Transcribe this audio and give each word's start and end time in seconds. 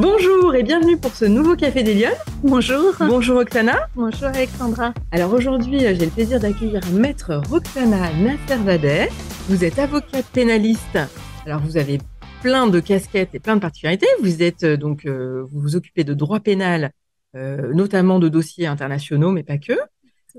Bonjour 0.00 0.54
et 0.54 0.62
bienvenue 0.62 0.96
pour 0.96 1.12
ce 1.12 1.24
nouveau 1.24 1.56
Café 1.56 1.82
des 1.82 1.92
Lyonnes. 1.92 2.12
Bonjour. 2.44 2.94
Bonjour 3.00 3.38
Roxana. 3.38 3.88
Bonjour 3.96 4.28
Alexandra. 4.28 4.94
Alors 5.10 5.32
aujourd'hui, 5.32 5.80
j'ai 5.80 6.04
le 6.04 6.10
plaisir 6.12 6.38
d'accueillir 6.38 6.80
Maître 6.92 7.42
Roxana 7.50 8.12
Nasservadet. 8.12 9.08
Vous 9.48 9.64
êtes 9.64 9.76
avocate 9.80 10.26
pénaliste. 10.26 11.00
Alors 11.44 11.60
vous 11.62 11.76
avez 11.76 11.98
plein 12.42 12.68
de 12.68 12.78
casquettes 12.78 13.34
et 13.34 13.40
plein 13.40 13.56
de 13.56 13.60
particularités. 13.60 14.06
Vous 14.22 14.40
êtes 14.40 14.62
euh, 14.62 14.76
donc, 14.76 15.04
euh, 15.04 15.44
vous 15.50 15.60
vous 15.60 15.74
occupez 15.74 16.04
de 16.04 16.14
droit 16.14 16.38
pénal, 16.38 16.92
euh, 17.34 17.74
notamment 17.74 18.20
de 18.20 18.28
dossiers 18.28 18.68
internationaux, 18.68 19.32
mais 19.32 19.42
pas 19.42 19.58
que. 19.58 19.72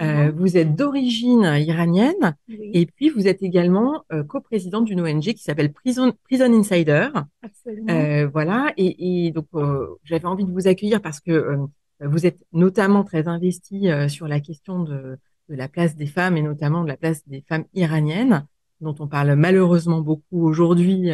Euh, 0.02 0.32
vous 0.36 0.58
êtes 0.58 0.76
d'origine 0.76 1.44
iranienne 1.58 2.36
Oui, 2.48 2.72
et 2.74 2.86
puis 2.86 3.10
vous 3.10 3.28
êtes 3.28 3.44
également 3.44 4.04
euh, 4.12 4.24
coprésidente 4.24 4.86
d'une 4.86 5.02
ONG 5.02 5.22
qui 5.22 5.44
s'appelle 5.44 5.72
Prison, 5.74 6.14
Prison 6.24 6.54
Insider. 6.54 7.10
absolument. 7.42 7.94
Euh, 7.94 8.28
voilà, 8.28 8.74
et, 8.78 9.28
et 9.28 9.32
donc 9.32 9.48
euh, 9.56 9.88
j'avais 10.04 10.26
envie 10.26 10.46
de 10.46 10.52
vous 10.52 10.68
accueillir 10.68 11.02
parce 11.02 11.20
que 11.20 11.32
euh, 11.32 11.58
vous 12.02 12.26
êtes 12.26 12.40
notamment 12.54 13.04
très 13.04 13.28
investi 13.28 13.90
euh, 13.90 14.08
sur 14.08 14.28
la 14.28 14.40
question 14.40 14.84
de, 14.84 15.18
de 15.50 15.56
la 15.56 15.68
place 15.68 15.96
des 15.96 16.08
femmes 16.08 16.38
et 16.38 16.42
notamment 16.42 16.84
de 16.84 16.88
la 16.88 16.98
place 16.98 17.28
des 17.28 17.44
femmes 17.48 17.66
iraniennes, 17.74 18.46
dont 18.82 18.96
on 19.00 19.08
parle 19.08 19.36
malheureusement 19.36 20.00
beaucoup 20.00 20.48
aujourd'hui. 20.48 21.12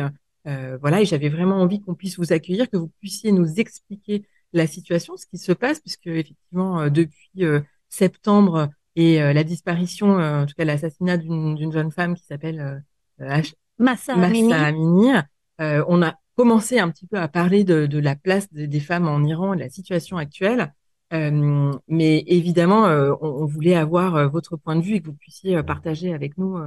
Euh, 0.47 0.77
voilà, 0.79 1.01
et 1.01 1.05
j'avais 1.05 1.29
vraiment 1.29 1.55
envie 1.61 1.81
qu'on 1.81 1.95
puisse 1.95 2.19
vous 2.19 2.31
accueillir, 2.31 2.69
que 2.69 2.77
vous 2.77 2.91
puissiez 2.99 3.31
nous 3.31 3.59
expliquer 3.59 4.25
la 4.53 4.67
situation, 4.67 5.17
ce 5.17 5.25
qui 5.25 5.37
se 5.37 5.51
passe, 5.51 5.79
puisque 5.79 6.07
effectivement 6.07 6.81
euh, 6.81 6.89
depuis 6.89 7.43
euh, 7.43 7.61
septembre 7.95 8.69
et 8.95 9.21
euh, 9.21 9.33
la 9.33 9.43
disparition, 9.43 10.19
euh, 10.19 10.43
en 10.43 10.45
tout 10.45 10.53
cas 10.57 10.65
l'assassinat 10.65 11.17
d'une 11.17 11.71
jeune 11.71 11.91
femme 11.91 12.15
qui 12.15 12.25
s'appelle 12.25 12.83
euh, 13.21 13.41
Massa 13.77 14.13
Amini. 14.13 15.11
On 15.59 16.01
a 16.01 16.13
commencé 16.35 16.79
un 16.79 16.89
petit 16.89 17.07
peu 17.07 17.17
à 17.17 17.27
parler 17.27 17.63
de, 17.63 17.85
de 17.85 17.99
la 17.99 18.15
place 18.15 18.51
des, 18.51 18.67
des 18.67 18.79
femmes 18.79 19.07
en 19.07 19.23
Iran 19.23 19.53
et 19.53 19.57
de 19.57 19.61
la 19.61 19.69
situation 19.69 20.17
actuelle. 20.17 20.73
Euh, 21.13 21.71
mais 21.87 22.23
évidemment, 22.27 22.87
euh, 22.87 23.13
on, 23.21 23.27
on 23.27 23.45
voulait 23.45 23.75
avoir 23.75 24.15
euh, 24.15 24.27
votre 24.27 24.57
point 24.57 24.75
de 24.75 24.81
vue 24.81 24.95
et 24.95 25.01
que 25.01 25.05
vous 25.05 25.13
puissiez 25.13 25.61
partager 25.63 26.13
avec 26.13 26.37
nous 26.37 26.57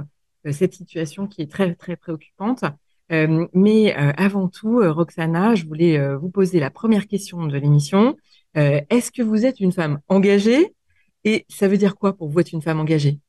cette 0.51 0.73
situation 0.73 1.27
qui 1.27 1.41
est 1.41 1.51
très, 1.51 1.75
très 1.75 1.97
préoccupante. 1.97 2.63
Mais 3.11 3.93
avant 3.93 4.47
tout, 4.47 4.79
Roxana, 4.81 5.55
je 5.55 5.65
voulais 5.65 6.15
vous 6.15 6.29
poser 6.29 6.59
la 6.59 6.69
première 6.69 7.07
question 7.07 7.45
de 7.45 7.57
l'émission. 7.57 8.15
Est-ce 8.53 9.11
que 9.11 9.21
vous 9.21 9.45
êtes 9.45 9.59
une 9.59 9.73
femme 9.73 9.99
engagée 10.07 10.73
et 11.23 11.45
ça 11.49 11.67
veut 11.67 11.77
dire 11.77 11.95
quoi 11.95 12.15
pour 12.15 12.29
vous 12.29 12.39
être 12.39 12.51
une 12.51 12.61
femme 12.61 12.79
engagée? 12.79 13.19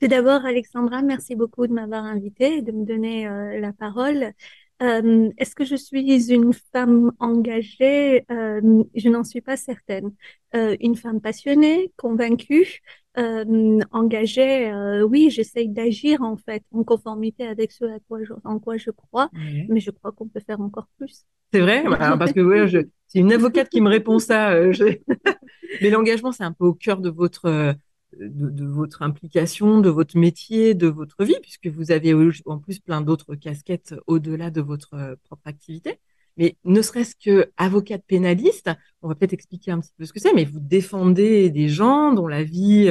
Tout 0.00 0.08
d'abord, 0.08 0.46
Alexandra, 0.46 1.02
merci 1.02 1.36
beaucoup 1.36 1.66
de 1.66 1.74
m'avoir 1.74 2.04
invitée 2.04 2.56
et 2.56 2.62
de 2.62 2.72
me 2.72 2.86
donner 2.86 3.28
euh, 3.28 3.60
la 3.60 3.74
parole. 3.74 4.32
Euh, 4.80 5.28
est-ce 5.36 5.54
que 5.54 5.66
je 5.66 5.76
suis 5.76 6.26
une 6.32 6.54
femme 6.72 7.12
engagée? 7.18 8.24
Euh, 8.30 8.82
je 8.94 9.08
n'en 9.10 9.24
suis 9.24 9.42
pas 9.42 9.58
certaine. 9.58 10.10
Une 10.54 10.96
femme 10.96 11.20
passionnée, 11.20 11.92
convaincue, 11.96 12.80
euh, 13.18 13.78
engagée, 13.92 14.70
euh, 14.70 15.02
oui, 15.02 15.30
j'essaye 15.30 15.68
d'agir 15.68 16.22
en 16.22 16.36
fait 16.36 16.62
en 16.72 16.84
conformité 16.84 17.46
avec 17.46 17.72
ce 17.72 17.84
à 17.84 17.98
quoi 18.08 18.22
je, 18.24 18.32
en 18.44 18.58
quoi 18.58 18.76
je 18.76 18.90
crois, 18.90 19.30
mais 19.68 19.80
je 19.80 19.90
crois 19.90 20.12
qu'on 20.12 20.28
peut 20.28 20.40
faire 20.40 20.60
encore 20.60 20.88
plus. 20.98 21.24
C'est 21.52 21.60
vrai, 21.60 21.84
Alors, 21.98 22.18
parce 22.18 22.32
que 22.32 22.40
ouais, 22.40 22.68
je, 22.68 22.78
c'est 23.08 23.18
une 23.18 23.32
avocate 23.32 23.68
qui 23.68 23.80
me 23.80 23.88
répond 23.88 24.18
ça. 24.18 24.52
euh, 24.52 24.72
je- 24.72 24.84
Mais 25.80 25.90
l'engagement, 25.90 26.32
c'est 26.32 26.44
un 26.44 26.52
peu 26.52 26.64
au 26.66 26.74
cœur 26.74 27.00
de 27.00 27.10
votre 27.10 27.46
euh, 27.46 27.72
de, 28.18 28.50
de 28.50 28.64
votre 28.66 29.02
implication, 29.02 29.80
de 29.80 29.88
votre 29.90 30.16
métier, 30.18 30.74
de 30.74 30.86
votre 30.88 31.24
vie, 31.24 31.36
puisque 31.42 31.66
vous 31.68 31.90
avez 31.92 32.14
en 32.46 32.58
plus 32.58 32.80
plein 32.80 33.00
d'autres 33.00 33.34
casquettes 33.36 33.94
au-delà 34.06 34.50
de 34.50 34.60
votre 34.60 34.94
euh, 34.94 35.16
propre 35.24 35.42
activité. 35.46 36.00
Mais 36.40 36.56
ne 36.64 36.80
serait-ce 36.80 37.14
que 37.14 37.52
avocate 37.58 38.02
pénaliste, 38.06 38.70
on 39.02 39.08
va 39.08 39.14
peut-être 39.14 39.34
expliquer 39.34 39.72
un 39.72 39.80
petit 39.80 39.92
peu 39.98 40.06
ce 40.06 40.12
que 40.14 40.20
c'est, 40.20 40.32
mais 40.32 40.46
vous 40.46 40.58
défendez 40.58 41.50
des 41.50 41.68
gens 41.68 42.12
dont 42.12 42.26
la 42.26 42.42
vie 42.42 42.90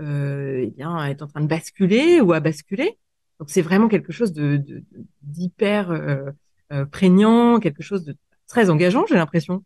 euh, 0.00 0.70
eh 0.76 0.82
est 1.10 1.22
en 1.22 1.26
train 1.26 1.40
de 1.40 1.46
basculer 1.46 2.20
ou 2.20 2.34
a 2.34 2.40
basculé. 2.40 2.98
Donc 3.38 3.48
c'est 3.48 3.62
vraiment 3.62 3.88
quelque 3.88 4.12
chose 4.12 4.34
d'hyper 5.22 5.90
euh, 5.90 6.30
euh, 6.72 6.84
prégnant, 6.84 7.58
quelque 7.58 7.82
chose 7.82 8.04
de 8.04 8.14
très 8.46 8.68
engageant, 8.68 9.06
j'ai 9.06 9.14
l'impression. 9.14 9.64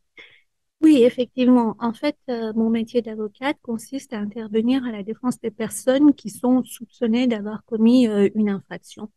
Oui, 0.81 1.03
effectivement. 1.03 1.75
En 1.81 1.93
fait, 1.93 2.17
mon 2.29 2.71
métier 2.71 3.03
d'avocate 3.03 3.57
consiste 3.63 4.13
à 4.13 4.19
intervenir 4.19 4.85
à 4.85 4.93
la 4.93 5.03
défense 5.03 5.41
des 5.41 5.51
personnes 5.51 6.15
qui 6.15 6.31
sont 6.31 6.63
soupçonnées 6.63 7.27
d'avoir 7.27 7.65
commis 7.65 8.07
une 8.35 8.51
infraction. 8.51 9.11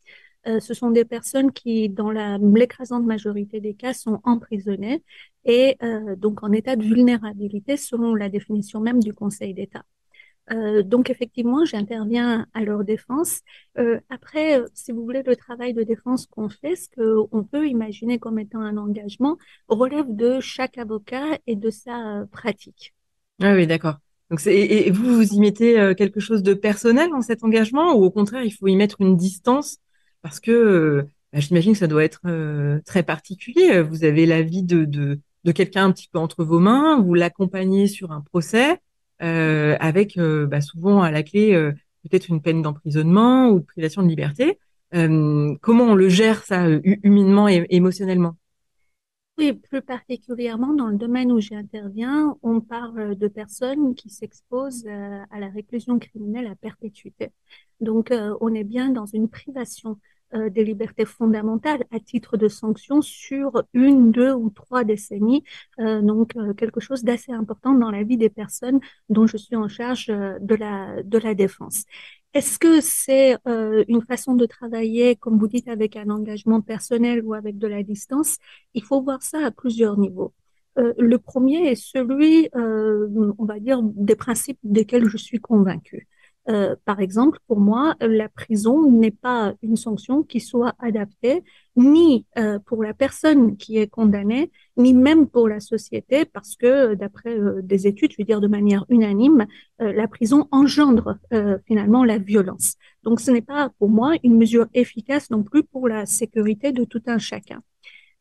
Euh, 0.48 0.60
ce 0.60 0.74
sont 0.74 0.92
des 0.92 1.06
personnes 1.06 1.52
qui, 1.52 1.90
dans 1.90 2.12
l'écrasante 2.12 3.06
majorité 3.06 3.60
des 3.60 3.74
cas, 3.74 3.94
sont 3.94 4.20
emprisonnées 4.24 5.04
et 5.46 5.76
euh, 5.84 6.16
donc 6.16 6.44
en 6.44 6.52
état 6.52 6.76
de 6.76 6.84
vulnérabilité 6.84 7.76
selon 7.76 8.16
la 8.16 8.30
définition 8.30 8.80
même 8.80 9.02
du 9.02 9.14
Conseil 9.14 9.54
d'État. 9.54 9.84
Euh, 10.52 10.84
donc 10.84 11.10
effectivement, 11.10 11.66
j'interviens 11.66 12.46
à 12.54 12.62
leur 12.62 12.86
défense. 12.86 13.42
Après, 14.10 14.62
si 14.74 14.94
vous 14.94 15.04
voulez, 15.04 15.22
le 15.24 15.36
travail 15.36 15.74
de 15.74 15.84
défense 15.84 16.26
qu'on 16.26 16.48
fait, 16.48 16.78
ce 16.78 16.88
qu'on 16.96 17.44
peut 17.44 17.68
imaginer 17.68 18.18
comme 18.18 18.40
étant 18.40 18.62
un 18.62 18.78
engagement, 18.78 19.38
relève 19.68 20.16
de 20.16 20.40
chaque 20.40 20.78
avocat 20.78 21.38
et 21.48 21.58
de 21.58 21.70
sa 21.70 22.26
pratique. 22.32 22.94
Ah 23.42 23.54
oui, 23.54 23.68
d'accord. 23.68 23.96
Donc 24.32 24.46
et, 24.48 24.88
et 24.88 24.92
vous, 24.92 25.16
vous 25.16 25.34
y 25.34 25.40
mettez 25.40 25.94
quelque 25.98 26.22
chose 26.22 26.44
de 26.44 26.54
personnel 26.54 27.10
dans 27.10 27.22
cet 27.22 27.44
engagement 27.44 27.94
ou 27.96 28.06
au 28.06 28.12
contraire, 28.12 28.44
il 28.44 28.52
faut 28.52 28.68
y 28.68 28.76
mettre 28.78 29.02
une 29.02 29.18
distance 29.18 29.80
parce 30.28 30.42
que 30.42 30.52
euh, 30.52 31.04
bah, 31.32 31.40
j'imagine 31.40 31.72
que 31.72 31.80
ça 31.80 31.88
doit 31.88 32.04
être 32.04 32.20
euh, 32.26 32.82
très 32.86 33.02
particulier. 33.02 33.82
Vous 33.82 34.04
avez 34.04 34.26
la 34.26 34.42
vie 34.42 34.64
de, 34.64 34.84
de, 34.84 35.22
de 35.46 35.52
quelqu'un 35.54 35.86
un 35.86 35.94
petit 35.94 36.10
peu 36.12 36.20
entre 36.20 36.44
vos 36.44 36.60
mains, 36.60 37.00
vous 37.00 37.14
l'accompagnez 37.14 37.88
sur 37.88 38.12
un 38.12 38.20
procès 38.20 38.82
euh, 39.22 39.78
avec 39.80 40.20
bah, 40.20 40.60
souvent 40.60 41.02
à 41.02 41.12
la 41.12 41.24
clé 41.24 41.54
peut-être 42.04 42.28
une 42.28 42.42
peine 42.42 42.62
d'emprisonnement 42.62 43.50
ou 43.50 43.62
de 43.62 43.66
privation 43.66 44.04
de 44.04 44.10
liberté. 44.10 44.60
Comment 44.92 45.86
on 45.86 45.96
le 45.96 46.10
gère 46.10 46.44
ça 46.44 46.70
hu- 46.70 47.00
humainement 47.04 47.48
et 47.48 47.66
émotionnellement? 47.70 48.36
Oui, 49.38 49.54
plus 49.54 49.84
particulièrement 49.84 50.74
dans 50.74 50.88
le 50.88 50.98
domaine 50.98 51.32
où 51.32 51.40
j'interviens, 51.40 52.36
on 52.42 52.60
parle 52.60 53.16
de 53.16 53.28
personnes 53.28 53.94
qui 53.94 54.10
s'exposent 54.10 54.88
à 54.88 55.40
la 55.40 55.48
réclusion 55.50 56.00
criminelle 56.00 56.48
à 56.48 56.56
perpétuité. 56.56 57.30
Donc, 57.80 58.12
on 58.42 58.54
est 58.56 58.64
bien 58.64 58.90
dans 58.90 59.06
une 59.06 59.30
privation 59.30 60.00
euh, 60.34 60.50
des 60.50 60.64
libertés 60.64 61.06
fondamentales 61.06 61.84
à 61.92 62.00
titre 62.00 62.38
de 62.38 62.48
sanction 62.48 63.02
sur 63.02 63.64
une, 63.74 64.12
deux 64.12 64.34
ou 64.34 64.50
trois 64.50 64.84
décennies. 64.84 65.44
Euh, 65.80 66.02
donc, 66.02 66.36
euh, 66.36 66.54
quelque 66.54 66.80
chose 66.80 67.04
d'assez 67.04 67.32
important 67.32 67.74
dans 67.74 67.92
la 67.92 68.04
vie 68.04 68.18
des 68.18 68.30
personnes 68.30 68.80
dont 69.10 69.28
je 69.28 69.38
suis 69.38 69.56
en 69.56 69.68
charge 69.68 70.08
euh, 70.10 70.38
de 70.40 70.56
la, 70.56 71.02
de 71.04 71.18
la 71.18 71.34
défense. 71.34 71.86
Est-ce 72.34 72.60
que 72.60 72.82
c'est 72.82 73.38
euh, 73.48 73.84
une 73.88 74.04
façon 74.04 74.36
de 74.36 74.46
travailler, 74.46 75.16
comme 75.16 75.40
vous 75.40 75.48
dites, 75.48 75.68
avec 75.68 75.96
un 75.96 76.10
engagement 76.10 76.62
personnel 76.62 77.24
ou 77.24 77.34
avec 77.34 77.58
de 77.58 77.68
la 77.68 77.84
distance? 77.84 78.38
Il 78.74 78.84
faut 78.84 79.02
voir 79.02 79.24
ça 79.24 79.40
à 79.46 79.52
plusieurs 79.52 79.98
niveaux. 79.98 80.34
Euh, 80.78 80.94
le 81.00 81.18
premier 81.18 81.72
est 81.72 81.76
celui, 81.76 82.50
euh, 82.56 83.08
on 83.40 83.46
va 83.46 83.60
dire, 83.60 83.82
des 83.82 84.16
principes 84.16 84.60
desquels 84.64 85.08
je 85.10 85.18
suis 85.18 85.40
convaincue. 85.40 86.08
Euh, 86.50 86.76
par 86.86 87.00
exemple, 87.02 87.40
pour 87.48 87.60
moi, 87.60 87.96
la 88.00 88.30
prison 88.30 88.90
n'est 88.90 89.12
pas 89.12 89.54
une 89.62 89.76
sanction 89.76 90.24
qui 90.24 90.40
soit 90.40 90.74
adaptée 90.80 91.44
ni 91.76 92.26
euh, 92.38 92.58
pour 92.60 92.84
la 92.84 92.94
personne 92.94 93.58
qui 93.58 93.78
est 93.78 93.88
condamnée, 93.88 94.52
ni 94.78 94.94
même 94.94 95.28
pour 95.28 95.48
la 95.48 95.60
société, 95.60 96.26
parce 96.26 96.56
que 96.56 96.96
d'après 96.96 97.38
euh, 97.38 97.62
des 97.62 97.86
études, 97.86 98.12
je 98.14 98.18
veux 98.18 98.24
dire 98.26 98.42
de 98.42 98.48
manière 98.48 98.86
unanime, 98.90 99.46
euh, 99.82 99.92
la 99.92 100.08
prison 100.08 100.48
engendre 100.52 101.18
euh, 101.34 101.58
finalement 101.68 102.04
la 102.04 102.18
violence. 102.18 102.76
Donc, 103.04 103.20
ce 103.20 103.30
n'est 103.32 103.42
pas 103.42 103.72
pour 103.78 103.90
moi 103.90 104.14
une 104.24 104.38
mesure 104.38 104.68
efficace 104.74 105.30
non 105.30 105.44
plus 105.44 105.64
pour 105.64 105.88
la 105.88 106.06
sécurité 106.06 106.72
de 106.72 106.84
tout 106.84 107.02
un 107.08 107.18
chacun. 107.18 107.62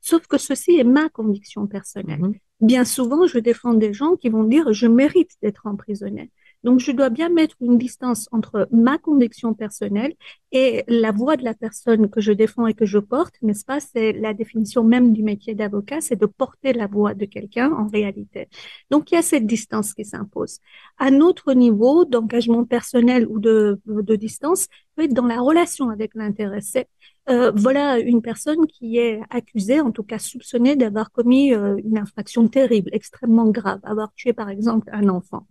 Sauf 0.00 0.26
que 0.26 0.38
ceci 0.38 0.76
est 0.78 0.84
ma 0.84 1.08
conviction 1.08 1.66
personnelle. 1.66 2.20
Mhm. 2.20 2.34
Bien 2.60 2.84
souvent, 2.84 3.26
je 3.26 3.38
défends 3.38 3.74
des 3.74 3.92
gens 3.92 4.16
qui 4.16 4.28
vont 4.28 4.44
dire 4.44 4.72
je 4.72 4.86
mérite 4.86 5.32
d'être 5.42 5.66
emprisonné. 5.66 6.30
Donc, 6.66 6.80
je 6.80 6.90
dois 6.90 7.10
bien 7.10 7.28
mettre 7.28 7.54
une 7.60 7.78
distance 7.78 8.28
entre 8.32 8.66
ma 8.72 8.98
conviction 8.98 9.54
personnelle 9.54 10.14
et 10.50 10.82
la 10.88 11.12
voix 11.12 11.36
de 11.36 11.44
la 11.44 11.54
personne 11.54 12.10
que 12.10 12.20
je 12.20 12.32
défends 12.32 12.66
et 12.66 12.74
que 12.74 12.84
je 12.84 12.98
porte, 12.98 13.34
n'est-ce 13.40 13.64
pas? 13.64 13.78
C'est 13.78 14.12
la 14.12 14.34
définition 14.34 14.82
même 14.82 15.12
du 15.12 15.22
métier 15.22 15.54
d'avocat, 15.54 16.00
c'est 16.00 16.16
de 16.16 16.26
porter 16.26 16.72
la 16.72 16.88
voix 16.88 17.14
de 17.14 17.24
quelqu'un 17.24 17.70
en 17.70 17.86
réalité. 17.86 18.48
Donc, 18.90 19.12
il 19.12 19.14
y 19.14 19.18
a 19.18 19.22
cette 19.22 19.46
distance 19.46 19.94
qui 19.94 20.04
s'impose. 20.04 20.58
Un 20.98 21.20
autre 21.20 21.52
niveau 21.52 22.04
d'engagement 22.04 22.64
personnel 22.64 23.28
ou 23.28 23.38
de, 23.38 23.80
de 23.86 24.16
distance 24.16 24.66
peut 24.96 25.04
être 25.04 25.14
dans 25.14 25.26
la 25.26 25.40
relation 25.40 25.90
avec 25.90 26.16
l'intéressé. 26.16 26.86
Euh, 27.28 27.52
voilà 27.54 28.00
une 28.00 28.22
personne 28.22 28.66
qui 28.66 28.98
est 28.98 29.20
accusée, 29.30 29.80
en 29.80 29.92
tout 29.92 30.02
cas 30.02 30.18
soupçonnée 30.18 30.74
d'avoir 30.74 31.12
commis 31.12 31.54
euh, 31.54 31.76
une 31.84 31.98
infraction 31.98 32.48
terrible, 32.48 32.90
extrêmement 32.92 33.50
grave, 33.50 33.78
avoir 33.84 34.12
tué 34.14 34.32
par 34.32 34.48
exemple 34.50 34.88
un 34.92 35.08
enfant. 35.08 35.46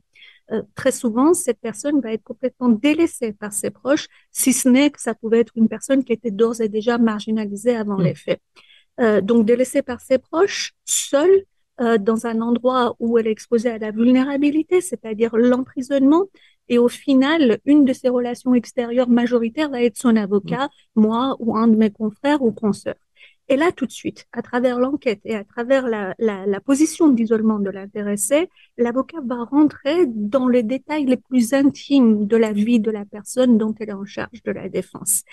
Euh, 0.52 0.62
très 0.76 0.92
souvent, 0.92 1.34
cette 1.34 1.60
personne 1.60 2.02
va 2.02 2.14
être 2.14 2.24
complètement 2.24 2.70
délaissée 2.70 3.34
par 3.34 3.52
ses 3.52 3.72
proches, 3.72 4.08
si 4.32 4.54
ce 4.54 4.70
n'est 4.70 4.92
que 4.92 5.02
ça 5.02 5.16
pouvait 5.16 5.40
être 5.40 5.54
une 5.56 5.68
personne 5.68 6.04
qui 6.04 6.14
était 6.14 6.32
d'ores 6.32 6.62
et 6.62 6.70
déjà 6.70 6.98
marginalisée 6.98 7.76
avant 7.76 7.98
Mm. 7.98 8.04
les 8.04 8.16
faits. 8.16 8.42
Euh, 9.02 9.22
donc 9.22 9.46
délaissée 9.46 9.82
par 9.82 10.00
ses 10.02 10.20
proches, 10.20 10.74
seule, 10.86 11.44
euh, 11.82 11.98
dans 11.98 12.26
un 12.26 12.42
endroit 12.42 12.96
où 13.00 13.18
elle 13.18 13.28
est 13.28 13.32
exposée 13.32 13.70
à 13.70 13.78
la 13.78 13.92
vulnérabilité, 13.92 14.80
c'est-à-dire 14.82 15.36
l'emprisonnement. 15.36 16.26
Et 16.70 16.78
au 16.78 16.88
final, 16.88 17.60
une 17.66 17.84
de 17.86 17.94
ses 17.94 18.10
relations 18.10 18.56
extérieures 18.56 19.10
majoritaires 19.10 19.70
va 19.70 19.82
être 19.84 19.98
son 19.98 20.16
avocat, 20.16 20.70
moi 20.96 21.36
ou 21.40 21.58
un 21.58 21.68
de 21.68 21.76
mes 21.76 21.92
confrères 21.92 22.42
ou 22.42 22.52
consoeurs. 22.52 22.96
Et 23.48 23.58
là, 23.58 23.72
tout 23.72 23.86
de 23.86 23.92
suite, 23.92 24.26
à 24.32 24.42
travers 24.42 24.80
l'enquête 24.80 25.22
et 25.24 25.36
à 25.36 25.44
travers 25.44 25.88
la, 25.88 26.16
la, 26.18 26.48
la 26.48 26.60
position 26.60 27.10
d'isolement 27.10 27.60
de 27.60 27.70
l'intéressé, 27.70 28.50
l'avocat 28.78 29.20
va 29.24 29.44
rentrer 29.44 30.08
dans 30.08 30.48
les 30.48 30.64
détails 30.64 31.06
les 31.06 31.18
plus 31.18 31.54
intimes 31.54 32.26
de 32.26 32.38
la 32.38 32.54
vie 32.54 32.80
de 32.80 32.90
la 32.90 33.06
personne 33.06 33.58
dont 33.58 33.76
elle 33.80 33.90
est 33.90 33.94
en 33.94 34.06
charge 34.06 34.42
de 34.44 34.52
la 34.52 34.68
défense. 34.68 35.24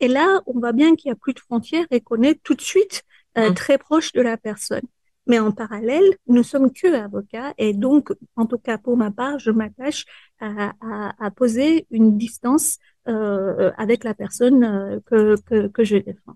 Et 0.00 0.08
là, 0.08 0.42
on 0.46 0.58
voit 0.58 0.72
bien 0.72 0.96
qu'il 0.96 1.08
n'y 1.08 1.12
a 1.12 1.16
plus 1.16 1.32
de 1.32 1.40
frontières 1.40 1.86
et 1.90 2.00
qu'on 2.00 2.22
est 2.22 2.42
tout 2.42 2.54
de 2.54 2.60
suite 2.60 3.04
euh, 3.38 3.50
mmh. 3.50 3.54
très 3.54 3.78
proche 3.78 4.12
de 4.12 4.20
la 4.20 4.36
personne. 4.36 4.82
Mais 5.26 5.38
en 5.38 5.52
parallèle, 5.52 6.16
nous 6.26 6.42
sommes 6.42 6.72
que 6.72 6.92
avocats 6.92 7.54
et 7.56 7.72
donc, 7.72 8.12
en 8.36 8.46
tout 8.46 8.58
cas 8.58 8.76
pour 8.76 8.96
ma 8.96 9.10
part, 9.10 9.38
je 9.38 9.50
m'attache 9.50 10.04
à, 10.40 10.72
à, 10.80 11.24
à, 11.24 11.30
poser 11.30 11.86
une 11.90 12.18
distance 12.18 12.78
euh, 13.08 13.70
avec 13.78 14.04
la 14.04 14.14
personne 14.14 14.64
euh, 14.64 15.00
que, 15.06 15.40
que, 15.42 15.68
que 15.68 15.84
je 15.84 15.96
défends. 15.96 16.34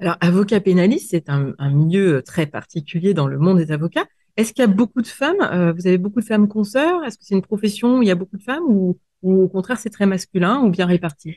Alors, 0.00 0.16
avocat 0.22 0.60
pénaliste, 0.60 1.10
c'est 1.10 1.28
un, 1.28 1.54
milieu 1.70 2.22
très 2.22 2.46
particulier 2.46 3.12
dans 3.12 3.26
le 3.26 3.38
monde 3.38 3.58
des 3.58 3.70
avocats. 3.70 4.06
Est-ce 4.38 4.54
qu'il 4.54 4.62
y 4.62 4.64
a 4.64 4.66
beaucoup 4.66 5.02
de 5.02 5.06
femmes 5.06 5.42
euh, 5.42 5.72
Vous 5.72 5.86
avez 5.86 5.98
beaucoup 5.98 6.20
de 6.20 6.24
femmes 6.24 6.48
consoeurs? 6.48 7.04
Est-ce 7.04 7.18
que 7.18 7.24
c'est 7.24 7.34
une 7.34 7.42
profession 7.42 7.98
où 7.98 8.02
il 8.02 8.08
y 8.08 8.10
a 8.10 8.14
beaucoup 8.14 8.38
de 8.38 8.42
femmes 8.42 8.64
ou, 8.66 8.98
au 9.22 9.48
contraire 9.48 9.78
c'est 9.78 9.90
très 9.90 10.06
masculin 10.06 10.62
ou 10.62 10.70
bien 10.70 10.86
réparti? 10.86 11.36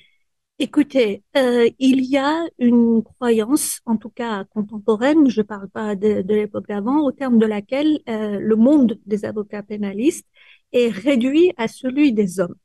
Écoutez, 0.60 1.24
euh, 1.36 1.68
il 1.80 2.06
y 2.06 2.18
a 2.18 2.46
une 2.58 3.04
croyance, 3.04 3.82
en 3.86 3.98
tout 3.98 4.10
cas 4.10 4.46
contemporaine, 4.46 5.30
je 5.30 5.42
ne 5.42 5.46
parle 5.46 5.68
pas 5.68 5.96
de, 5.96 6.24
l'époque 6.26 6.68
d'avant, 6.68 7.00
au 7.00 7.12
terme 7.12 7.40
de 7.40 7.46
laquelle 7.46 8.00
euh, 8.08 8.40
le 8.40 8.56
monde 8.56 8.98
des 9.06 9.26
avocats 9.26 9.64
pénalistes 9.64 10.28
est 10.72 10.88
réduit 10.88 11.52
à 11.58 11.68
celui 11.68 12.14
des 12.14 12.40
hommes. 12.40 12.56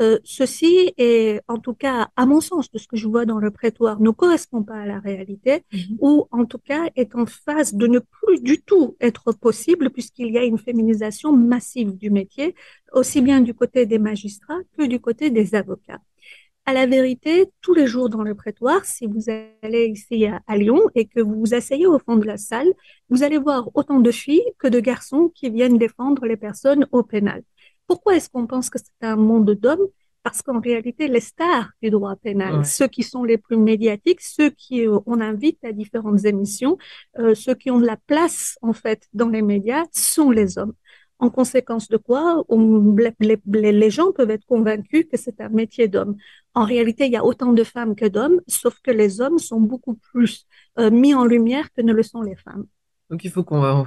Euh, 0.00 0.18
ceci 0.24 0.92
est, 0.96 1.40
en 1.46 1.58
tout 1.58 1.74
cas, 1.74 2.08
à 2.16 2.26
mon 2.26 2.40
sens, 2.40 2.70
de 2.70 2.78
ce 2.78 2.88
que 2.88 2.96
je 2.96 3.06
vois 3.06 3.26
dans 3.26 3.38
le 3.38 3.50
prétoire, 3.50 4.00
ne 4.00 4.10
correspond 4.10 4.62
pas 4.62 4.74
à 4.74 4.86
la 4.86 4.98
réalité, 4.98 5.64
mmh. 5.72 5.78
ou 6.00 6.26
en 6.32 6.44
tout 6.44 6.58
cas 6.58 6.88
est 6.96 7.14
en 7.14 7.26
phase 7.26 7.74
de 7.74 7.86
ne 7.86 8.00
plus 8.00 8.42
du 8.42 8.60
tout 8.60 8.96
être 9.00 9.32
possible, 9.32 9.90
puisqu'il 9.90 10.32
y 10.32 10.38
a 10.38 10.44
une 10.44 10.58
féminisation 10.58 11.32
massive 11.32 11.96
du 11.96 12.10
métier, 12.10 12.54
aussi 12.92 13.20
bien 13.20 13.40
du 13.40 13.54
côté 13.54 13.86
des 13.86 13.98
magistrats 13.98 14.60
que 14.76 14.84
du 14.84 15.00
côté 15.00 15.30
des 15.30 15.54
avocats. 15.54 16.00
À 16.66 16.72
la 16.72 16.86
vérité, 16.86 17.46
tous 17.60 17.74
les 17.74 17.86
jours 17.86 18.08
dans 18.08 18.22
le 18.22 18.34
prétoire, 18.34 18.86
si 18.86 19.06
vous 19.06 19.28
allez 19.62 19.86
ici 19.86 20.24
à, 20.24 20.40
à 20.46 20.56
Lyon 20.56 20.80
et 20.94 21.04
que 21.04 21.20
vous 21.20 21.38
vous 21.38 21.52
asseyez 21.52 21.86
au 21.86 21.98
fond 21.98 22.16
de 22.16 22.26
la 22.26 22.38
salle, 22.38 22.72
vous 23.10 23.22
allez 23.22 23.36
voir 23.36 23.68
autant 23.74 24.00
de 24.00 24.10
filles 24.10 24.50
que 24.58 24.66
de 24.66 24.80
garçons 24.80 25.30
qui 25.34 25.50
viennent 25.50 25.76
défendre 25.76 26.24
les 26.24 26.38
personnes 26.38 26.86
au 26.90 27.02
pénal. 27.02 27.42
Pourquoi 27.94 28.16
est-ce 28.16 28.28
qu'on 28.28 28.48
pense 28.48 28.70
que 28.70 28.78
c'est 28.80 29.06
un 29.06 29.14
monde 29.14 29.52
d'hommes? 29.52 29.86
Parce 30.24 30.42
qu'en 30.42 30.58
réalité, 30.58 31.06
les 31.06 31.20
stars 31.20 31.68
du 31.80 31.90
droit 31.90 32.16
pénal, 32.16 32.58
ouais. 32.58 32.64
ceux 32.64 32.88
qui 32.88 33.04
sont 33.04 33.22
les 33.22 33.38
plus 33.38 33.56
médiatiques, 33.56 34.20
ceux 34.20 34.50
qui 34.50 34.84
euh, 34.84 34.98
on 35.06 35.20
invite 35.20 35.64
à 35.64 35.70
différentes 35.70 36.24
émissions, 36.24 36.76
euh, 37.20 37.36
ceux 37.36 37.54
qui 37.54 37.70
ont 37.70 37.78
de 37.78 37.86
la 37.86 37.96
place 37.96 38.58
en 38.62 38.72
fait 38.72 39.06
dans 39.12 39.28
les 39.28 39.42
médias, 39.42 39.84
sont 39.92 40.32
les 40.32 40.58
hommes. 40.58 40.72
En 41.20 41.30
conséquence 41.30 41.86
de 41.86 41.96
quoi, 41.96 42.44
on, 42.48 42.96
les, 42.96 43.38
les, 43.46 43.72
les, 43.72 43.90
gens 43.90 44.10
peuvent 44.10 44.32
être 44.32 44.44
convaincus 44.46 45.06
que 45.08 45.16
c'est 45.16 45.40
un 45.40 45.50
métier 45.50 45.86
d'homme. 45.86 46.16
En 46.54 46.64
réalité, 46.64 47.06
il 47.06 47.12
y 47.12 47.16
a 47.16 47.24
autant 47.24 47.52
de 47.52 47.62
femmes 47.62 47.94
que 47.94 48.06
d'hommes, 48.06 48.40
sauf 48.48 48.80
que 48.82 48.90
les 48.90 49.20
hommes 49.20 49.38
sont 49.38 49.60
beaucoup 49.60 49.94
plus 49.94 50.46
euh, 50.80 50.90
mis 50.90 51.14
en 51.14 51.24
lumière 51.24 51.68
que 51.76 51.82
ne 51.82 51.92
le 51.92 52.02
sont 52.02 52.22
les 52.22 52.34
femmes. 52.34 52.66
Donc 53.08 53.22
il 53.22 53.30
faut 53.30 53.44
qu'on 53.44 53.86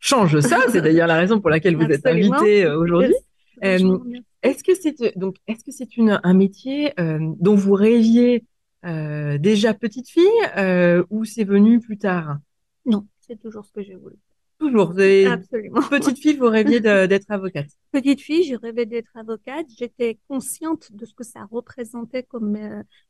change 0.00 0.40
ça. 0.40 0.58
C'est 0.68 0.82
d'ailleurs 0.82 1.06
la 1.06 1.16
raison 1.16 1.40
pour 1.40 1.48
laquelle 1.48 1.76
vous 1.76 1.90
Absolument. 1.90 2.36
êtes 2.36 2.46
invité 2.46 2.66
aujourd'hui. 2.66 3.14
Est-ce 3.62 4.62
que 4.62 4.74
c'est 4.74 5.18
donc 5.18 5.36
est-ce 5.46 5.64
que 5.64 5.72
c'est 5.72 5.96
une 5.96 6.20
un 6.22 6.34
métier 6.34 6.98
euh, 7.00 7.18
dont 7.40 7.56
vous 7.56 7.74
rêviez 7.74 8.44
euh, 8.84 9.36
déjà 9.38 9.74
petite 9.74 10.08
fille 10.08 10.24
euh, 10.56 11.04
ou 11.10 11.24
c'est 11.24 11.44
venu 11.44 11.80
plus 11.80 11.98
tard? 11.98 12.38
Non, 12.86 13.06
c'est 13.20 13.38
toujours 13.40 13.64
ce 13.64 13.72
que 13.72 13.82
j'ai 13.82 13.96
voulu. 13.96 14.16
Toujours. 14.58 14.90
Absolument. 14.90 15.80
Petite 15.88 16.18
fille, 16.18 16.36
vous 16.36 16.48
rêviez 16.48 16.80
d'être 16.80 17.30
avocate. 17.30 17.68
Petite 17.92 18.20
fille, 18.20 18.44
je 18.44 18.56
rêvais 18.56 18.86
d'être 18.86 19.16
avocate. 19.16 19.66
J'étais 19.78 20.18
consciente 20.28 20.92
de 20.92 21.06
ce 21.06 21.14
que 21.14 21.24
ça 21.24 21.46
représentait 21.50 22.24
comme 22.24 22.56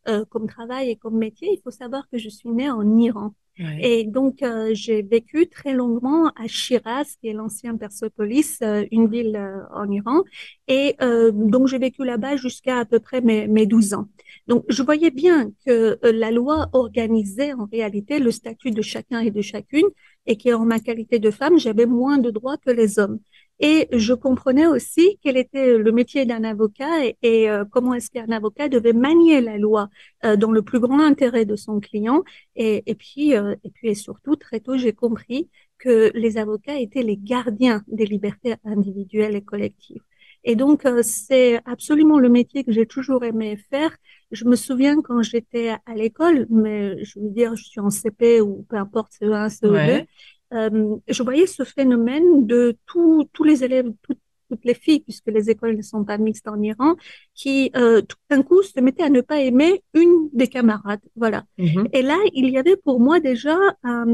euh, 0.08 0.24
comme 0.26 0.46
travail 0.46 0.90
et 0.90 0.96
comme 0.96 1.16
métier. 1.16 1.48
Il 1.52 1.60
faut 1.62 1.70
savoir 1.70 2.08
que 2.10 2.18
je 2.18 2.28
suis 2.28 2.50
née 2.50 2.70
en 2.70 2.96
Iran. 2.98 3.34
Ouais. 3.58 3.78
Et 3.80 4.04
donc, 4.04 4.42
euh, 4.42 4.70
j'ai 4.72 5.02
vécu 5.02 5.48
très 5.48 5.72
longuement 5.72 6.28
à 6.36 6.46
Shiraz, 6.46 7.16
qui 7.20 7.28
est 7.28 7.32
l'ancien 7.32 7.76
Persepolis, 7.76 8.58
euh, 8.62 8.84
une 8.92 9.08
ville 9.08 9.34
euh, 9.34 9.62
en 9.74 9.90
Iran. 9.90 10.22
Et 10.68 10.94
euh, 11.02 11.32
donc, 11.32 11.66
j'ai 11.66 11.78
vécu 11.78 12.04
là-bas 12.04 12.36
jusqu'à 12.36 12.78
à 12.78 12.84
peu 12.84 13.00
près 13.00 13.20
mes, 13.20 13.48
mes 13.48 13.66
12 13.66 13.94
ans. 13.94 14.06
Donc, 14.46 14.64
je 14.68 14.82
voyais 14.82 15.10
bien 15.10 15.50
que 15.66 15.98
euh, 16.04 16.12
la 16.12 16.30
loi 16.30 16.68
organisait 16.72 17.52
en 17.52 17.66
réalité 17.66 18.20
le 18.20 18.30
statut 18.30 18.70
de 18.70 18.82
chacun 18.82 19.20
et 19.20 19.32
de 19.32 19.42
chacune 19.42 19.86
et 20.28 20.36
qu'en 20.36 20.64
ma 20.64 20.78
qualité 20.78 21.18
de 21.18 21.30
femme, 21.30 21.58
j'avais 21.58 21.86
moins 21.86 22.18
de 22.18 22.30
droits 22.30 22.58
que 22.58 22.70
les 22.70 22.98
hommes. 22.98 23.18
Et 23.60 23.88
je 23.92 24.14
comprenais 24.14 24.66
aussi 24.66 25.18
quel 25.22 25.36
était 25.36 25.78
le 25.78 25.90
métier 25.90 26.26
d'un 26.26 26.44
avocat 26.44 27.04
et, 27.04 27.16
et 27.22 27.50
euh, 27.50 27.64
comment 27.64 27.94
est-ce 27.94 28.10
qu'un 28.10 28.30
avocat 28.30 28.68
devait 28.68 28.92
manier 28.92 29.40
la 29.40 29.58
loi 29.58 29.88
euh, 30.24 30.36
dans 30.36 30.52
le 30.52 30.62
plus 30.62 30.78
grand 30.78 31.00
intérêt 31.00 31.44
de 31.44 31.56
son 31.56 31.80
client. 31.80 32.22
Et, 32.54 32.84
et 32.86 32.94
puis, 32.94 33.34
euh, 33.34 33.56
et 33.64 33.70
puis 33.70 33.88
et 33.88 33.94
surtout, 33.94 34.36
très 34.36 34.60
tôt, 34.60 34.76
j'ai 34.76 34.92
compris 34.92 35.48
que 35.78 36.12
les 36.14 36.38
avocats 36.38 36.78
étaient 36.78 37.02
les 37.02 37.16
gardiens 37.16 37.82
des 37.88 38.06
libertés 38.06 38.54
individuelles 38.64 39.34
et 39.36 39.42
collectives. 39.42 40.02
Et 40.44 40.56
donc, 40.56 40.86
euh, 40.86 41.02
c'est 41.02 41.60
absolument 41.64 42.18
le 42.18 42.28
métier 42.28 42.64
que 42.64 42.72
j'ai 42.72 42.86
toujours 42.86 43.24
aimé 43.24 43.58
faire. 43.70 43.96
Je 44.30 44.44
me 44.44 44.56
souviens 44.56 45.00
quand 45.02 45.22
j'étais 45.22 45.70
à 45.86 45.94
l'école, 45.94 46.46
mais 46.50 47.02
je 47.04 47.18
veux 47.18 47.30
dire, 47.30 47.56
je 47.56 47.64
suis 47.64 47.80
en 47.80 47.90
CP 47.90 48.40
ou 48.40 48.64
peu 48.68 48.76
importe, 48.76 49.12
CE1, 49.20 49.48
CE2, 49.48 49.70
ouais. 49.70 50.06
euh, 50.54 50.96
je 51.08 51.22
voyais 51.22 51.46
ce 51.46 51.64
phénomène 51.64 52.46
de 52.46 52.76
tous 52.86 53.24
tous 53.32 53.44
les 53.44 53.64
élèves, 53.64 53.90
tout, 54.02 54.14
toutes 54.50 54.64
les 54.64 54.74
filles, 54.74 55.00
puisque 55.00 55.26
les 55.26 55.50
écoles 55.50 55.76
ne 55.76 55.82
sont 55.82 56.04
pas 56.04 56.18
mixtes 56.18 56.48
en 56.48 56.60
Iran, 56.62 56.96
qui 57.34 57.70
euh, 57.76 58.00
tout 58.02 58.16
d'un 58.30 58.42
coup 58.42 58.62
se 58.62 58.78
mettaient 58.80 59.02
à 59.02 59.10
ne 59.10 59.20
pas 59.20 59.40
aimer 59.40 59.82
une 59.94 60.30
des 60.32 60.48
camarades. 60.48 61.00
Voilà. 61.16 61.44
Mm 61.58 61.64
-hmm. 61.66 61.88
Et 61.92 62.02
là, 62.02 62.18
il 62.32 62.48
y 62.50 62.58
avait 62.58 62.76
pour 62.76 62.98
moi 63.00 63.20
déjà 63.20 63.56
un, 63.82 64.06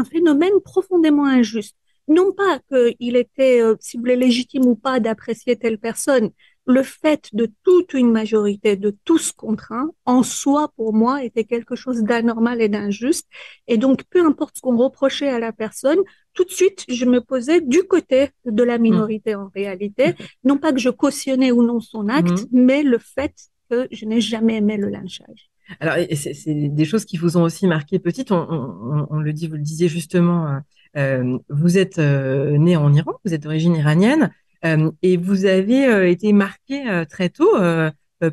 un 0.00 0.04
phénomène 0.04 0.56
profondément 0.64 1.26
injuste 1.26 1.76
non 2.08 2.32
pas 2.32 2.60
qu'il 2.68 3.16
était, 3.16 3.60
euh, 3.62 3.76
s'il 3.80 4.00
voulait 4.00 4.16
légitime 4.16 4.66
ou 4.66 4.74
pas 4.74 5.00
d'apprécier 5.00 5.56
telle 5.56 5.78
personne, 5.78 6.30
le 6.66 6.82
fait 6.82 7.28
de 7.32 7.50
toute 7.62 7.92
une 7.94 8.10
majorité, 8.10 8.76
de 8.76 8.94
tous 9.04 9.32
contraints, 9.32 9.90
en 10.06 10.22
soi, 10.22 10.72
pour 10.76 10.94
moi, 10.94 11.22
était 11.22 11.44
quelque 11.44 11.76
chose 11.76 12.02
d'anormal 12.02 12.62
et 12.62 12.68
d'injuste. 12.68 13.26
Et 13.68 13.76
donc, 13.76 14.04
peu 14.04 14.24
importe 14.24 14.56
ce 14.56 14.60
qu'on 14.62 14.76
reprochait 14.76 15.28
à 15.28 15.38
la 15.38 15.52
personne, 15.52 15.98
tout 16.32 16.44
de 16.44 16.50
suite, 16.50 16.84
je 16.88 17.04
me 17.04 17.20
posais 17.20 17.60
du 17.60 17.82
côté 17.82 18.30
de 18.44 18.62
la 18.62 18.78
minorité 18.78 19.36
mmh. 19.36 19.40
en 19.40 19.50
réalité. 19.54 20.08
Mmh. 20.08 20.14
Non 20.44 20.58
pas 20.58 20.72
que 20.72 20.80
je 20.80 20.90
cautionnais 20.90 21.52
ou 21.52 21.62
non 21.62 21.80
son 21.80 22.08
acte, 22.08 22.30
mmh. 22.30 22.46
mais 22.52 22.82
le 22.82 22.98
fait 22.98 23.34
que 23.70 23.86
je 23.90 24.06
n'ai 24.06 24.20
jamais 24.20 24.56
aimé 24.56 24.76
le 24.76 24.88
lynchage. 24.88 25.50
Alors, 25.80 25.96
c'est 26.14 26.34
des 26.46 26.84
choses 26.84 27.04
qui 27.04 27.16
vous 27.16 27.36
ont 27.36 27.42
aussi 27.42 27.66
marqué 27.66 27.98
petite. 27.98 28.32
On, 28.32 28.36
on, 28.36 29.06
on, 29.08 29.18
le 29.18 29.32
dit, 29.32 29.48
vous 29.48 29.54
le 29.54 29.62
disiez 29.62 29.88
justement, 29.88 30.46
euh, 30.46 30.58
vous 30.94 31.78
êtes 31.78 31.98
euh, 31.98 32.56
né 32.58 32.76
en 32.76 32.92
Iran, 32.92 33.12
vous 33.24 33.34
êtes 33.34 33.42
d'origine 33.42 33.74
iranienne, 33.74 34.30
euh, 34.64 34.90
et 35.02 35.16
vous 35.16 35.44
avez 35.44 35.86
euh, 35.86 36.08
été 36.08 36.32
marquée 36.32 36.88
euh, 36.88 37.04
très 37.04 37.28
tôt, 37.28 37.52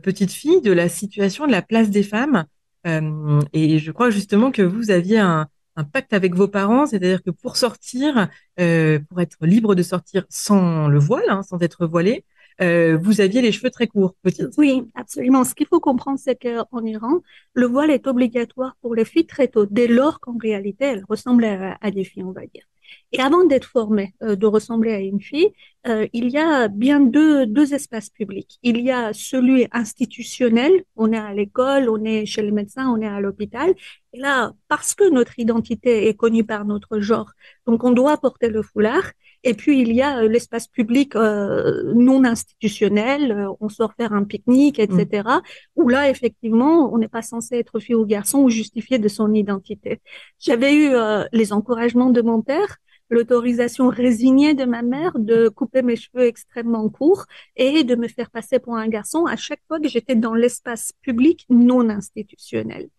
petite 0.01 0.31
fille, 0.31 0.61
de 0.61 0.71
la 0.71 0.87
situation 0.87 1.47
de 1.47 1.51
la 1.51 1.61
place 1.61 1.89
des 1.89 2.03
femmes. 2.03 2.45
et 2.85 3.79
je 3.79 3.91
crois 3.91 4.09
justement 4.09 4.51
que 4.51 4.61
vous 4.61 4.89
aviez 4.89 5.19
un, 5.19 5.47
pacte 5.91 6.13
avec 6.13 6.35
vos 6.35 6.47
parents, 6.47 6.85
c'est-à-dire 6.85 7.23
que 7.23 7.31
pour 7.31 7.57
sortir, 7.57 8.29
pour 8.55 9.21
être 9.21 9.37
libre 9.41 9.75
de 9.75 9.83
sortir 9.83 10.25
sans 10.29 10.87
le 10.87 10.99
voile, 10.99 11.25
hein, 11.27 11.43
sans 11.43 11.59
être 11.61 11.87
voilée, 11.87 12.23
euh, 12.61 12.97
vous 13.01 13.21
aviez 13.21 13.41
les 13.41 13.51
cheveux 13.51 13.71
très 13.71 13.87
courts, 13.87 14.15
petite. 14.21 14.49
Oui, 14.57 14.83
absolument. 14.95 15.43
Ce 15.43 15.55
qu'il 15.55 15.67
faut 15.67 15.79
comprendre, 15.79 16.19
c'est 16.19 16.35
qu'en 16.35 16.85
Iran, 16.85 17.21
le 17.53 17.65
voile 17.65 17.89
est 17.89 18.07
obligatoire 18.07 18.75
pour 18.81 18.93
les 18.95 19.05
filles 19.05 19.25
très 19.25 19.47
tôt, 19.47 19.65
dès 19.65 19.87
lors 19.87 20.19
qu'en 20.19 20.37
réalité, 20.37 20.85
elles 20.85 21.05
ressemblent 21.09 21.45
à, 21.45 21.91
des 21.91 22.03
filles, 22.03 22.23
on 22.23 22.31
va 22.31 22.45
dire. 22.45 22.65
Et 23.13 23.19
avant 23.19 23.45
d'être 23.45 23.65
formée, 23.65 24.13
euh, 24.21 24.35
de 24.35 24.45
ressembler 24.45 24.91
à 24.91 24.99
une 24.99 25.21
fille, 25.21 25.49
euh, 25.87 26.07
il 26.13 26.29
y 26.29 26.37
a 26.37 26.67
bien 26.67 26.99
deux, 26.99 27.45
deux 27.45 27.73
espaces 27.73 28.09
publics. 28.09 28.59
Il 28.63 28.81
y 28.81 28.91
a 28.91 29.13
celui 29.13 29.67
institutionnel, 29.71 30.83
on 30.97 31.11
est 31.13 31.17
à 31.17 31.33
l'école, 31.33 31.89
on 31.89 32.03
est 32.03 32.25
chez 32.25 32.41
le 32.41 32.51
médecin, 32.51 32.89
on 32.89 33.01
est 33.01 33.07
à 33.07 33.21
l'hôpital. 33.21 33.73
Et 34.13 34.19
là, 34.19 34.53
parce 34.67 34.93
que 34.93 35.09
notre 35.09 35.39
identité 35.39 36.09
est 36.09 36.15
connue 36.15 36.43
par 36.43 36.65
notre 36.65 36.99
genre, 36.99 37.31
donc 37.65 37.83
on 37.83 37.91
doit 37.91 38.17
porter 38.17 38.49
le 38.49 38.61
foulard. 38.61 39.11
Et 39.43 39.53
puis, 39.53 39.81
il 39.81 39.93
y 39.93 40.01
a 40.01 40.23
l'espace 40.23 40.67
public 40.67 41.15
non 41.15 42.23
institutionnel, 42.23 43.47
on 43.59 43.69
sort 43.69 43.93
faire 43.95 44.13
un 44.13 44.23
pique-nique, 44.23 44.79
etc., 44.79 45.23
mm. 45.27 45.41
où 45.75 45.89
là, 45.89 46.09
effectivement, 46.09 46.93
on 46.93 46.97
n'est 46.97 47.07
pas 47.07 47.21
censé 47.21 47.55
être 47.55 47.79
fille 47.79 47.95
ou 47.95 48.05
garçon 48.05 48.39
ou 48.39 48.49
justifié 48.49 48.99
de 48.99 49.07
son 49.07 49.33
identité. 49.33 49.99
J'avais 50.39 50.73
eu 50.75 50.91
les 51.31 51.53
encouragements 51.53 52.09
de 52.09 52.21
mon 52.21 52.41
père, 52.41 52.77
l'autorisation 53.11 53.89
résignée 53.89 54.53
de 54.53 54.65
ma 54.65 54.81
mère 54.81 55.19
de 55.19 55.49
couper 55.49 55.83
mes 55.83 55.97
cheveux 55.97 56.25
extrêmement 56.25 56.89
courts 56.89 57.25
et 57.55 57.83
de 57.83 57.95
me 57.95 58.07
faire 58.07 58.31
passer 58.31 58.57
pour 58.57 58.75
un 58.75 58.87
garçon 58.87 59.25
à 59.25 59.35
chaque 59.35 59.61
fois 59.67 59.79
que 59.79 59.89
j'étais 59.89 60.15
dans 60.15 60.33
l'espace 60.33 60.93
public 61.01 61.45
non 61.49 61.89
institutionnel. 61.89 62.89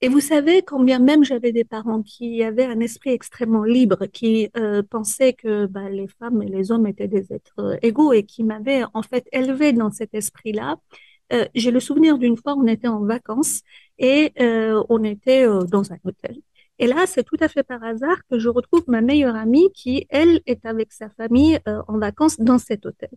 Et 0.00 0.08
vous 0.08 0.20
savez, 0.20 0.62
quand 0.62 0.80
bien 0.80 1.00
même 1.00 1.24
j'avais 1.24 1.50
des 1.50 1.64
parents 1.64 2.02
qui 2.02 2.42
avaient 2.44 2.64
un 2.66 2.78
esprit 2.80 3.10
extrêmement 3.10 3.64
libre, 3.64 4.06
qui 4.06 4.48
euh, 4.56 4.82
pensaient 4.88 5.32
que 5.32 5.66
bah, 5.66 5.90
les 5.90 6.06
femmes 6.06 6.40
et 6.42 6.46
les 6.48 6.70
hommes 6.70 6.86
étaient 6.86 7.08
des 7.08 7.32
êtres 7.32 7.58
euh, 7.58 7.76
égaux 7.82 8.12
et 8.12 8.22
qui 8.24 8.44
m'avaient 8.44 8.84
en 8.94 9.02
fait 9.02 9.26
élevé 9.32 9.72
dans 9.72 9.90
cet 9.90 10.14
esprit-là, 10.14 10.76
euh, 11.32 11.46
j'ai 11.54 11.70
le 11.70 11.80
souvenir 11.80 12.18
d'une 12.18 12.36
fois, 12.36 12.54
on 12.56 12.66
était 12.66 12.88
en 12.88 13.04
vacances 13.04 13.62
et 13.98 14.32
euh, 14.40 14.82
on 14.88 15.02
était 15.04 15.46
euh, 15.46 15.64
dans 15.64 15.92
un 15.92 15.98
hôtel. 16.04 16.36
Et 16.78 16.86
là, 16.86 17.06
c'est 17.06 17.24
tout 17.24 17.36
à 17.40 17.48
fait 17.48 17.64
par 17.64 17.82
hasard 17.82 18.18
que 18.30 18.38
je 18.38 18.48
retrouve 18.48 18.84
ma 18.86 19.00
meilleure 19.00 19.34
amie 19.34 19.68
qui, 19.74 20.06
elle, 20.10 20.40
est 20.46 20.64
avec 20.64 20.92
sa 20.92 21.10
famille 21.10 21.58
euh, 21.66 21.82
en 21.88 21.98
vacances 21.98 22.38
dans 22.38 22.58
cet 22.58 22.86
hôtel. 22.86 23.10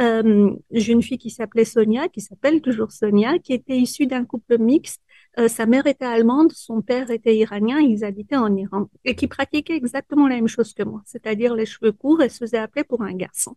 Euh, 0.00 0.50
une 0.70 1.02
fille 1.02 1.18
qui 1.18 1.30
s'appelait 1.30 1.64
Sonia, 1.66 2.08
qui 2.08 2.20
s'appelle 2.20 2.60
toujours 2.62 2.90
Sonia, 2.90 3.38
qui 3.38 3.52
était 3.52 3.76
issue 3.76 4.06
d'un 4.06 4.24
couple 4.24 4.58
mixte. 4.58 5.00
Euh, 5.38 5.48
sa 5.48 5.66
mère 5.66 5.86
était 5.86 6.04
allemande, 6.04 6.52
son 6.52 6.80
père 6.80 7.10
était 7.10 7.36
iranien, 7.36 7.80
ils 7.80 8.04
habitaient 8.04 8.36
en 8.36 8.54
Iran 8.54 8.88
et 9.04 9.16
qui 9.16 9.26
pratiquaient 9.26 9.76
exactement 9.76 10.28
la 10.28 10.36
même 10.36 10.48
chose 10.48 10.72
que 10.74 10.84
moi, 10.84 11.02
c'est-à-dire 11.06 11.54
les 11.54 11.66
cheveux 11.66 11.92
courts 11.92 12.22
et 12.22 12.28
se 12.28 12.38
faisaient 12.38 12.58
appeler 12.58 12.84
pour 12.84 13.02
un 13.02 13.14
garçon. 13.14 13.56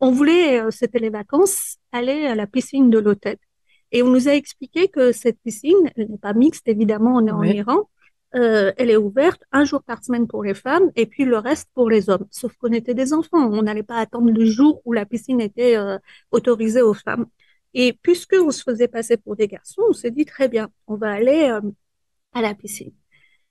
On 0.00 0.10
voulait, 0.10 0.60
euh, 0.60 0.70
c'était 0.70 0.98
les 0.98 1.10
vacances, 1.10 1.78
aller 1.92 2.26
à 2.26 2.34
la 2.34 2.46
piscine 2.46 2.90
de 2.90 2.98
l'hôtel. 2.98 3.38
Et 3.90 4.02
on 4.02 4.10
nous 4.10 4.28
a 4.28 4.32
expliqué 4.32 4.88
que 4.88 5.12
cette 5.12 5.40
piscine, 5.40 5.90
elle 5.96 6.10
n'est 6.10 6.18
pas 6.18 6.34
mixte, 6.34 6.68
évidemment, 6.68 7.16
on 7.16 7.26
est 7.26 7.30
en 7.30 7.42
Iran, 7.42 7.88
euh, 8.34 8.72
elle 8.76 8.90
est 8.90 8.96
ouverte 8.96 9.42
un 9.52 9.64
jour 9.64 9.82
par 9.82 10.04
semaine 10.04 10.26
pour 10.26 10.44
les 10.44 10.52
femmes 10.52 10.90
et 10.96 11.06
puis 11.06 11.24
le 11.24 11.38
reste 11.38 11.68
pour 11.74 11.88
les 11.88 12.10
hommes. 12.10 12.26
Sauf 12.30 12.54
qu'on 12.58 12.72
était 12.72 12.94
des 12.94 13.14
enfants, 13.14 13.50
on 13.50 13.62
n'allait 13.62 13.82
pas 13.82 13.96
attendre 13.96 14.30
le 14.30 14.44
jour 14.44 14.82
où 14.84 14.92
la 14.92 15.06
piscine 15.06 15.40
était 15.40 15.76
euh, 15.76 15.98
autorisée 16.30 16.82
aux 16.82 16.94
femmes. 16.94 17.26
Et 17.74 17.92
puisque 17.92 18.34
on 18.40 18.50
se 18.50 18.62
faisait 18.62 18.88
passer 18.88 19.16
pour 19.16 19.36
des 19.36 19.48
garçons, 19.48 19.82
on 19.88 19.92
s'est 19.92 20.10
dit 20.10 20.24
très 20.24 20.48
bien, 20.48 20.68
on 20.86 20.96
va 20.96 21.12
aller 21.12 21.50
euh, 21.50 21.60
à 22.32 22.42
la 22.42 22.54
piscine. 22.54 22.92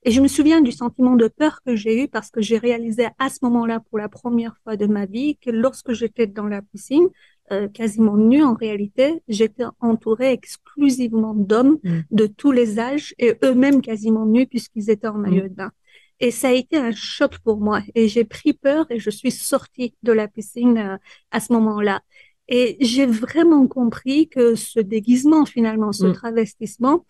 Et 0.04 0.10
je 0.12 0.20
me 0.20 0.28
souviens 0.28 0.60
du 0.60 0.70
sentiment 0.70 1.16
de 1.16 1.28
peur 1.28 1.60
que 1.66 1.74
j'ai 1.74 2.02
eu 2.02 2.08
parce 2.08 2.30
que 2.30 2.40
j'ai 2.40 2.56
réalisé 2.56 3.08
à 3.18 3.28
ce 3.28 3.38
moment-là 3.42 3.80
pour 3.80 3.98
la 3.98 4.08
première 4.08 4.56
fois 4.62 4.76
de 4.76 4.86
ma 4.86 5.06
vie 5.06 5.36
que 5.36 5.50
lorsque 5.50 5.92
j'étais 5.92 6.28
dans 6.28 6.46
la 6.46 6.62
piscine, 6.62 7.08
euh, 7.50 7.66
quasiment 7.66 8.16
nue 8.16 8.42
en 8.42 8.54
réalité. 8.54 9.22
J'étais 9.26 9.64
entourée 9.80 10.32
exclusivement 10.32 11.32
d'hommes 11.34 11.78
mm. 11.82 12.00
de 12.10 12.26
tous 12.26 12.52
les 12.52 12.78
âges 12.78 13.14
et 13.18 13.36
eux-mêmes 13.42 13.80
quasiment 13.80 14.26
nus 14.26 14.46
puisqu'ils 14.46 14.90
étaient 14.90 15.08
en 15.08 15.16
maillot 15.16 15.44
mm. 15.44 15.48
de 15.48 15.54
bain. 15.54 15.72
Et 16.20 16.30
ça 16.30 16.48
a 16.48 16.52
été 16.52 16.76
un 16.76 16.92
choc 16.92 17.38
pour 17.38 17.58
moi 17.58 17.80
et 17.94 18.08
j'ai 18.08 18.24
pris 18.24 18.52
peur 18.52 18.86
et 18.90 18.98
je 18.98 19.08
suis 19.08 19.30
sortie 19.30 19.94
de 20.02 20.12
la 20.12 20.28
piscine 20.28 20.76
euh, 20.76 20.96
à 21.30 21.40
ce 21.40 21.52
moment-là. 21.54 22.02
Et 22.48 22.76
j'ai 22.80 23.06
vraiment 23.06 23.66
compris 23.66 24.28
que 24.28 24.54
ce 24.54 24.80
déguisement, 24.80 25.44
finalement, 25.44 25.92
ce 25.92 26.06
mm. 26.06 26.12
travestissement, 26.14 27.04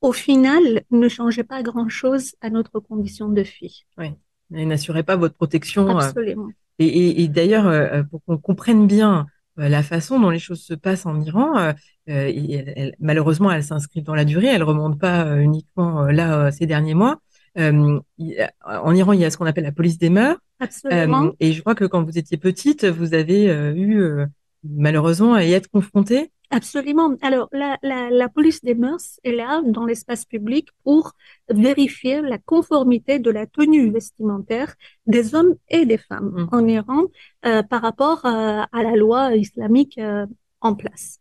au 0.00 0.12
final, 0.12 0.82
ne 0.90 1.08
changeait 1.08 1.44
pas 1.44 1.62
grand-chose 1.62 2.34
à 2.40 2.50
notre 2.50 2.80
condition 2.80 3.28
de 3.28 3.44
fille. 3.44 3.84
Oui, 3.98 4.12
il 4.50 4.66
n'assurait 4.66 5.02
pas 5.02 5.16
votre 5.16 5.34
protection. 5.34 5.88
Euh, 5.88 6.00
Absolument. 6.00 6.48
et, 6.78 6.86
et, 6.86 7.22
et 7.22 7.28
d'ailleurs, 7.28 8.04
pour 8.10 8.22
qu'on 8.24 8.38
comprenne 8.38 8.86
bien 8.86 9.26
euh, 9.60 9.68
la 9.68 9.82
façon 9.82 10.20
dont 10.20 10.30
les 10.30 10.38
choses 10.38 10.62
se 10.62 10.74
passent 10.74 11.06
en 11.06 11.20
Iran, 11.20 11.56
euh, 11.58 11.72
euh, 12.08 12.32
elle, 12.76 12.94
malheureusement, 12.98 13.50
elle 13.50 13.64
s'inscrit 13.64 14.02
dans 14.02 14.14
la 14.14 14.24
durée, 14.24 14.46
elle 14.46 14.62
remonte 14.62 14.98
pas 14.98 15.36
uniquement 15.36 16.02
là 16.06 16.50
ces 16.50 16.66
derniers 16.66 16.94
mois. 16.94 17.20
en 17.56 18.00
Iran, 18.18 19.12
il 19.12 19.20
y 19.20 19.24
a 19.24 19.30
ce 19.30 19.36
qu'on 19.36 19.46
appelle 19.46 19.64
la 19.64 19.72
police 19.72 19.98
des 19.98 20.10
mœurs. 20.10 20.38
Absolument. 20.60 21.32
et 21.40 21.52
je 21.52 21.60
crois 21.60 21.74
que 21.74 21.86
quand 21.86 22.02
vous 22.02 22.18
étiez 22.18 22.36
petite, 22.36 22.84
vous 22.84 23.14
avez 23.14 23.46
eu 23.74 24.26
malheureusement 24.64 25.34
à 25.34 25.44
y 25.44 25.52
être 25.52 25.68
confrontée. 25.68 26.32
Absolument. 26.52 27.14
Alors, 27.22 27.48
la, 27.52 27.78
la, 27.82 28.10
la, 28.10 28.28
police 28.28 28.64
des 28.64 28.74
mœurs 28.74 29.20
est 29.22 29.30
là 29.30 29.62
dans 29.64 29.86
l'espace 29.86 30.24
public 30.24 30.68
pour 30.82 31.12
vérifier 31.48 32.22
la 32.22 32.38
conformité 32.38 33.20
de 33.20 33.30
la 33.30 33.46
tenue 33.46 33.90
vestimentaire 33.90 34.74
des 35.06 35.36
hommes 35.36 35.54
et 35.68 35.86
des 35.86 35.98
femmes 35.98 36.32
mmh. 36.32 36.48
en 36.50 36.66
Iran 36.66 37.02
euh, 37.46 37.62
par 37.62 37.82
rapport 37.82 38.26
euh, 38.26 38.62
à 38.72 38.82
la 38.82 38.96
loi 38.96 39.36
islamique 39.36 39.96
euh, 39.98 40.26
en 40.60 40.74
place. 40.74 41.20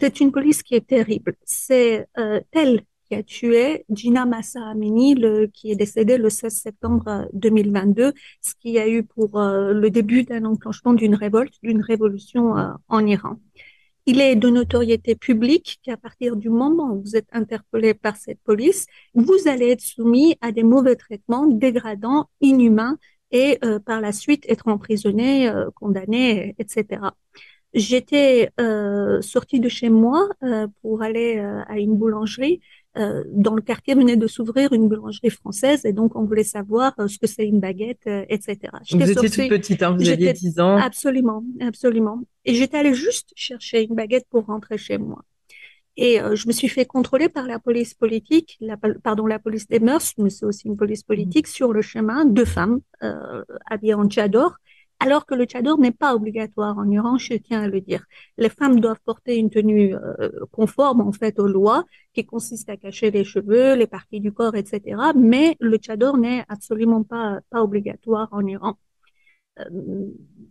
C'est 0.00 0.20
une 0.20 0.32
police 0.32 0.64
qui 0.64 0.74
est 0.74 0.86
terrible. 0.86 1.36
C'est 1.44 2.08
euh, 2.18 2.40
elle 2.50 2.82
qui 3.06 3.14
a 3.14 3.22
tué 3.22 3.84
Gina 3.90 4.26
Massa 4.26 4.60
Amini, 4.66 5.14
le, 5.14 5.46
qui 5.46 5.70
est 5.70 5.76
décédé 5.76 6.18
le 6.18 6.30
16 6.30 6.52
septembre 6.54 7.28
2022, 7.32 8.12
ce 8.40 8.54
qui 8.60 8.78
a 8.78 8.88
eu 8.88 9.02
pour 9.02 9.40
le 9.40 9.88
début 9.88 10.24
d'un 10.24 10.44
enclenchement 10.44 10.94
d'une 10.94 11.14
révolte, 11.14 11.54
d'une 11.62 11.82
révolution 11.82 12.54
en 12.88 13.06
Iran. 13.06 13.38
Il 14.06 14.20
est 14.20 14.36
de 14.36 14.50
notoriété 14.50 15.14
publique 15.14 15.80
qu'à 15.82 15.96
partir 15.96 16.36
du 16.36 16.50
moment 16.50 16.92
où 16.92 17.00
vous 17.00 17.16
êtes 17.16 17.28
interpellé 17.32 17.94
par 17.94 18.16
cette 18.16 18.38
police, 18.44 18.86
vous 19.14 19.46
allez 19.46 19.70
être 19.70 19.80
soumis 19.80 20.36
à 20.42 20.52
des 20.52 20.62
mauvais 20.62 20.94
traitements 20.96 21.46
dégradants, 21.46 22.28
inhumains 22.42 22.98
et 23.30 23.58
euh, 23.64 23.78
par 23.78 24.02
la 24.02 24.12
suite 24.12 24.44
être 24.48 24.68
emprisonné, 24.68 25.48
euh, 25.48 25.70
condamné, 25.74 26.54
etc. 26.58 27.00
J'étais 27.72 28.50
euh, 28.60 29.22
sortie 29.22 29.58
de 29.58 29.70
chez 29.70 29.88
moi 29.88 30.28
euh, 30.42 30.68
pour 30.82 31.02
aller 31.02 31.38
à 31.38 31.78
une 31.78 31.96
boulangerie 31.96 32.60
euh, 32.96 33.24
dans 33.32 33.54
le 33.54 33.60
quartier 33.60 33.94
venait 33.94 34.16
de 34.16 34.28
s'ouvrir 34.28 34.72
une 34.72 34.88
boulangerie 34.88 35.30
française 35.30 35.84
et 35.84 35.92
donc 35.92 36.14
on 36.14 36.24
voulait 36.24 36.44
savoir 36.44 36.92
euh, 37.00 37.08
ce 37.08 37.18
que 37.18 37.26
c'est 37.26 37.44
une 37.44 37.58
baguette, 37.58 38.06
euh, 38.06 38.24
etc. 38.28 38.58
Vous 38.92 39.10
étiez 39.10 39.30
toute 39.30 39.48
petite, 39.48 39.82
hein, 39.82 39.96
vous 39.98 40.08
aviez 40.08 40.32
10 40.32 40.60
ans. 40.60 40.76
Absolument, 40.76 41.42
absolument. 41.60 42.20
Et 42.44 42.54
j'étais 42.54 42.76
allée 42.76 42.94
juste 42.94 43.32
chercher 43.34 43.82
une 43.82 43.96
baguette 43.96 44.26
pour 44.30 44.46
rentrer 44.46 44.78
chez 44.78 44.98
moi. 44.98 45.24
Et 45.96 46.18
je 46.18 46.48
me 46.48 46.52
suis 46.52 46.66
fait 46.66 46.86
contrôler 46.86 47.28
par 47.28 47.46
la 47.46 47.60
police 47.60 47.94
politique, 47.94 48.56
la, 48.60 48.76
pardon, 48.76 49.26
la 49.26 49.38
police 49.38 49.68
des 49.68 49.78
mœurs, 49.78 50.12
mais 50.18 50.28
c'est 50.28 50.44
aussi 50.44 50.66
une 50.66 50.76
police 50.76 51.04
politique, 51.04 51.46
sur 51.46 51.72
le 51.72 51.82
chemin, 51.82 52.24
deux 52.24 52.44
femmes 52.44 52.80
habillées 53.70 53.94
en 53.94 54.08
tchador, 54.08 54.56
alors 55.00 55.26
que 55.26 55.34
le 55.34 55.44
tchador 55.44 55.78
n'est 55.78 55.92
pas 55.92 56.14
obligatoire 56.14 56.78
en 56.78 56.88
Iran, 56.90 57.18
je 57.18 57.34
tiens 57.34 57.62
à 57.62 57.68
le 57.68 57.80
dire. 57.80 58.04
Les 58.38 58.48
femmes 58.48 58.80
doivent 58.80 59.00
porter 59.04 59.36
une 59.36 59.50
tenue 59.50 59.94
euh, 59.94 60.30
conforme 60.52 61.00
en 61.00 61.12
fait 61.12 61.38
aux 61.38 61.46
lois, 61.46 61.84
qui 62.12 62.24
consiste 62.24 62.68
à 62.70 62.76
cacher 62.76 63.10
les 63.10 63.24
cheveux, 63.24 63.74
les 63.74 63.86
parties 63.86 64.20
du 64.20 64.32
corps, 64.32 64.56
etc. 64.56 64.96
Mais 65.16 65.56
le 65.60 65.76
tchador 65.78 66.16
n'est 66.16 66.44
absolument 66.48 67.02
pas 67.02 67.40
pas 67.50 67.62
obligatoire 67.62 68.28
en 68.32 68.46
Iran. 68.46 68.78
Euh, 69.60 69.64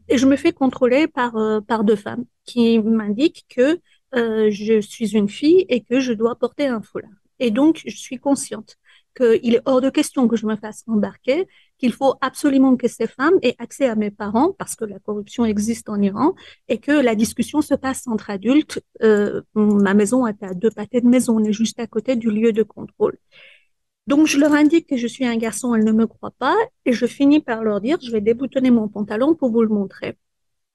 et 0.10 0.18
je 0.18 0.26
me 0.28 0.36
fais 0.36 0.52
contrôler 0.52 1.08
par 1.08 1.36
euh, 1.38 1.62
par 1.62 1.84
deux 1.84 1.96
femmes 1.96 2.26
qui 2.46 2.80
m'indiquent 2.80 3.46
que 3.50 3.80
je 4.16 4.80
suis 4.80 5.16
une 5.18 5.28
fille 5.28 5.66
et 5.70 5.82
que 5.82 6.00
je 6.00 6.14
dois 6.14 6.36
porter 6.36 6.68
un 6.68 6.82
foulard. 6.84 7.10
Et 7.40 7.50
donc 7.50 7.82
je 7.86 7.98
suis 7.98 8.20
consciente 8.20 8.78
qu'il 9.16 9.56
est 9.56 9.62
hors 9.66 9.82
de 9.82 9.90
question 9.90 10.28
que 10.28 10.36
je 10.36 10.46
me 10.46 10.56
fasse 10.56 10.84
embarquer, 10.88 11.48
qu'il 11.77 11.94
faut 11.94 12.15
absolument 12.22 12.75
que 12.75 12.88
ces 12.88 13.08
femmes 13.08 13.36
aient 13.42 13.56
accès 13.60 13.88
à 13.88 13.96
mes 13.96 14.12
parents 14.12 14.53
parce 14.58 14.75
que 14.75 14.86
la 14.86 15.00
corruption 15.00 15.46
existe 15.46 15.89
en 15.89 16.01
Iran 16.01 16.34
et 16.68 16.77
que 16.80 16.92
la 16.92 17.15
discussion 17.15 17.62
se 17.62 17.74
passe 17.74 18.08
entre 18.08 18.30
adultes. 18.30 18.82
Euh, 19.01 19.42
ma 19.56 19.94
maison 19.94 20.27
est 20.27 20.42
à 20.44 20.53
deux 20.53 20.72
pâtés 20.72 21.01
de 21.01 21.08
maison, 21.08 21.38
on 21.38 21.44
est 21.44 21.53
juste 21.53 21.80
à 21.80 21.88
côté 21.88 22.15
du 22.15 22.30
lieu 22.30 22.53
de 22.53 22.63
contrôle. 22.63 23.18
Donc 24.08 24.27
je 24.27 24.38
leur 24.38 24.53
indique 24.53 24.88
que 24.88 24.98
je 24.98 25.08
suis 25.08 25.25
un 25.25 25.38
garçon, 25.38 25.75
elles 25.75 25.86
ne 25.86 25.92
me 25.92 26.08
croient 26.08 26.36
pas 26.38 26.56
et 26.86 26.94
je 26.94 27.06
finis 27.06 27.39
par 27.39 27.63
leur 27.63 27.80
dire 27.82 27.98
je 28.01 28.12
vais 28.12 28.22
déboutonner 28.22 28.72
mon 28.72 28.88
pantalon 28.89 29.34
pour 29.36 29.51
vous 29.51 29.63
le 29.63 29.70
montrer 29.70 30.18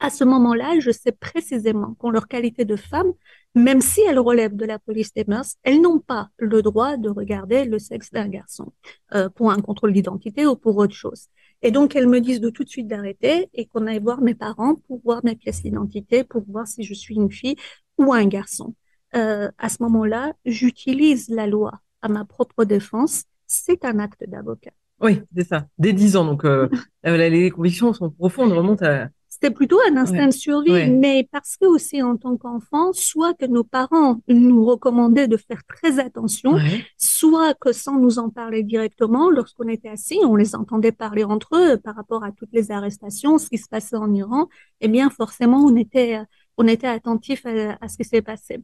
à 0.00 0.10
ce 0.10 0.24
moment-là, 0.24 0.78
je 0.78 0.90
sais 0.90 1.12
précisément 1.12 1.94
qu'en 1.98 2.10
leur 2.10 2.28
qualité 2.28 2.64
de 2.64 2.76
femme, 2.76 3.12
même 3.54 3.80
si 3.80 4.00
elles 4.02 4.18
relèvent 4.18 4.54
de 4.54 4.64
la 4.64 4.78
police 4.78 5.12
des 5.12 5.24
mœurs, 5.26 5.56
elles 5.64 5.80
n'ont 5.80 5.98
pas 5.98 6.28
le 6.36 6.62
droit 6.62 6.96
de 6.96 7.08
regarder 7.08 7.64
le 7.64 7.78
sexe 7.78 8.10
d'un 8.12 8.28
garçon 8.28 8.72
euh, 9.14 9.28
pour 9.28 9.50
un 9.50 9.60
contrôle 9.60 9.92
d'identité 9.92 10.46
ou 10.46 10.54
pour 10.54 10.76
autre 10.76 10.94
chose. 10.94 11.26
Et 11.62 11.72
donc, 11.72 11.96
elles 11.96 12.06
me 12.06 12.20
disent 12.20 12.40
de 12.40 12.50
tout 12.50 12.62
de 12.62 12.68
suite 12.68 12.86
d'arrêter 12.86 13.48
et 13.52 13.66
qu'on 13.66 13.86
aille 13.88 13.98
voir 13.98 14.20
mes 14.20 14.34
parents 14.34 14.76
pour 14.86 15.00
voir 15.02 15.20
mes 15.24 15.34
pièces 15.34 15.62
d'identité, 15.62 16.22
pour 16.22 16.44
voir 16.46 16.68
si 16.68 16.84
je 16.84 16.94
suis 16.94 17.16
une 17.16 17.32
fille 17.32 17.56
ou 17.98 18.12
un 18.12 18.26
garçon. 18.26 18.74
Euh, 19.16 19.50
à 19.58 19.68
ce 19.68 19.82
moment-là, 19.82 20.34
j'utilise 20.44 21.28
la 21.28 21.48
loi 21.48 21.72
à 22.02 22.08
ma 22.08 22.24
propre 22.24 22.64
défense. 22.64 23.24
C'est 23.48 23.84
un 23.84 23.98
acte 23.98 24.22
d'avocat. 24.28 24.70
Oui, 25.00 25.22
c'est 25.34 25.48
ça. 25.48 25.66
Dès 25.78 25.92
10 25.92 26.16
ans, 26.16 26.24
donc 26.24 26.44
euh, 26.44 26.68
les 27.04 27.50
convictions 27.50 27.92
sont 27.92 28.10
profondes, 28.10 28.52
remontent 28.52 28.84
à 28.84 29.08
C'était 29.40 29.54
plutôt 29.54 29.78
un 29.88 29.96
instinct 29.96 30.26
de 30.26 30.32
survie, 30.32 30.90
mais 30.90 31.28
parce 31.30 31.56
que 31.56 31.66
aussi 31.66 32.02
en 32.02 32.16
tant 32.16 32.36
qu'enfant, 32.36 32.92
soit 32.92 33.34
que 33.34 33.46
nos 33.46 33.62
parents 33.62 34.20
nous 34.26 34.64
recommandaient 34.64 35.28
de 35.28 35.36
faire 35.36 35.62
très 35.64 36.00
attention, 36.00 36.56
soit 36.96 37.54
que 37.54 37.70
sans 37.72 37.98
nous 38.00 38.18
en 38.18 38.30
parler 38.30 38.64
directement, 38.64 39.30
lorsqu'on 39.30 39.68
était 39.68 39.90
assis, 39.90 40.18
on 40.24 40.34
les 40.34 40.56
entendait 40.56 40.90
parler 40.90 41.22
entre 41.22 41.56
eux 41.56 41.76
par 41.76 41.94
rapport 41.94 42.24
à 42.24 42.32
toutes 42.32 42.52
les 42.52 42.72
arrestations, 42.72 43.38
ce 43.38 43.48
qui 43.48 43.58
se 43.58 43.68
passait 43.68 43.96
en 43.96 44.12
Iran, 44.12 44.48
eh 44.80 44.88
bien 44.88 45.08
forcément 45.08 45.64
on 45.64 45.76
était 45.76 46.18
on 46.56 46.66
était 46.66 46.88
attentif 46.88 47.46
à, 47.46 47.78
à 47.80 47.86
ce 47.88 47.96
qui 47.96 48.04
s'est 48.04 48.22
passé. 48.22 48.58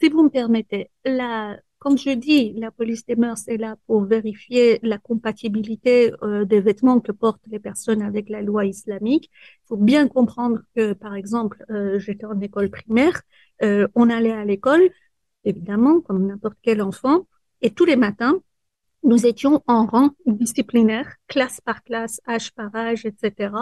Si 0.00 0.08
vous 0.08 0.22
me 0.22 0.28
permettez, 0.30 0.90
la 1.04 1.58
comme 1.82 1.98
je 1.98 2.10
dis, 2.10 2.52
la 2.52 2.70
police 2.70 3.04
des 3.06 3.16
mœurs 3.16 3.48
est 3.48 3.56
là 3.56 3.74
pour 3.88 4.04
vérifier 4.04 4.78
la 4.84 4.98
compatibilité 4.98 6.12
euh, 6.22 6.44
des 6.44 6.60
vêtements 6.60 7.00
que 7.00 7.10
portent 7.10 7.42
les 7.48 7.58
personnes 7.58 8.02
avec 8.02 8.28
la 8.28 8.40
loi 8.40 8.66
islamique. 8.66 9.32
Il 9.34 9.66
faut 9.66 9.76
bien 9.76 10.06
comprendre 10.06 10.60
que, 10.76 10.92
par 10.92 11.16
exemple, 11.16 11.64
euh, 11.70 11.98
j'étais 11.98 12.24
en 12.24 12.40
école 12.40 12.70
primaire, 12.70 13.22
euh, 13.64 13.88
on 13.96 14.10
allait 14.10 14.30
à 14.30 14.44
l'école, 14.44 14.90
évidemment, 15.44 16.00
comme 16.00 16.24
n'importe 16.24 16.56
quel 16.62 16.82
enfant, 16.82 17.26
et 17.62 17.70
tous 17.70 17.84
les 17.84 17.96
matins, 17.96 18.38
nous 19.02 19.26
étions 19.26 19.60
en 19.66 19.84
rang 19.84 20.10
disciplinaire, 20.24 21.16
classe 21.26 21.60
par 21.60 21.82
classe, 21.82 22.20
âge 22.28 22.52
par 22.52 22.72
âge, 22.76 23.04
etc. 23.06 23.52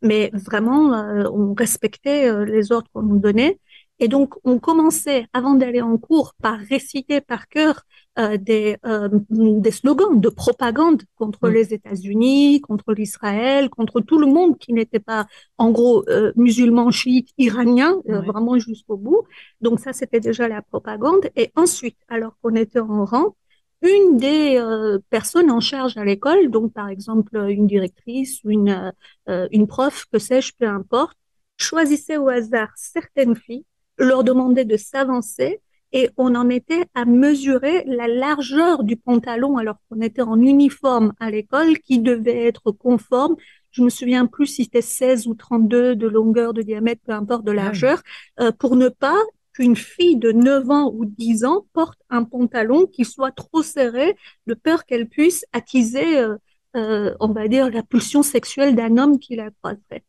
Mais 0.00 0.30
vraiment, 0.32 0.92
on 1.30 1.52
respectait 1.52 2.46
les 2.46 2.72
ordres 2.72 2.88
qu'on 2.94 3.02
nous 3.02 3.18
donnait. 3.18 3.60
Et 3.98 4.08
donc, 4.08 4.34
on 4.44 4.58
commençait, 4.58 5.26
avant 5.32 5.54
d'aller 5.54 5.80
en 5.80 5.96
cours, 5.96 6.34
par 6.42 6.58
réciter 6.58 7.22
par 7.22 7.48
cœur 7.48 7.82
euh, 8.18 8.36
des, 8.36 8.76
euh, 8.84 9.08
des 9.30 9.70
slogans 9.70 10.20
de 10.20 10.28
propagande 10.28 11.02
contre 11.16 11.48
mm. 11.48 11.52
les 11.52 11.74
États-Unis, 11.74 12.60
contre 12.60 12.92
l'Israël, 12.92 13.70
contre 13.70 14.00
tout 14.00 14.18
le 14.18 14.26
monde 14.26 14.58
qui 14.58 14.74
n'était 14.74 15.00
pas, 15.00 15.26
en 15.56 15.70
gros, 15.70 16.04
euh, 16.10 16.32
musulman, 16.36 16.90
chiite, 16.90 17.30
iranien, 17.38 17.96
euh, 18.10 18.20
vraiment 18.20 18.58
jusqu'au 18.58 18.98
bout. 18.98 19.22
Donc 19.62 19.80
ça, 19.80 19.94
c'était 19.94 20.20
déjà 20.20 20.46
la 20.46 20.60
propagande. 20.60 21.30
Et 21.34 21.50
ensuite, 21.56 21.96
alors 22.08 22.36
qu'on 22.42 22.54
était 22.54 22.80
en 22.80 23.06
rang, 23.06 23.34
une 23.80 24.18
des 24.18 24.56
euh, 24.58 24.98
personnes 25.10 25.50
en 25.50 25.60
charge 25.60 25.96
à 25.96 26.04
l'école, 26.04 26.50
donc 26.50 26.72
par 26.72 26.88
exemple 26.88 27.36
une 27.48 27.66
directrice, 27.66 28.40
une, 28.44 28.92
une 29.26 29.66
prof, 29.66 30.06
que 30.12 30.18
sais-je, 30.18 30.52
peu 30.58 30.66
importe, 30.66 31.16
choisissait 31.58 32.16
au 32.16 32.28
hasard 32.28 32.70
certaines 32.76 33.36
filles 33.36 33.64
leur 33.98 34.24
demandait 34.24 34.64
de 34.64 34.76
s'avancer 34.76 35.60
et 35.92 36.10
on 36.16 36.34
en 36.34 36.50
était 36.50 36.84
à 36.94 37.04
mesurer 37.04 37.84
la 37.86 38.08
largeur 38.08 38.84
du 38.84 38.96
pantalon 38.96 39.56
alors 39.56 39.76
qu'on 39.88 40.00
était 40.00 40.22
en 40.22 40.40
uniforme 40.40 41.12
à 41.20 41.30
l'école 41.30 41.78
qui 41.78 42.00
devait 42.00 42.46
être 42.46 42.70
conforme. 42.72 43.36
Je 43.70 43.82
me 43.82 43.88
souviens 43.88 44.26
plus 44.26 44.46
si 44.46 44.64
c'était 44.64 44.82
16 44.82 45.26
ou 45.26 45.34
32 45.34 45.96
de 45.96 46.06
longueur, 46.06 46.54
de 46.54 46.62
diamètre, 46.62 47.02
peu 47.06 47.12
importe 47.12 47.44
de 47.44 47.52
largeur, 47.52 48.02
euh, 48.40 48.50
pour 48.52 48.76
ne 48.76 48.88
pas 48.88 49.18
qu'une 49.52 49.76
fille 49.76 50.16
de 50.16 50.32
9 50.32 50.70
ans 50.70 50.92
ou 50.94 51.06
10 51.06 51.44
ans 51.44 51.66
porte 51.72 51.98
un 52.10 52.24
pantalon 52.24 52.86
qui 52.86 53.04
soit 53.04 53.32
trop 53.32 53.62
serré 53.62 54.16
de 54.46 54.54
peur 54.54 54.84
qu'elle 54.84 55.08
puisse 55.08 55.44
attiser, 55.52 56.18
euh, 56.18 56.36
euh, 56.76 57.14
on 57.20 57.28
va 57.28 57.48
dire, 57.48 57.70
la 57.70 57.82
pulsion 57.82 58.22
sexuelle 58.22 58.76
d'un 58.76 58.98
homme 58.98 59.18
qui 59.18 59.36
la 59.36 59.50
croiserait. 59.50 60.04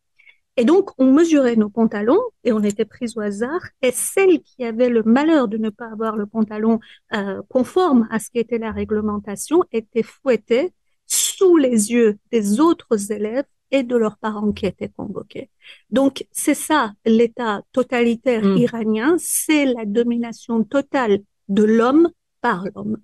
Et 0.58 0.64
donc, 0.64 0.90
on 0.98 1.12
mesurait 1.12 1.54
nos 1.54 1.68
pantalons 1.68 2.20
et 2.42 2.52
on 2.52 2.64
était 2.64 2.84
pris 2.84 3.12
au 3.14 3.20
hasard. 3.20 3.60
Et 3.80 3.92
celle 3.92 4.40
qui 4.40 4.64
avait 4.64 4.88
le 4.88 5.04
malheur 5.04 5.46
de 5.46 5.56
ne 5.56 5.70
pas 5.70 5.86
avoir 5.86 6.16
le 6.16 6.26
pantalon 6.26 6.80
euh, 7.14 7.40
conforme 7.48 8.08
à 8.10 8.18
ce 8.18 8.28
qui 8.28 8.40
était 8.40 8.58
la 8.58 8.72
réglementation 8.72 9.62
était 9.70 10.02
fouettée 10.02 10.72
sous 11.06 11.56
les 11.56 11.92
yeux 11.92 12.18
des 12.32 12.58
autres 12.58 13.12
élèves 13.12 13.44
et 13.70 13.84
de 13.84 13.96
leurs 13.96 14.18
parents 14.18 14.50
qui 14.50 14.66
étaient 14.66 14.88
convoqués. 14.88 15.48
Donc, 15.90 16.26
c'est 16.32 16.54
ça 16.54 16.92
l'État 17.06 17.62
totalitaire 17.70 18.42
hmm. 18.42 18.56
iranien, 18.56 19.14
c'est 19.16 19.64
la 19.64 19.84
domination 19.84 20.64
totale 20.64 21.20
de 21.48 21.62
l'homme 21.62 22.08
par 22.40 22.64
l'homme. 22.74 22.96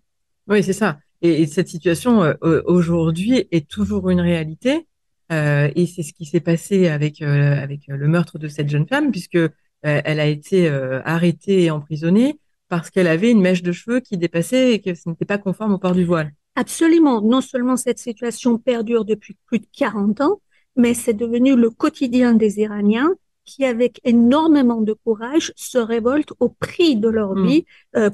Oui, 0.49 0.65
c'est 0.65 0.73
ça. 0.73 0.99
Et, 1.23 1.47
cette 1.47 1.69
situation 1.69 2.25
euh, 2.25 2.63
aujourd'hui 2.67 3.47
est 3.53 3.69
toujours 3.69 4.11
une 4.11 4.21
réalité. 4.21 4.89
Euh, 5.33 5.71
et 5.75 5.87
c'est 5.87 6.03
ce 6.03 6.13
qui 6.13 6.27
s'est 6.27 6.41
passé 6.41 6.89
avec 6.89 7.23
euh, 7.23 7.57
avec 7.57 7.83
le 7.89 8.09
meurtre 8.09 8.39
de 8.39 8.49
cette 8.49 8.69
jeune 8.69 8.87
femme, 8.87 9.11
puisque 9.11 9.37
euh, 9.37 9.49
elle 9.83 10.21
a 10.21 10.27
été 10.27 10.69
arrêtée 11.05 11.65
et 11.65 11.71
emprisonnée 11.71 12.39
parce 12.69 12.91
qu'elle 12.91 13.07
avait 13.07 13.31
une 13.31 13.41
mèche 13.41 13.63
de 13.63 13.73
cheveux 13.73 14.01
qui 14.01 14.17
dépassait 14.17 14.73
et 14.73 14.81
que 14.81 14.95
ce 14.95 15.09
n'était 15.09 15.27
pas 15.27 15.39
conforme 15.39 15.75
au 15.75 15.79
port 15.79 15.93
du 15.93 16.05
voile. 16.05 16.33
Absolument. 16.57 17.21
Non 17.21 17.41
seulement 17.41 17.77
cette 17.77 17.99
situation 17.99 18.59
perdure 18.59 19.05
depuis 19.05 19.37
plus 19.47 19.59
de 19.59 19.67
40 19.77 20.21
ans, 20.23 20.41
mais 20.77 20.95
c'est 20.95 21.15
devenu 21.15 21.57
le 21.57 21.71
quotidien 21.71 22.35
des 22.35 22.61
Iraniens 22.61 23.13
qui, 23.45 23.65
avec 23.67 24.01
énormément 24.05 24.81
de 24.81 24.95
courage, 24.95 25.53
se 25.57 25.77
révoltent 25.77 26.33
au 26.41 26.49
prix 26.49 26.97
de 26.97 27.09
leur 27.09 27.35
mmh. 27.35 27.47
vie 27.47 27.65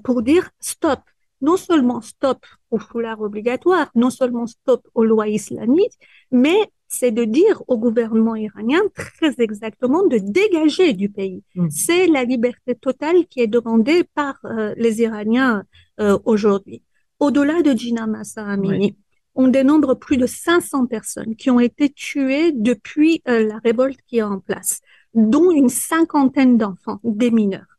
pour 0.02 0.22
dire 0.22 0.50
stop. 0.58 1.00
Non 1.40 1.56
seulement 1.56 2.00
stop 2.00 2.44
au 2.70 2.78
foulard 2.78 3.20
obligatoire, 3.20 3.90
non 3.94 4.10
seulement 4.10 4.46
stop 4.46 4.86
aux 4.94 5.04
lois 5.04 5.28
islamiques, 5.28 5.98
mais 6.30 6.70
c'est 6.88 7.12
de 7.12 7.24
dire 7.24 7.62
au 7.68 7.78
gouvernement 7.78 8.34
iranien 8.34 8.80
très 8.94 9.34
exactement 9.38 10.06
de 10.06 10.18
dégager 10.18 10.92
du 10.92 11.08
pays. 11.08 11.42
Mm. 11.54 11.68
C'est 11.70 12.06
la 12.08 12.24
liberté 12.24 12.74
totale 12.74 13.26
qui 13.26 13.40
est 13.40 13.46
demandée 13.46 14.04
par 14.14 14.38
euh, 14.44 14.74
les 14.76 15.00
Iraniens 15.00 15.64
euh, 16.00 16.18
aujourd'hui. 16.24 16.82
Au-delà 17.20 17.62
de 17.62 17.72
Gina 17.72 18.06
Massa 18.06 18.44
Amini, 18.44 18.96
on 19.34 19.48
dénombre 19.48 19.94
plus 19.94 20.16
de 20.16 20.26
500 20.26 20.86
personnes 20.86 21.36
qui 21.36 21.50
ont 21.50 21.60
été 21.60 21.90
tuées 21.90 22.52
depuis 22.52 23.22
euh, 23.28 23.46
la 23.46 23.58
révolte 23.58 24.00
qui 24.06 24.18
est 24.18 24.22
en 24.22 24.40
place, 24.40 24.80
dont 25.14 25.50
une 25.50 25.68
cinquantaine 25.68 26.58
d'enfants, 26.58 26.98
des 27.04 27.30
mineurs. 27.30 27.78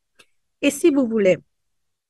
Et 0.62 0.72
si 0.72 0.90
vous 0.90 1.06
voulez, 1.06 1.38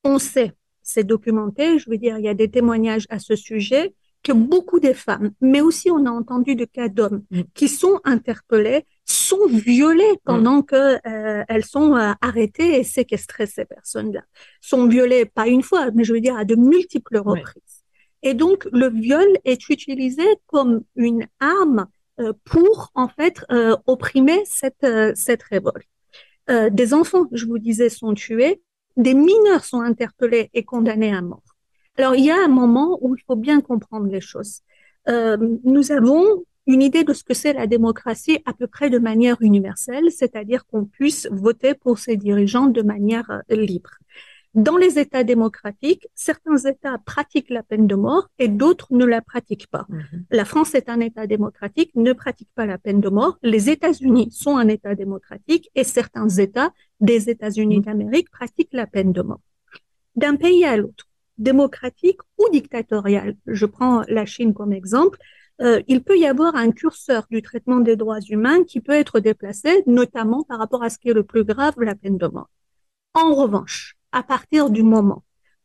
on 0.04 0.20
sait, 0.20 0.54
c'est 0.84 1.04
documenté, 1.04 1.80
je 1.80 1.90
veux 1.90 1.98
dire, 1.98 2.18
il 2.18 2.26
y 2.26 2.30
a 2.30 2.34
des 2.34 2.50
témoignages 2.50 3.08
à 3.10 3.20
ce 3.20 3.36
sujet, 3.36 3.94
que 4.24 4.32
beaucoup 4.32 4.80
de 4.80 4.94
femmes, 4.94 5.32
mais 5.42 5.62
aussi 5.62 5.90
on 5.90 6.06
a 6.06 6.12
entendu 6.12 6.56
de 6.56 6.66
cas 6.66 6.90
d'hommes 6.90 7.24
mm. 7.32 7.42
qui 7.54 7.68
sont 7.68 8.00
interpellés, 8.04 8.86
sont 9.06 9.48
violés 9.48 10.20
pendant 10.24 10.60
mm. 10.60 10.66
que 10.66 11.08
euh, 11.08 11.44
elles 11.48 11.66
sont 11.66 11.96
euh, 11.96 12.12
arrêtées 12.22 12.80
et 12.80 12.84
séquestrées 12.84 13.48
ces 13.48 13.66
personnes-là, 13.66 14.22
sont 14.62 14.88
violées 14.88 15.26
pas 15.26 15.48
une 15.48 15.64
fois, 15.64 15.90
mais 15.92 16.04
je 16.04 16.14
veux 16.14 16.22
dire 16.22 16.38
à 16.38 16.46
de 16.46 16.56
multiples 16.56 17.18
reprises. 17.18 17.84
Et 18.24 18.34
donc 18.36 18.68
le 18.72 18.90
viol 18.90 19.28
est 19.46 19.70
utilisé 19.70 20.24
comme 20.46 20.84
une 20.96 21.28
arme 21.40 21.88
euh, 22.20 22.34
pour 22.46 22.92
en 22.94 23.08
fait 23.08 23.44
opprimer 23.88 24.44
cette 24.46 24.86
cette 25.16 25.44
révolte. 25.44 25.88
des 26.72 26.94
enfants, 26.94 27.28
je 27.32 27.46
vous 27.46 27.60
disais, 27.60 27.90
sont 27.90 28.14
tués, 28.14 28.62
des 28.98 29.14
mineurs 29.14 29.66
sont 29.66 29.82
interpellés 29.82 30.50
et 30.54 30.64
condamnés 30.64 31.14
à 31.14 31.22
mort. 31.22 31.44
Alors, 31.98 32.16
il 32.16 32.26
y 32.26 32.32
a 32.32 32.44
un 32.44 32.48
moment 32.48 32.98
où 33.02 33.16
il 33.16 33.22
faut 33.24 33.36
bien 33.36 33.62
comprendre 33.62 34.08
les 34.08 34.22
choses. 34.22 34.62
Euh, 35.10 35.38
nous 35.64 35.92
avons 35.92 36.44
une 36.68 36.82
idée 36.82 37.04
de 37.04 37.14
ce 37.14 37.24
que 37.24 37.34
c'est 37.34 37.54
la 37.54 37.68
démocratie 37.68 38.40
à 38.46 38.54
peu 38.54 38.68
près 38.68 38.90
de 38.90 39.00
manière 39.00 39.38
universelle, 39.42 40.12
c'est-à-dire 40.12 40.66
qu'on 40.66 40.86
puisse 40.86 41.28
voter 41.32 41.74
pour 41.74 42.00
ses 42.00 42.18
dirigeants 42.18 42.68
de 42.68 42.82
manière 42.82 43.30
euh, 43.30 43.56
libre. 43.56 43.92
Dans 44.54 44.76
les 44.76 45.00
États 45.00 45.24
démocratiques, 45.24 46.08
certains 46.14 46.58
États 46.58 46.98
pratiquent 46.98 47.50
la 47.50 47.64
peine 47.64 47.88
de 47.88 47.96
mort 47.96 48.30
et 48.38 48.50
d'autres 48.50 48.88
ne 48.92 49.06
la 49.06 49.22
pratiquent 49.22 49.68
pas. 49.68 49.86
Mhm. 49.88 50.26
La 50.30 50.44
France 50.44 50.76
est 50.76 50.90
un 50.90 51.00
État 51.00 51.26
démocratique, 51.26 51.92
ne 51.96 52.12
pratique 52.12 52.50
pas 52.54 52.66
la 52.66 52.78
peine 52.78 53.00
de 53.00 53.08
mort. 53.08 53.38
Les 53.44 53.70
États-Unis 53.70 54.30
sont 54.32 54.58
un 54.58 54.68
État 54.68 54.94
démocratique 54.94 55.70
et 55.74 55.86
certains 55.86 56.28
États 56.28 56.74
des 57.00 57.30
États-Unis 57.30 57.78
mhm. 57.78 57.84
d'Amérique 57.84 58.30
pratiquent 58.30 58.74
la 58.74 58.88
peine 58.88 59.14
de 59.14 59.22
mort. 59.22 59.40
D'un 60.18 60.36
pays 60.36 60.66
à 60.66 60.76
l'autre, 60.76 61.08
démocratique 61.38 62.20
ou 62.38 62.50
dictatoriale. 62.52 63.36
Je 63.48 63.66
prends 63.66 64.04
la 64.10 64.26
Chine 64.26 64.54
comme 64.54 64.74
exemple. 64.74 65.18
Euh, 65.62 65.82
il 65.88 66.04
peut 66.04 66.18
y 66.18 66.26
avoir 66.26 66.56
un 66.58 66.72
curseur 66.72 67.26
du 67.32 67.42
traitement 67.42 67.80
des 67.80 67.96
droits 67.96 68.20
humains 68.20 68.66
qui 68.66 68.82
peut 68.82 68.94
être 68.94 69.22
déplacé, 69.22 69.84
notamment 69.88 70.44
par 70.44 70.60
rapport 70.60 70.84
à 70.84 70.90
ce 70.90 70.98
qui 70.98 71.10
est 71.10 71.14
le 71.14 71.24
plus 71.24 71.46
grave, 71.46 71.76
la 71.78 71.96
peine 71.96 72.18
de 72.18 72.28
mort. 72.28 72.50
En 73.14 73.34
revanche, 73.34 73.96
à 74.12 74.24
partir 74.24 74.70
du 74.70 74.84
moment 74.84 75.24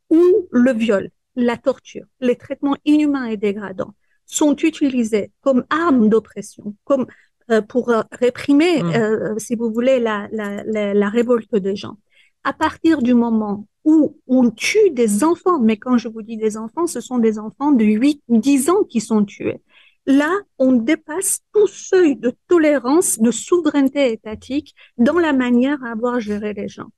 où 0.09 0.21
le 0.51 0.73
viol, 0.73 1.09
la 1.35 1.57
torture, 1.57 2.05
les 2.19 2.35
traitements 2.35 2.77
inhumains 2.85 3.25
et 3.25 3.37
dégradants 3.37 3.93
sont 4.25 4.55
utilisés 4.55 5.31
comme 5.41 5.65
armes 5.69 6.09
d'oppression, 6.09 6.75
comme 6.83 7.07
euh, 7.51 7.61
pour 7.61 7.89
euh, 7.89 8.01
réprimer, 8.11 8.83
mmh. 8.83 9.39
si 9.39 9.55
vous 9.55 9.71
voulez, 9.71 9.99
la, 9.99 10.27
la, 10.31 10.63
la, 10.63 10.93
la 10.93 11.09
révolte 11.09 11.55
des 11.55 11.75
gens. 11.75 11.97
À 12.43 12.53
partir 12.53 13.01
du 13.01 13.13
moment 13.13 13.65
où 13.87 14.17
on 14.27 14.51
tue 14.51 14.89
des 14.91 15.23
enfants, 15.23 15.59
mais 15.59 15.77
quand 15.77 15.97
je 15.97 16.09
vous 16.09 16.21
dis 16.21 16.35
des 16.35 16.57
enfants, 16.57 16.87
ce 16.87 16.99
sont 16.99 17.19
des 17.19 17.39
enfants 17.39 17.71
de 17.71 17.85
8, 17.85 18.21
10 18.27 18.69
ans 18.69 18.83
qui 18.83 18.99
sont 18.99 19.23
tués. 19.23 19.61
Là, 20.05 20.33
on 20.57 20.73
dépasse 20.73 21.39
tout 21.53 21.67
seuil 21.67 22.17
de 22.17 22.33
tolérance, 22.49 23.17
de 23.17 23.31
souveraineté 23.31 24.11
étatique 24.11 24.75
dans 24.97 25.17
la 25.19 25.31
manière 25.31 25.81
à 25.85 25.91
avoir 25.91 26.19
géré 26.19 26.53
les 26.53 26.67
gens. 26.67 26.89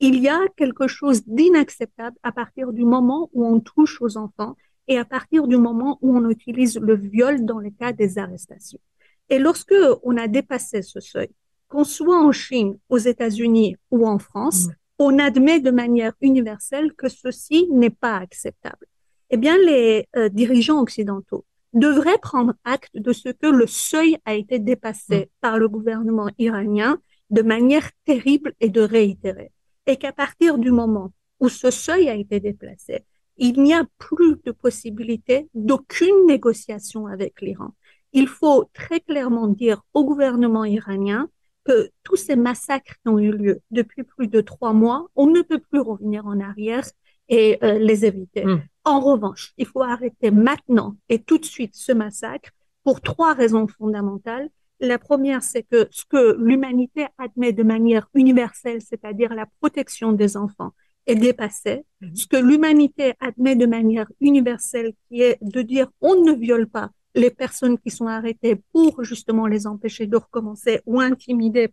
Il 0.00 0.20
y 0.20 0.28
a 0.28 0.40
quelque 0.56 0.86
chose 0.86 1.24
d'inacceptable 1.26 2.16
à 2.22 2.30
partir 2.30 2.72
du 2.72 2.84
moment 2.84 3.30
où 3.32 3.44
on 3.44 3.58
touche 3.58 4.00
aux 4.00 4.16
enfants 4.16 4.56
et 4.86 4.96
à 4.96 5.04
partir 5.04 5.48
du 5.48 5.56
moment 5.56 5.98
où 6.02 6.16
on 6.16 6.30
utilise 6.30 6.78
le 6.78 6.96
viol 6.96 7.44
dans 7.44 7.58
le 7.58 7.70
cas 7.70 7.92
des 7.92 8.18
arrestations. 8.18 8.80
Et 9.28 9.38
lorsque 9.38 9.74
on 10.02 10.16
a 10.16 10.28
dépassé 10.28 10.82
ce 10.82 11.00
seuil, 11.00 11.28
qu'on 11.68 11.84
soit 11.84 12.18
en 12.18 12.32
Chine, 12.32 12.78
aux 12.88 12.98
États-Unis 12.98 13.76
ou 13.90 14.06
en 14.06 14.18
France, 14.18 14.66
mm. 14.66 14.72
on 15.00 15.18
admet 15.18 15.60
de 15.60 15.70
manière 15.70 16.12
universelle 16.20 16.92
que 16.94 17.08
ceci 17.08 17.68
n'est 17.70 17.90
pas 17.90 18.16
acceptable. 18.16 18.86
Eh 19.30 19.36
bien, 19.36 19.58
les 19.58 20.08
euh, 20.16 20.28
dirigeants 20.30 20.80
occidentaux 20.80 21.44
devraient 21.74 22.18
prendre 22.22 22.54
acte 22.64 22.96
de 22.96 23.12
ce 23.12 23.28
que 23.28 23.46
le 23.46 23.66
seuil 23.66 24.16
a 24.24 24.34
été 24.34 24.58
dépassé 24.58 25.18
mm. 25.18 25.26
par 25.40 25.58
le 25.58 25.68
gouvernement 25.68 26.30
iranien 26.38 26.98
de 27.30 27.42
manière 27.42 27.90
terrible 28.06 28.54
et 28.60 28.70
de 28.70 28.80
réitérer. 28.80 29.52
Et 29.88 29.96
qu'à 29.96 30.12
partir 30.12 30.58
du 30.58 30.70
moment 30.70 31.12
où 31.40 31.48
ce 31.48 31.70
seuil 31.70 32.08
a 32.08 32.14
été 32.14 32.38
déplacé, 32.38 33.04
il 33.38 33.60
n'y 33.62 33.72
a 33.72 33.84
plus 33.98 34.36
de 34.44 34.52
possibilité 34.52 35.48
d'aucune 35.54 36.26
négociation 36.26 37.06
avec 37.06 37.40
l'Iran. 37.40 37.74
Il 38.12 38.28
faut 38.28 38.68
très 38.74 39.00
clairement 39.00 39.48
dire 39.48 39.82
au 39.94 40.04
gouvernement 40.04 40.64
iranien 40.64 41.28
que 41.64 41.90
tous 42.02 42.16
ces 42.16 42.36
massacres 42.36 42.94
qui 43.02 43.08
ont 43.08 43.18
eu 43.18 43.32
lieu 43.32 43.60
depuis 43.70 44.02
plus 44.02 44.28
de 44.28 44.40
trois 44.40 44.72
mois, 44.72 45.08
on 45.16 45.26
ne 45.26 45.40
peut 45.42 45.58
plus 45.58 45.80
revenir 45.80 46.26
en 46.26 46.38
arrière 46.38 46.84
et 47.28 47.58
euh, 47.62 47.78
les 47.78 48.04
éviter. 48.04 48.44
Mm. 48.44 48.62
En 48.84 49.00
revanche, 49.00 49.52
il 49.58 49.66
faut 49.66 49.82
arrêter 49.82 50.30
maintenant 50.30 50.96
et 51.08 51.22
tout 51.22 51.38
de 51.38 51.44
suite 51.44 51.74
ce 51.74 51.92
massacre 51.92 52.50
pour 52.84 53.00
trois 53.00 53.34
raisons 53.34 53.66
fondamentales. 53.66 54.48
La 54.80 54.98
première, 54.98 55.42
c'est 55.42 55.64
que 55.64 55.88
ce 55.90 56.04
que 56.04 56.36
l'humanité 56.38 57.06
admet 57.18 57.52
de 57.52 57.62
manière 57.62 58.08
universelle, 58.14 58.80
c'est-à-dire 58.80 59.34
la 59.34 59.46
protection 59.60 60.12
des 60.12 60.36
enfants, 60.36 60.72
est 61.06 61.16
dépassé. 61.16 61.84
Mhm. 62.00 62.16
Ce 62.16 62.26
que 62.26 62.36
l'humanité 62.36 63.14
admet 63.18 63.56
de 63.56 63.66
manière 63.66 64.08
universelle, 64.20 64.92
qui 65.08 65.22
est 65.22 65.38
de 65.40 65.62
dire 65.62 65.90
on 66.00 66.22
ne 66.22 66.32
viole 66.32 66.68
pas 66.68 66.90
les 67.14 67.30
personnes 67.30 67.78
qui 67.78 67.90
sont 67.90 68.06
arrêtées 68.06 68.56
pour 68.72 69.02
justement 69.02 69.46
les 69.46 69.66
empêcher 69.66 70.06
de 70.06 70.16
recommencer 70.16 70.80
ou 70.86 71.00
intimider 71.00 71.72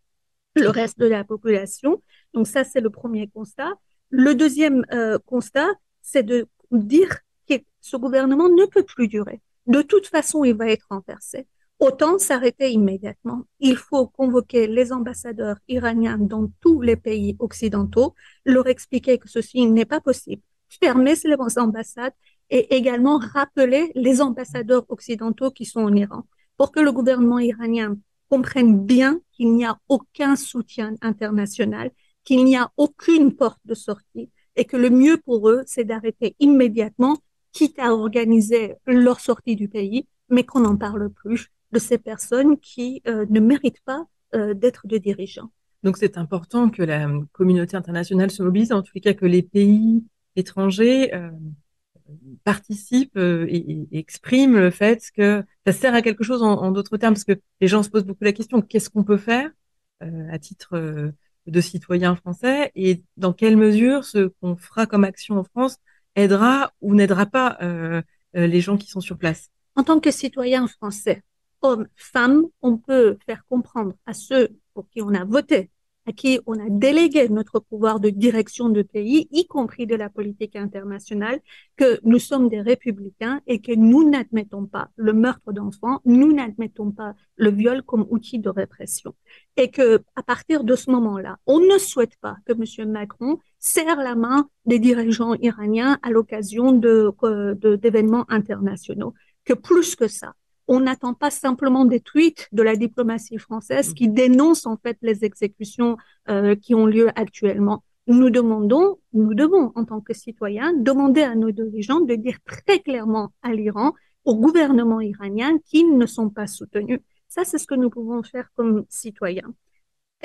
le 0.56 0.70
reste 0.70 0.98
de 0.98 1.06
la 1.06 1.24
population. 1.24 2.02
Donc 2.34 2.48
ça, 2.48 2.64
c'est 2.64 2.82
le 2.82 2.90
premier 2.90 3.28
constat. 3.28 3.74
Le 4.10 4.34
deuxième 4.34 4.86
euh, 4.94 5.20
constat, 5.26 5.68
c'est 6.02 6.24
de 6.24 6.48
dire 6.72 7.20
que 7.48 7.56
ce 7.82 7.98
gouvernement 7.98 8.50
ne 8.50 8.66
peut 8.66 8.84
plus 8.84 9.08
durer. 9.08 9.42
De 9.68 9.82
toute 9.82 10.08
façon, 10.08 10.44
il 10.44 10.56
va 10.56 10.70
être 10.70 10.88
renversé. 10.90 11.48
Autant 11.80 12.18
s'arrêter 12.18 12.72
immédiatement. 12.72 13.44
Il 13.60 13.76
faut 13.76 14.08
convoquer 14.08 14.66
les 14.68 14.94
ambassadeurs 14.94 15.58
iraniens 15.68 16.18
dans 16.18 16.50
tous 16.62 16.82
les 16.82 16.96
pays 16.96 17.36
occidentaux, 17.40 18.16
leur 18.46 18.68
expliquer 18.68 19.18
que 19.18 19.28
ceci 19.28 19.66
n'est 19.68 19.86
pas 19.86 20.00
possible, 20.00 20.42
fermer 20.70 21.16
ces 21.16 21.36
ambassades 21.58 22.14
et 22.50 22.76
également 22.76 23.18
rappeler 23.18 23.92
les 23.96 24.22
ambassadeurs 24.22 24.86
occidentaux 24.90 25.52
qui 25.52 25.66
sont 25.66 25.82
en 25.82 25.94
Iran 25.94 26.24
pour 26.58 26.72
que 26.72 26.80
le 26.80 26.94
gouvernement 26.94 27.40
iranien 27.40 27.98
comprenne 28.30 28.86
bien 28.86 29.20
qu'il 29.34 29.54
n'y 29.54 29.66
a 29.66 29.78
aucun 29.90 30.38
soutien 30.38 30.96
international, 31.02 31.92
qu'il 32.24 32.46
n'y 32.46 32.56
a 32.56 32.72
aucune 32.78 33.36
porte 33.36 33.60
de 33.66 33.74
sortie 33.74 34.30
et 34.56 34.64
que 34.64 34.78
le 34.78 34.90
mieux 34.90 35.18
pour 35.18 35.50
eux, 35.50 35.64
c'est 35.66 35.84
d'arrêter 35.84 36.36
immédiatement, 36.40 37.18
quitte 37.52 37.78
à 37.80 37.94
organiser 37.94 38.76
leur 38.86 39.20
sortie 39.20 39.56
du 39.58 39.68
pays, 39.68 40.08
mais 40.30 40.44
qu'on 40.44 40.62
n'en 40.62 40.78
parle 40.78 41.10
plus 41.10 41.52
de 41.76 41.80
ces 41.80 41.98
personnes 41.98 42.58
qui 42.58 43.02
euh, 43.06 43.26
ne 43.30 43.42
méritent 43.42 43.84
pas 43.84 44.08
euh, 44.34 44.54
d'être 44.54 44.88
des 44.88 45.02
dirigeants. 45.02 45.52
Donc 45.84 45.98
c'est 45.98 46.18
important 46.18 46.70
que 46.70 46.82
la 46.82 47.08
communauté 47.34 47.76
internationale 47.76 48.32
se 48.32 48.42
mobilise, 48.42 48.72
en 48.72 48.82
tout 48.82 48.98
cas 49.04 49.14
que 49.14 49.26
les 49.26 49.44
pays 49.44 50.04
étrangers 50.38 51.14
euh, 51.14 51.30
participent 52.46 53.18
et, 53.18 53.88
expriment 53.92 54.58
le 54.58 54.72
fait 54.72 55.12
que 55.16 55.44
ça 55.66 55.74
sert 55.74 55.94
à 55.94 56.02
quelque 56.02 56.24
chose 56.24 56.42
en, 56.44 56.72
d'autres 56.72 56.98
termes, 56.98 57.14
parce 57.14 57.26
que 57.26 57.40
les 57.60 57.68
gens 57.68 57.84
se 57.84 57.90
posent 57.90 58.06
beaucoup 58.06 58.24
la 58.24 58.32
question 58.32 58.62
qu'est-ce 58.62 58.90
qu'on 58.90 59.04
peut 59.04 59.18
faire 59.18 59.50
à 60.00 60.38
titre 60.38 61.14
de 61.48 61.62
citoyen 61.62 62.16
français 62.16 62.72
et 62.76 63.04
dans 63.18 63.34
quelle 63.34 63.58
mesure 63.58 64.06
ce 64.06 64.28
qu'on 64.40 64.56
fera 64.56 64.86
comme 64.86 65.04
action 65.04 65.38
en 65.38 65.44
France 65.44 65.78
aidera 66.16 66.74
ou 66.82 66.94
n'aidera 66.94 67.26
pas 67.26 67.58
les 68.34 68.62
gens 68.62 68.78
qui 68.78 68.88
sont 68.88 69.02
sur 69.02 69.18
place? 69.18 69.50
En 69.76 69.84
tant 69.84 70.00
que 70.00 70.12
citoyen 70.12 70.68
français, 70.68 71.24
hommes, 71.66 71.88
femmes, 71.96 72.44
on 72.62 72.78
peut 72.78 73.18
faire 73.26 73.46
comprendre 73.50 73.94
à 74.06 74.14
ceux 74.14 74.50
pour 74.74 74.88
qui 74.90 75.02
on 75.02 75.14
a 75.14 75.26
voté, 75.26 75.72
à 76.08 76.12
qui 76.12 76.40
on 76.46 76.54
a 76.54 76.70
délégué 76.70 77.28
notre 77.30 77.60
pouvoir 77.60 78.00
de 78.00 78.10
direction 78.10 78.70
de 78.70 78.82
pays, 78.84 79.28
y 79.32 79.48
compris 79.48 79.88
de 79.88 79.96
la 79.96 80.10
politique 80.10 80.56
internationale, 80.56 81.40
que 81.76 82.00
nous 82.04 82.20
sommes 82.20 82.48
des 82.50 82.62
républicains 82.62 83.42
et 83.48 83.60
que 83.60 83.72
nous 83.74 84.08
n'admettons 84.08 84.66
pas 84.66 84.90
le 84.96 85.14
meurtre 85.14 85.52
d'enfants, 85.52 86.02
nous 86.06 86.32
n'admettons 86.32 86.92
pas 86.92 87.16
le 87.38 87.50
viol 87.50 87.82
comme 87.82 88.06
outil 88.10 88.40
de 88.40 88.50
répression. 88.50 89.16
Et 89.58 89.72
que, 89.72 90.04
à 90.16 90.24
partir 90.24 90.64
de 90.64 90.76
ce 90.76 90.92
moment-là, 90.92 91.38
on 91.48 91.60
ne 91.60 91.78
souhaite 91.78 92.18
pas 92.22 92.38
que 92.46 92.54
M. 92.54 92.92
Macron 92.92 93.40
serre 93.60 93.98
la 93.98 94.16
main 94.16 94.48
des 94.66 94.80
dirigeants 94.80 95.34
iraniens 95.36 95.98
à 96.04 96.12
l'occasion 96.12 96.72
de, 96.72 97.12
d'événements 97.78 98.26
internationaux. 98.30 99.14
Que 99.44 99.54
plus 99.54 99.96
que 99.96 100.08
ça, 100.08 100.34
on 100.68 100.80
n'attend 100.80 101.14
pas 101.14 101.30
simplement 101.30 101.86
des 101.86 102.00
tweets 102.00 102.48
de 102.52 102.64
la 102.64 102.76
diplomatie 102.76 103.38
française 103.38 103.94
qui 103.94 104.10
dénoncent 104.10 104.66
en 104.66 104.78
fait 104.78 104.98
les 105.02 105.24
exécutions 105.24 105.98
euh, 106.30 106.56
qui 106.56 106.74
ont 106.74 106.86
lieu 106.86 107.10
actuellement. 107.16 107.84
Nous 108.08 108.30
demandons, 108.30 109.00
nous 109.14 109.34
devons 109.34 109.72
en 109.76 109.86
tant 109.86 110.02
que 110.02 110.14
citoyens 110.14 110.74
demander 110.74 111.24
à 111.24 111.36
nos 111.36 111.52
dirigeants 111.52 112.02
de 112.02 112.16
dire 112.16 112.38
très 112.46 112.80
clairement 112.80 113.32
à 113.42 113.54
l'Iran, 113.54 113.94
au 114.26 114.36
gouvernement 114.36 115.02
iranien, 115.02 115.58
qu'ils 115.66 115.98
ne 115.98 116.06
sont 116.06 116.30
pas 116.30 116.48
soutenus. 116.48 117.00
Ça, 117.28 117.44
c'est 117.44 117.58
ce 117.58 117.68
que 117.68 117.76
nous 117.76 117.90
pouvons 117.90 118.24
faire 118.24 118.50
comme 118.56 118.86
citoyens. 118.90 119.54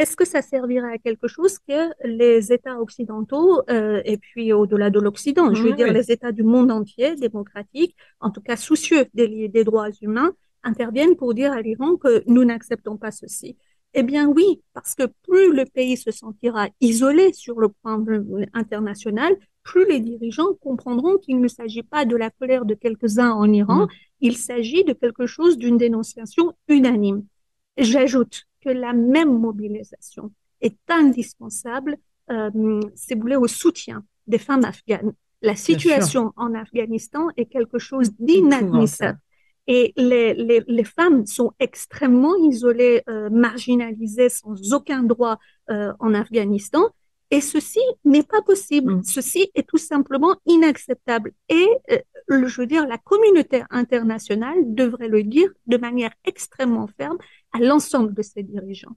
Est-ce 0.00 0.16
que 0.16 0.24
ça 0.24 0.40
servirait 0.40 0.94
à 0.94 0.96
quelque 0.96 1.28
chose 1.28 1.58
que 1.58 1.90
les 2.06 2.54
États 2.54 2.80
occidentaux, 2.80 3.60
euh, 3.68 4.00
et 4.06 4.16
puis 4.16 4.50
au-delà 4.50 4.88
de 4.88 4.98
l'Occident, 4.98 5.52
je 5.52 5.62
veux 5.62 5.74
dire 5.74 5.92
les 5.92 6.10
États 6.10 6.32
du 6.32 6.42
monde 6.42 6.70
entier, 6.70 7.16
démocratiques, 7.16 7.94
en 8.18 8.30
tout 8.30 8.40
cas 8.40 8.56
soucieux 8.56 9.04
des, 9.12 9.48
des 9.48 9.62
droits 9.62 9.90
humains, 10.00 10.32
interviennent 10.62 11.16
pour 11.16 11.34
dire 11.34 11.52
à 11.52 11.60
l'Iran 11.60 11.96
que 11.96 12.24
nous 12.26 12.46
n'acceptons 12.46 12.96
pas 12.96 13.10
ceci? 13.10 13.58
Eh 13.92 14.02
bien 14.02 14.26
oui, 14.26 14.62
parce 14.72 14.94
que 14.94 15.04
plus 15.28 15.52
le 15.52 15.66
pays 15.66 15.98
se 15.98 16.10
sentira 16.10 16.68
isolé 16.80 17.34
sur 17.34 17.60
le 17.60 17.68
plan 17.68 18.02
international, 18.54 19.36
plus 19.64 19.86
les 19.86 20.00
dirigeants 20.00 20.54
comprendront 20.62 21.18
qu'il 21.18 21.42
ne 21.42 21.48
s'agit 21.48 21.82
pas 21.82 22.06
de 22.06 22.16
la 22.16 22.30
colère 22.30 22.64
de 22.64 22.72
quelques-uns 22.72 23.32
en 23.32 23.52
Iran, 23.52 23.84
mm. 23.84 23.88
il 24.22 24.38
s'agit 24.38 24.82
de 24.82 24.94
quelque 24.94 25.26
chose 25.26 25.58
d'une 25.58 25.76
dénonciation 25.76 26.54
unanime. 26.68 27.26
J'ajoute 27.76 28.46
que 28.60 28.70
la 28.70 28.92
même 28.92 29.38
mobilisation 29.38 30.32
est 30.60 30.78
indispensable, 30.88 31.96
euh, 32.30 32.80
si 32.94 33.14
vous 33.14 33.20
voulez, 33.20 33.36
au 33.36 33.48
soutien 33.48 34.04
des 34.26 34.38
femmes 34.38 34.64
afghanes. 34.64 35.12
La 35.42 35.56
situation 35.56 36.32
en 36.36 36.54
Afghanistan 36.54 37.28
est 37.36 37.46
quelque 37.46 37.78
chose 37.78 38.10
d'inadmissible. 38.18 39.18
Et 39.66 39.92
les, 39.96 40.34
les, 40.34 40.62
les, 40.66 40.84
femmes 40.84 41.26
sont 41.26 41.52
extrêmement 41.60 42.34
isolées, 42.36 43.02
euh, 43.08 43.30
marginalisées, 43.30 44.28
sans 44.28 44.72
aucun 44.72 45.02
droit 45.02 45.38
euh, 45.70 45.92
en 46.00 46.12
Afghanistan. 46.12 46.88
Et 47.30 47.40
ceci 47.40 47.80
n'est 48.04 48.24
pas 48.24 48.42
possible. 48.42 48.96
Mm. 48.96 49.02
Ceci 49.04 49.50
est 49.54 49.68
tout 49.68 49.78
simplement 49.78 50.34
inacceptable. 50.46 51.32
Et 51.48 51.68
euh, 51.92 51.98
je 52.28 52.60
veux 52.60 52.66
dire, 52.66 52.86
la 52.86 52.98
communauté 52.98 53.62
internationale 53.70 54.58
devrait 54.74 55.08
le 55.08 55.22
dire 55.22 55.50
de 55.66 55.76
manière 55.76 56.12
extrêmement 56.24 56.88
ferme 56.98 57.18
à 57.52 57.58
l'ensemble 57.58 58.14
de 58.14 58.22
ses 58.22 58.42
dirigeants. 58.42 58.96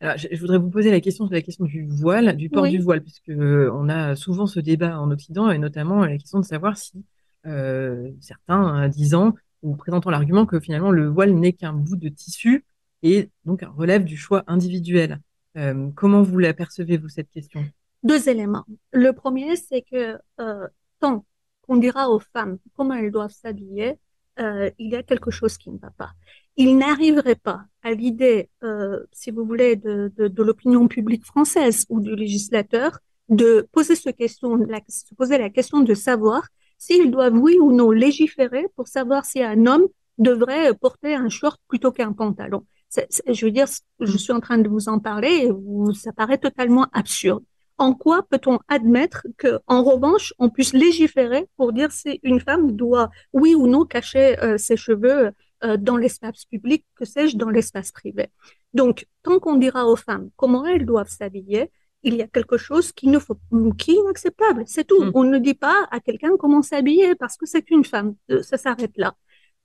Alors, 0.00 0.18
je, 0.18 0.38
voudrais 0.38 0.58
vous 0.58 0.70
poser 0.70 0.90
la 0.90 1.00
question 1.00 1.28
la 1.30 1.40
question 1.40 1.64
du 1.64 1.86
voile, 1.86 2.36
du 2.36 2.50
port 2.50 2.66
du 2.66 2.78
voile, 2.78 3.00
puisque 3.00 3.30
euh, 3.30 3.70
on 3.72 3.88
a 3.88 4.16
souvent 4.16 4.46
ce 4.46 4.60
débat 4.60 5.00
en 5.00 5.10
Occident 5.10 5.50
et 5.50 5.58
notamment 5.58 6.04
la 6.04 6.18
question 6.18 6.40
de 6.40 6.44
savoir 6.44 6.76
si 6.76 7.04
euh, 7.46 8.10
certains 8.20 8.88
disant 8.88 9.34
ou 9.62 9.76
présentant 9.76 10.10
l'argument 10.10 10.44
que 10.46 10.60
finalement 10.60 10.90
le 10.90 11.06
voile 11.06 11.32
n'est 11.32 11.52
qu'un 11.54 11.72
bout 11.72 11.96
de 11.96 12.08
tissu 12.08 12.64
et 13.02 13.30
donc 13.44 13.64
relève 13.76 14.04
du 14.04 14.16
choix 14.16 14.44
individuel. 14.46 15.20
Euh, 15.56 15.88
comment 15.94 16.22
vous 16.22 16.38
l'apercevez 16.38 16.98
vous 16.98 17.08
cette 17.08 17.30
question? 17.30 17.64
Deux 18.02 18.28
éléments. 18.28 18.66
Le 18.92 19.12
premier, 19.12 19.56
c'est 19.56 19.82
que 19.82 20.18
tant 21.00 21.24
qu'on 21.62 21.76
dira 21.76 22.10
aux 22.10 22.18
femmes 22.18 22.58
comment 22.76 22.94
elles 22.94 23.10
doivent 23.12 23.32
s'habiller, 23.32 23.98
il 24.38 24.90
y 24.90 24.96
a 24.96 25.02
quelque 25.02 25.30
chose 25.30 25.56
qui 25.56 25.70
ne 25.70 25.78
va 25.78 25.90
pas 25.96 26.12
il 26.56 26.76
n'arriverait 26.76 27.34
pas 27.34 27.64
à 27.82 27.92
l'idée, 27.92 28.48
euh, 28.62 29.00
si 29.12 29.30
vous 29.30 29.44
voulez, 29.44 29.76
de, 29.76 30.12
de, 30.16 30.28
de 30.28 30.42
l'opinion 30.42 30.88
publique 30.88 31.24
française 31.24 31.84
ou 31.88 32.00
du 32.00 32.14
législateur 32.14 32.98
de 33.28 33.66
poser 33.72 33.96
ce 33.96 34.10
question, 34.10 34.56
la, 34.56 34.80
se 34.88 35.14
poser 35.14 35.38
la 35.38 35.50
question 35.50 35.80
de 35.80 35.94
savoir 35.94 36.48
s'ils 36.78 37.10
doivent 37.10 37.36
oui 37.36 37.58
ou 37.60 37.72
non 37.72 37.90
légiférer 37.90 38.66
pour 38.76 38.88
savoir 38.88 39.24
si 39.24 39.42
un 39.42 39.66
homme 39.66 39.86
devrait 40.18 40.74
porter 40.74 41.14
un 41.14 41.28
short 41.28 41.60
plutôt 41.68 41.92
qu'un 41.92 42.12
pantalon. 42.12 42.64
je 42.96 43.44
veux 43.44 43.50
dire, 43.50 43.66
je 44.00 44.16
suis 44.16 44.32
en 44.32 44.40
train 44.40 44.58
de 44.58 44.68
vous 44.68 44.88
en 44.88 44.98
parler 44.98 45.48
et 45.48 45.94
ça 45.94 46.12
paraît 46.12 46.38
totalement 46.38 46.86
absurde. 46.92 47.42
En 47.76 47.92
quoi 47.92 48.22
peut-on 48.30 48.60
admettre 48.68 49.26
que, 49.36 49.58
en 49.66 49.82
revanche, 49.82 50.32
on 50.38 50.48
puisse 50.48 50.72
légiférer 50.74 51.46
pour 51.56 51.72
dire 51.72 51.90
si 51.90 52.20
une 52.22 52.38
femme 52.38 52.72
doit 52.72 53.10
oui 53.32 53.56
ou 53.56 53.66
non 53.66 53.84
cacher 53.84 54.38
euh, 54.40 54.58
ses 54.58 54.76
cheveux 54.76 55.32
euh, 55.64 55.76
dans 55.76 55.96
l'espace 55.96 56.44
public, 56.44 56.84
que 56.94 57.04
sais-je, 57.04 57.36
dans 57.36 57.50
l'espace 57.50 57.92
privé. 57.92 58.28
Donc, 58.72 59.06
tant 59.22 59.38
qu'on 59.38 59.56
dira 59.56 59.86
aux 59.86 59.96
femmes 59.96 60.30
comment 60.36 60.64
elles 60.66 60.86
doivent 60.86 61.08
s'habiller, 61.08 61.70
il 62.04 62.14
y 62.14 62.22
a 62.22 62.28
quelque 62.28 62.56
chose 62.56 62.92
qui 62.92 63.08
ne 63.08 63.18
faut, 63.18 63.38
qui 63.78 63.92
est 63.92 63.94
inacceptable. 63.94 64.64
C'est 64.66 64.84
tout. 64.84 65.02
Mm. 65.02 65.12
On 65.14 65.24
ne 65.24 65.38
dit 65.38 65.54
pas 65.54 65.88
à 65.90 66.00
quelqu'un 66.00 66.36
comment 66.38 66.62
s'habiller 66.62 67.14
parce 67.14 67.36
que 67.36 67.46
c'est 67.46 67.70
une 67.70 67.84
femme. 67.84 68.14
Euh, 68.30 68.42
ça 68.42 68.58
s'arrête 68.58 68.96
là. 68.96 69.14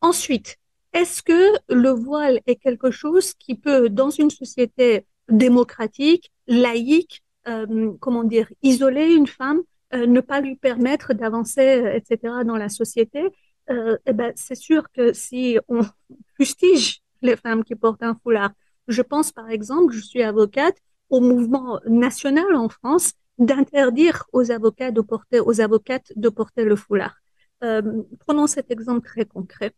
Ensuite, 0.01 0.57
est-ce 0.93 1.21
que 1.21 1.53
le 1.67 1.89
voile 1.89 2.39
est 2.47 2.55
quelque 2.55 2.91
chose 2.91 3.33
qui 3.33 3.55
peut, 3.55 3.89
dans 3.89 4.09
une 4.09 4.29
société 4.29 5.05
démocratique, 5.27 6.31
laïque, 6.47 7.21
euh, 7.47 7.91
comment 7.99 8.23
dire, 8.23 8.49
isoler 8.63 9.13
une 9.13 9.27
femme, 9.27 9.61
euh, 9.93 10.07
ne 10.07 10.21
pas 10.21 10.39
lui 10.39 10.55
permettre 10.55 11.13
d'avancer, 11.13 11.83
etc., 11.93 12.33
dans 12.45 12.57
la 12.57 12.69
société? 12.69 13.21
Eh 13.69 14.13
ben, 14.13 14.33
c'est 14.35 14.55
sûr 14.55 14.89
que 14.91 15.13
si 15.13 15.59
on 15.67 15.81
fustige 16.37 17.01
les 17.21 17.35
femmes 17.35 17.63
qui 17.63 17.75
portent 17.75 18.03
un 18.03 18.15
foulard, 18.15 18.51
je 18.87 19.01
pense 19.01 19.31
par 19.31 19.49
exemple, 19.49 19.93
je 19.93 20.01
suis 20.01 20.23
avocate, 20.23 20.75
au 21.09 21.21
mouvement 21.21 21.79
national 21.87 22.55
en 22.55 22.69
France 22.69 23.13
d'interdire 23.37 24.25
aux 24.33 24.51
avocats 24.51 24.91
de 24.91 25.01
porter, 25.01 25.39
aux 25.39 25.61
avocates 25.61 26.11
de 26.15 26.29
porter 26.29 26.65
le 26.65 26.75
foulard. 26.75 27.15
prenons 27.61 28.47
cet 28.47 28.71
exemple 28.71 29.07
très 29.07 29.25
concret. 29.25 29.73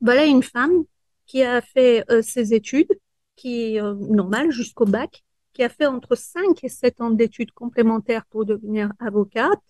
Voilà 0.00 0.24
une 0.24 0.42
femme 0.42 0.84
qui 1.26 1.42
a 1.42 1.60
fait 1.60 2.04
euh, 2.10 2.22
ses 2.22 2.54
études, 2.54 2.92
qui 3.36 3.80
euh, 3.80 3.94
normale 3.94 4.50
jusqu'au 4.50 4.84
bac, 4.84 5.22
qui 5.52 5.62
a 5.62 5.68
fait 5.68 5.86
entre 5.86 6.16
5 6.16 6.64
et 6.64 6.68
7 6.68 7.00
ans 7.00 7.10
d'études 7.10 7.52
complémentaires 7.52 8.26
pour 8.26 8.44
devenir 8.44 8.92
avocate 8.98 9.60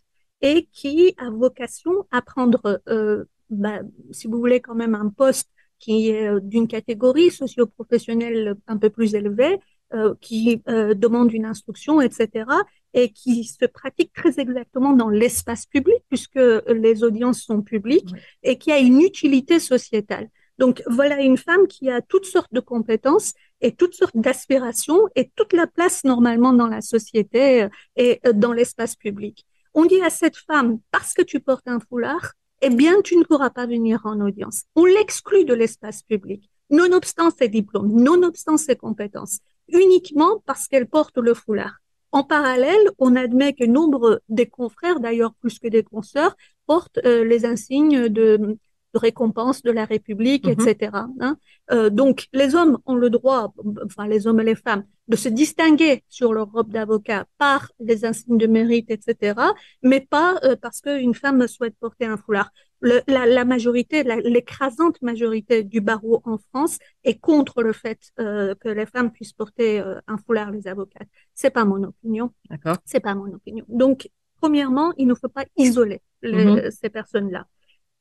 et 0.43 0.69
qui 0.73 1.15
a 1.19 1.31
vocation 1.31 2.07
à 2.11 2.21
prendre, 2.21 2.83
euh, 2.89 3.25
bah, 3.51 3.81
si 4.11 4.27
vous 4.27 4.39
voulez, 4.39 4.61
quand 4.61 4.75
même 4.75 4.95
un 4.95 5.09
poste 5.09 5.49
qui 5.79 6.11
est 6.11 6.29
euh, 6.29 6.41
d'une 6.41 6.69
catégorie 6.69 7.31
socio-professionnelle 7.31 8.55
un 8.67 8.77
peu 8.77 8.91
plus 8.91 9.15
élevée, 9.15 9.59
euh, 9.95 10.15
qui 10.23 10.63
euh, 10.69 10.95
demande 10.95 11.35
une 11.35 11.45
instruction, 11.45 12.01
etc., 12.01 12.47
et 12.95 13.11
qui 13.11 13.45
se 13.45 13.67
pratique 13.67 14.13
très 14.15 14.41
exactement 14.41 14.95
dans 14.95 15.11
l'espace 15.11 15.67
public, 15.67 15.99
puisque 16.09 16.41
les 16.69 17.05
audiences 17.05 17.43
sont 17.43 17.61
publiques, 17.61 18.09
et 18.43 18.57
qui 18.57 18.73
a 18.73 18.79
une 18.79 19.03
utilité 19.03 19.61
sociétale. 19.61 20.31
Donc 20.59 20.83
voilà 20.87 21.21
une 21.21 21.37
femme 21.37 21.67
qui 21.67 21.91
a 21.91 22.01
toutes 22.01 22.25
sortes 22.25 22.53
de 22.55 22.61
compétences 22.61 23.35
et 23.61 23.73
toutes 23.73 23.95
sortes 23.95 24.17
d'aspirations 24.17 25.09
et 25.15 25.31
toute 25.35 25.53
la 25.53 25.67
place 25.67 26.05
normalement 26.05 26.55
dans 26.55 26.69
la 26.69 26.81
société 26.81 27.65
euh, 27.65 27.69
et 27.97 28.21
dans 28.33 28.53
l'espace 28.53 28.97
public. 28.97 29.45
On 29.75 29.85
dit 29.87 30.03
à 30.03 30.11
cette 30.11 30.37
femme, 30.37 30.79
parce 30.91 31.15
que 31.15 31.23
tu 31.23 31.41
portes 31.41 31.67
un 31.69 31.81
foulard, 31.81 32.33
eh 32.61 32.71
bien, 32.71 33.01
tu 33.03 33.17
ne 33.17 33.25
pourras 33.25 33.51
pas 33.51 33.67
venir 33.67 34.03
en 34.05 34.21
audience. 34.21 34.65
On 34.77 34.85
l'exclut 34.85 35.45
de 35.45 35.55
l'espace 35.55 36.03
public, 36.03 36.49
nonobstant 36.71 37.31
ses 37.31 37.49
diplômes, 37.49 37.93
nonobstant 37.93 38.57
ses 38.57 38.77
compétences 38.77 39.39
uniquement 39.69 40.43
parce 40.47 40.69
qu'elle 40.69 40.87
porte 40.87 41.19
le 41.19 41.35
foulard. 41.35 41.77
En 42.11 42.25
parallèle, 42.25 42.91
on 42.99 43.17
admet 43.17 43.55
que 43.55 43.65
nombre 43.65 44.21
des 44.29 44.47
confrères, 44.47 45.01
d'ailleurs 45.01 45.35
plus 45.35 45.59
que 45.59 45.69
des 45.69 45.83
consoeurs, 45.83 46.37
portent 46.67 46.99
euh, 47.05 47.25
les 47.25 47.47
insignes 47.47 48.09
de, 48.09 48.59
de 48.95 48.99
récompense 48.99 49.63
de 49.63 49.71
la 49.71 49.85
République, 49.85 50.47
mhm. 50.47 50.53
etc. 50.53 50.91
Hein. 51.21 51.37
Euh, 51.71 51.91
donc, 51.91 52.27
les 52.33 52.55
hommes 52.55 52.79
ont 52.87 52.95
le 52.95 53.11
droit, 53.11 53.53
enfin 53.85 54.07
les 54.07 54.27
hommes 54.27 54.41
et 54.41 54.45
les 54.45 54.55
femmes, 54.55 54.85
de 55.09 55.17
se 55.17 55.29
distinguer 55.29 56.05
sur 56.09 56.33
leur 56.33 56.51
robe 56.51 56.71
d'avocat 56.71 57.27
par 57.39 57.71
les 57.81 58.05
insignes 58.05 58.39
de 58.39 58.47
mérite, 58.47 58.91
etc., 58.91 59.41
mais 59.83 60.01
pas 60.01 60.39
euh, 60.45 60.57
parce 60.61 60.81
qu'une 60.81 61.15
femme 61.15 61.47
souhaite 61.47 61.77
porter 61.79 62.07
un 62.07 62.17
foulard. 62.17 62.51
Le, 62.81 63.01
la, 63.07 63.27
la, 63.27 63.45
majorité, 63.45 64.03
l'écrasante 64.03 65.01
majorité 65.03 65.63
du 65.63 65.81
barreau 65.81 66.21
en 66.25 66.39
France 66.39 66.79
est 67.05 67.21
contre 67.21 67.63
le 67.63 67.73
fait 67.73 68.01
euh, 68.19 68.57
que 68.57 68.69
les 68.69 68.87
femmes 68.87 69.13
puissent 69.13 69.33
porter 69.33 69.81
euh, 69.81 70.01
un 70.09 70.17
foulard, 70.17 70.51
les 70.51 70.67
avocats. 70.67 71.05
C'est 71.33 71.51
pas 71.51 71.65
mon 71.65 71.83
opinion. 71.85 72.33
D'accord. 72.51 72.79
C'est 72.85 73.01
pas 73.01 73.15
mon 73.15 73.33
opinion. 73.33 73.65
Donc, 73.69 74.09
premièrement, 74.41 74.93
il 74.97 75.07
ne 75.07 75.15
faut 75.15 75.29
pas 75.29 75.45
isoler 75.57 76.01
les, 76.23 76.45
mhm. 76.45 76.71
ces 76.73 76.91
personnes-là. 76.91 77.47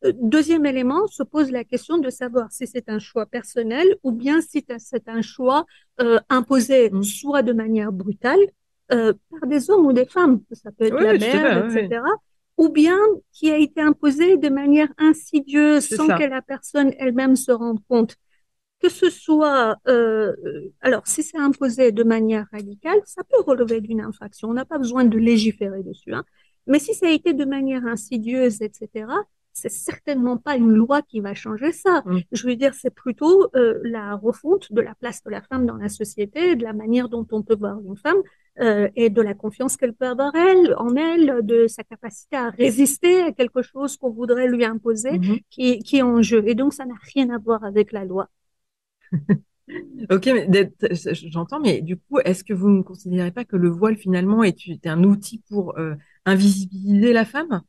Deuxième 0.03 0.65
élément, 0.65 1.05
se 1.07 1.21
pose 1.21 1.51
la 1.51 1.63
question 1.63 1.99
de 1.99 2.09
savoir 2.09 2.51
si 2.51 2.65
c'est 2.65 2.89
un 2.89 2.97
choix 2.97 3.27
personnel 3.27 3.97
ou 4.01 4.11
bien 4.11 4.41
si 4.41 4.65
c'est 4.79 5.07
un 5.07 5.21
choix 5.21 5.65
euh, 6.01 6.19
imposé 6.29 6.89
mmh. 6.89 7.03
soit 7.03 7.43
de 7.43 7.53
manière 7.53 7.91
brutale 7.91 8.39
euh, 8.91 9.13
par 9.29 9.47
des 9.47 9.69
hommes 9.69 9.85
ou 9.85 9.93
des 9.93 10.05
femmes, 10.05 10.41
ça 10.51 10.71
peut 10.71 10.85
être 10.85 10.95
la 10.95 11.17
mère, 11.17 11.65
etc., 11.65 12.01
ou 12.57 12.69
bien 12.69 12.97
qui 13.31 13.49
a 13.49 13.57
été 13.57 13.79
imposé 13.79 14.37
de 14.37 14.49
manière 14.49 14.89
insidieuse 14.97 15.87
sans 15.87 16.07
que 16.07 16.23
la 16.23 16.41
personne 16.41 16.91
elle-même 16.97 17.35
se 17.35 17.51
rende 17.51 17.79
compte. 17.87 18.15
Que 18.79 18.89
ce 18.89 19.09
soit, 19.09 19.77
euh, 19.87 20.33
alors 20.81 21.07
si 21.07 21.23
c'est 21.23 21.37
imposé 21.37 21.91
de 21.91 22.03
manière 22.03 22.47
radicale, 22.51 22.99
ça 23.05 23.23
peut 23.23 23.41
relever 23.41 23.79
d'une 23.79 24.01
infraction. 24.01 24.49
On 24.49 24.53
n'a 24.53 24.65
pas 24.65 24.77
besoin 24.77 25.05
de 25.05 25.17
légiférer 25.17 25.83
dessus. 25.83 26.13
Hein. 26.13 26.25
Mais 26.67 26.79
si 26.79 26.93
ça 26.93 27.07
a 27.07 27.11
été 27.11 27.33
de 27.33 27.45
manière 27.45 27.85
insidieuse, 27.85 28.61
etc., 28.61 29.05
c'est 29.53 29.69
certainement 29.69 30.37
pas 30.37 30.55
une 30.55 30.71
loi 30.71 31.01
qui 31.01 31.19
va 31.19 31.33
changer 31.33 31.71
ça. 31.71 32.03
Mm. 32.05 32.19
Je 32.31 32.47
veux 32.47 32.55
dire, 32.55 32.73
c'est 32.73 32.93
plutôt 32.93 33.49
euh, 33.55 33.79
la 33.83 34.15
refonte 34.15 34.71
de 34.71 34.81
la 34.81 34.95
place 34.95 35.23
de 35.23 35.29
la 35.29 35.41
femme 35.41 35.65
dans 35.65 35.77
la 35.77 35.89
société, 35.89 36.55
de 36.55 36.63
la 36.63 36.73
manière 36.73 37.09
dont 37.09 37.27
on 37.31 37.41
peut 37.41 37.55
voir 37.55 37.79
une 37.81 37.97
femme 37.97 38.21
euh, 38.59 38.89
et 38.95 39.09
de 39.09 39.21
la 39.21 39.33
confiance 39.33 39.77
qu'elle 39.77 39.93
peut 39.93 40.07
avoir 40.07 40.35
elle, 40.35 40.75
en 40.77 40.95
elle, 40.95 41.45
de 41.45 41.67
sa 41.67 41.83
capacité 41.83 42.35
à 42.35 42.49
résister 42.49 43.21
à 43.21 43.31
quelque 43.31 43.61
chose 43.61 43.97
qu'on 43.97 44.11
voudrait 44.11 44.47
lui 44.47 44.65
imposer, 44.65 45.17
mm-hmm. 45.17 45.41
qui, 45.49 45.79
qui 45.79 45.97
est 45.97 46.01
en 46.01 46.21
jeu. 46.21 46.43
Et 46.47 46.55
donc, 46.55 46.73
ça 46.73 46.85
n'a 46.85 46.95
rien 47.13 47.29
à 47.29 47.37
voir 47.37 47.63
avec 47.63 47.91
la 47.91 48.05
loi. 48.05 48.29
ok, 50.09 50.29
j'entends, 51.29 51.59
mais 51.59 51.81
du 51.81 51.97
coup, 51.97 52.19
est-ce 52.19 52.43
que 52.43 52.53
vous 52.53 52.69
ne 52.69 52.81
considérez 52.81 53.31
pas 53.31 53.45
que 53.45 53.55
le 53.55 53.69
voile 53.69 53.97
finalement 53.97 54.43
est, 54.43 54.57
un 54.85 55.03
outil 55.03 55.41
pour 55.49 55.77
euh, 55.77 55.95
invisibiliser 56.25 57.13
la 57.13 57.25
femme? 57.25 57.61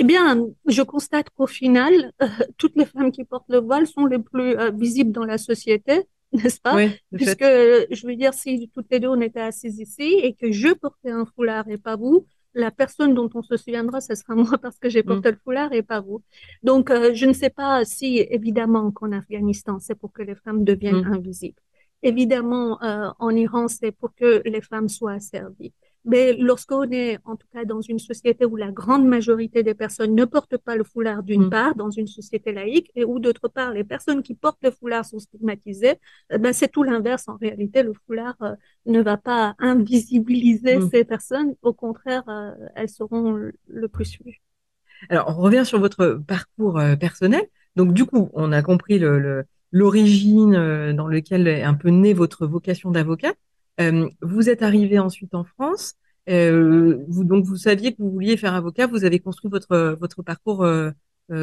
Eh 0.00 0.02
bien, 0.02 0.46
je 0.66 0.80
constate 0.80 1.28
qu'au 1.28 1.46
final, 1.46 2.12
euh, 2.22 2.26
toutes 2.56 2.74
les 2.74 2.86
femmes 2.86 3.12
qui 3.12 3.24
portent 3.24 3.50
le 3.50 3.58
voile 3.58 3.86
sont 3.86 4.06
les 4.06 4.18
plus 4.18 4.56
euh, 4.56 4.70
visibles 4.70 5.12
dans 5.12 5.26
la 5.26 5.36
société, 5.36 6.04
n'est-ce 6.32 6.58
pas? 6.58 6.74
Puisque, 7.14 7.44
je 7.44 8.06
veux 8.06 8.16
dire, 8.16 8.32
si 8.32 8.70
toutes 8.72 8.86
les 8.90 8.98
deux 8.98 9.08
on 9.08 9.20
était 9.20 9.40
assises 9.40 9.78
ici 9.78 10.18
et 10.22 10.32
que 10.32 10.52
je 10.52 10.72
portais 10.72 11.10
un 11.10 11.26
foulard 11.26 11.68
et 11.68 11.76
pas 11.76 11.96
vous, 11.96 12.26
la 12.54 12.70
personne 12.70 13.12
dont 13.12 13.28
on 13.34 13.42
se 13.42 13.58
souviendra, 13.58 14.00
ce 14.00 14.14
sera 14.14 14.34
moi 14.46 14.56
parce 14.56 14.78
que 14.78 14.88
j'ai 14.88 15.02
porté 15.02 15.28
mm. 15.28 15.32
le 15.32 15.38
foulard 15.44 15.72
et 15.74 15.82
pas 15.82 16.00
vous. 16.00 16.22
Donc, 16.62 16.90
euh, 16.90 17.12
je 17.12 17.26
ne 17.26 17.34
sais 17.34 17.50
pas 17.50 17.84
si, 17.84 18.26
évidemment, 18.30 18.90
qu'en 18.92 19.12
Afghanistan, 19.12 19.80
c'est 19.80 19.96
pour 19.96 20.12
que 20.14 20.22
les 20.22 20.34
femmes 20.34 20.64
deviennent 20.64 21.02
mm. 21.02 21.12
invisibles. 21.12 21.60
Évidemment, 22.02 22.78
en 22.80 23.36
Iran, 23.36 23.68
c'est 23.68 23.92
pour 23.92 24.14
que 24.14 24.40
les 24.46 24.62
femmes 24.62 24.88
soient 24.88 25.12
asservies. 25.12 25.74
Mais 26.04 26.34
lorsqu'on 26.34 26.90
est, 26.90 27.18
en 27.24 27.36
tout 27.36 27.46
cas, 27.52 27.64
dans 27.64 27.82
une 27.82 27.98
société 27.98 28.46
où 28.46 28.56
la 28.56 28.70
grande 28.70 29.06
majorité 29.06 29.62
des 29.62 29.74
personnes 29.74 30.14
ne 30.14 30.24
portent 30.24 30.56
pas 30.56 30.74
le 30.74 30.84
foulard 30.84 31.22
d'une 31.22 31.46
mm. 31.46 31.50
part, 31.50 31.74
dans 31.74 31.90
une 31.90 32.06
société 32.06 32.52
laïque, 32.52 32.90
et 32.94 33.04
où 33.04 33.18
d'autre 33.18 33.48
part, 33.48 33.72
les 33.72 33.84
personnes 33.84 34.22
qui 34.22 34.34
portent 34.34 34.62
le 34.62 34.70
foulard 34.70 35.04
sont 35.04 35.18
stigmatisées, 35.18 35.96
eh 36.30 36.38
ben, 36.38 36.54
c'est 36.54 36.68
tout 36.68 36.82
l'inverse. 36.82 37.28
En 37.28 37.36
réalité, 37.36 37.82
le 37.82 37.92
foulard 38.06 38.36
euh, 38.40 38.54
ne 38.86 39.02
va 39.02 39.18
pas 39.18 39.54
invisibiliser 39.58 40.78
mm. 40.78 40.90
ces 40.90 41.04
personnes. 41.04 41.54
Au 41.62 41.74
contraire, 41.74 42.24
euh, 42.28 42.52
elles 42.76 42.88
seront 42.88 43.32
le 43.66 43.88
plus 43.88 44.18
vues. 44.24 44.40
Alors, 45.10 45.28
on 45.28 45.42
revient 45.42 45.64
sur 45.66 45.80
votre 45.80 46.20
parcours 46.26 46.78
euh, 46.78 46.96
personnel. 46.96 47.42
Donc, 47.76 47.92
du 47.92 48.06
coup, 48.06 48.30
on 48.32 48.52
a 48.52 48.62
compris 48.62 48.98
le, 48.98 49.44
l'origine 49.70 50.92
dans 50.92 51.06
lequel 51.06 51.46
est 51.46 51.62
un 51.62 51.74
peu 51.74 51.90
née 51.90 52.14
votre 52.14 52.46
vocation 52.46 52.90
d'avocat. 52.90 53.34
Euh, 53.80 54.08
vous 54.22 54.48
êtes 54.48 54.62
arrivé 54.62 54.98
ensuite 54.98 55.34
en 55.34 55.44
France. 55.44 55.94
Euh, 56.28 56.98
vous, 57.08 57.24
donc, 57.24 57.44
vous 57.44 57.56
saviez 57.56 57.92
que 57.92 58.02
vous 58.02 58.10
vouliez 58.10 58.36
faire 58.36 58.54
avocat. 58.54 58.86
Vous 58.86 59.04
avez 59.04 59.18
construit 59.18 59.50
votre, 59.50 59.96
votre 60.00 60.22
parcours 60.22 60.64
euh, 60.64 60.90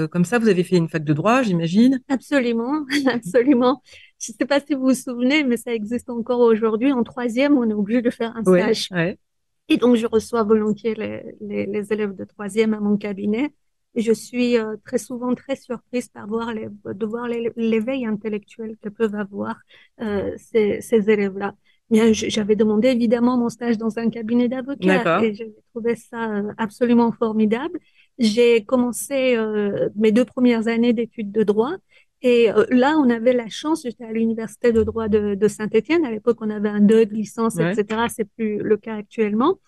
comme 0.10 0.26
ça. 0.26 0.40
Vous 0.40 0.48
avez 0.48 0.64
fait 0.64 0.78
une 0.78 0.90
fac 0.90 1.04
de 1.04 1.14
droit, 1.14 1.42
j'imagine. 1.42 2.00
Absolument, 2.10 2.86
absolument. 3.08 3.82
Je 4.20 4.32
ne 4.32 4.38
sais 4.38 4.46
pas 4.46 4.60
si 4.60 4.74
vous 4.74 4.88
vous 4.88 4.94
souvenez, 4.94 5.44
mais 5.44 5.58
ça 5.58 5.74
existe 5.74 6.10
encore 6.10 6.40
aujourd'hui. 6.40 6.92
En 6.92 7.04
troisième, 7.04 7.58
on 7.58 7.70
est 7.70 7.74
obligé 7.74 8.02
de 8.02 8.10
faire 8.10 8.36
un 8.36 8.44
stage. 8.44 8.90
Et 9.70 9.78
donc, 9.78 9.96
je 9.98 10.08
reçois 10.08 10.44
volontiers 10.44 10.96
les, 10.96 11.66
les, 11.66 11.94
élèves 11.94 12.16
de 12.16 12.24
troisième 12.24 12.74
à 12.74 12.80
mon 12.80 12.98
cabinet. 12.98 13.54
Et 13.96 14.02
je 14.02 14.14
suis 14.14 14.56
très 14.86 15.00
souvent 15.00 15.34
très 15.34 15.56
surprise 15.56 16.08
par 16.08 16.28
voir 16.28 16.54
les, 16.54 16.68
de 16.86 17.06
voir 17.06 17.28
l'éveil 17.28 18.06
intellectuel 18.06 18.78
que 18.82 18.90
peuvent 18.90 19.16
avoir 19.16 19.58
ces, 20.00 20.80
ces 20.82 21.10
élèves-là 21.10 21.54
j'avais 21.92 22.56
demandé 22.56 22.90
évidemment 22.90 23.38
mon 23.38 23.50
stage 23.50 23.78
dans 23.78 23.98
un 23.98 24.10
cabinet 24.10 24.50
d'avocat 24.50 25.24
et 25.24 25.34
j'ai 25.34 25.54
trouvé 25.74 25.96
ça 25.96 26.32
euh, 26.32 26.52
absolument 26.58 27.12
formidable. 27.12 27.80
J'ai 28.20 28.66
commencé 28.66 29.36
euh, 29.36 29.90
mes 29.96 30.12
deux 30.12 30.26
premières 30.26 30.68
années 30.68 30.94
d'études 30.94 31.32
de 31.32 31.44
droit 31.44 31.72
et 32.22 32.52
euh, 32.52 32.66
là, 32.72 32.98
on 32.98 33.10
avait 33.10 33.34
la 33.34 33.48
chance, 33.48 33.84
j'étais 33.84 34.04
à 34.04 34.12
l'université 34.12 34.72
de 34.72 34.84
droit 34.84 35.08
de, 35.08 35.36
de 35.36 35.48
Saint-Étienne. 35.48 36.04
À 36.04 36.12
l'époque, 36.12 36.38
on 36.42 36.50
avait 36.50 36.70
un 36.70 36.82
deux 36.82 37.06
de 37.06 37.14
licence, 37.14 37.60
etc. 37.60 38.08
C'est 38.10 38.26
plus 38.26 38.58
le 38.58 38.76
cas 38.76 38.96
actuellement. 38.96 39.60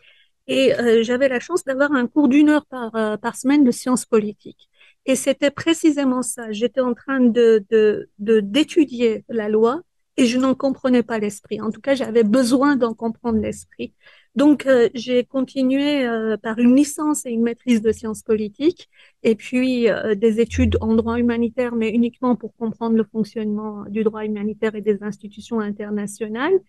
Et 0.51 0.71
j'avais 1.03 1.29
la 1.29 1.39
chance 1.39 1.63
d'avoir 1.63 1.91
un 1.91 2.07
cours 2.07 2.27
d'une 2.27 2.49
heure 2.49 2.65
par, 2.65 2.91
par 3.19 3.35
semaine 3.35 3.63
de 3.63 3.69
sciences 3.69 4.07
politiques. 4.07 4.67
Et 5.05 5.15
c'était 5.15 5.51
précisément 5.51 6.23
ça. 6.23 6.51
J'étais 6.51 6.81
en 6.81 6.95
train 6.95 7.19
de, 7.19 7.63
de, 7.69 8.09
de, 8.17 8.39
d'étudier 8.39 9.25
la 9.29 9.47
loi 9.47 9.81
et 10.19 10.25
je 10.25 10.37
n'en 10.37 10.53
comprenais 10.53 11.01
pas 11.01 11.17
l'esprit. 11.17 11.61
En 11.61 11.71
tout 11.71 11.79
cas, 11.79 11.95
j'avais 11.95 12.23
besoin 12.23 12.75
d'en 12.75 12.93
comprendre 12.93 13.39
l'esprit. 13.39 13.93
Donc, 14.35 14.65
euh, 14.65 14.89
j'ai 14.93 15.23
continué 15.23 16.05
euh, 16.05 16.35
par 16.35 16.59
une 16.59 16.75
licence 16.75 17.25
et 17.25 17.29
une 17.29 17.41
maîtrise 17.41 17.81
de 17.81 17.93
sciences 17.93 18.21
politiques, 18.21 18.89
et 19.23 19.35
puis 19.35 19.89
euh, 19.89 20.15
des 20.15 20.41
études 20.41 20.77
en 20.81 20.93
droit 20.93 21.17
humanitaire, 21.19 21.73
mais 21.73 21.89
uniquement 21.89 22.35
pour 22.35 22.53
comprendre 22.57 22.97
le 22.97 23.05
fonctionnement 23.05 23.85
du 23.87 24.03
droit 24.03 24.25
humanitaire 24.25 24.75
et 24.75 24.81
des 24.81 25.01
institutions 25.03 25.61
internationales. 25.61 26.59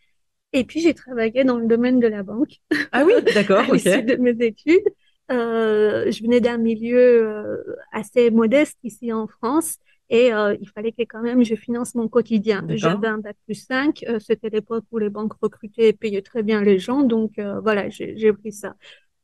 Et 0.53 0.63
puis, 0.63 0.79
j'ai 0.79 0.95
travaillé 0.95 1.43
dans 1.43 1.59
le 1.59 1.67
domaine 1.67 1.99
de 1.99 2.07
la 2.07 2.23
banque. 2.23 2.61
Ah 2.93 3.05
oui, 3.05 3.15
d'accord, 3.35 3.65
ok. 3.69 3.83
de 3.83 4.15
mes 4.15 4.47
études. 4.47 4.87
Je 5.29 6.23
venais 6.23 6.41
d'un 6.41 6.59
milieu 6.59 7.65
assez 7.93 8.31
modeste 8.31 8.79
ici 8.85 9.13
en 9.13 9.27
France 9.27 9.79
et 10.11 10.35
euh, 10.35 10.57
il 10.61 10.69
fallait 10.69 10.91
que 10.91 11.03
quand 11.03 11.23
même 11.23 11.45
je 11.45 11.55
finance 11.55 11.95
mon 11.95 12.09
quotidien. 12.09 12.67
J'avais 12.69 13.07
un 13.07 13.19
bac 13.19 13.37
plus 13.47 13.55
5, 13.55 14.05
euh, 14.09 14.19
c'était 14.19 14.51
l'époque 14.51 14.85
où 14.91 14.99
les 14.99 15.09
banques 15.09 15.35
recrutaient 15.41 15.89
et 15.89 15.93
payaient 15.93 16.21
très 16.21 16.43
bien 16.43 16.61
les 16.61 16.79
gens, 16.79 17.03
donc 17.03 17.39
euh, 17.39 17.61
voilà, 17.61 17.89
j'ai 17.89 18.33
pris 18.33 18.53
ça. 18.53 18.75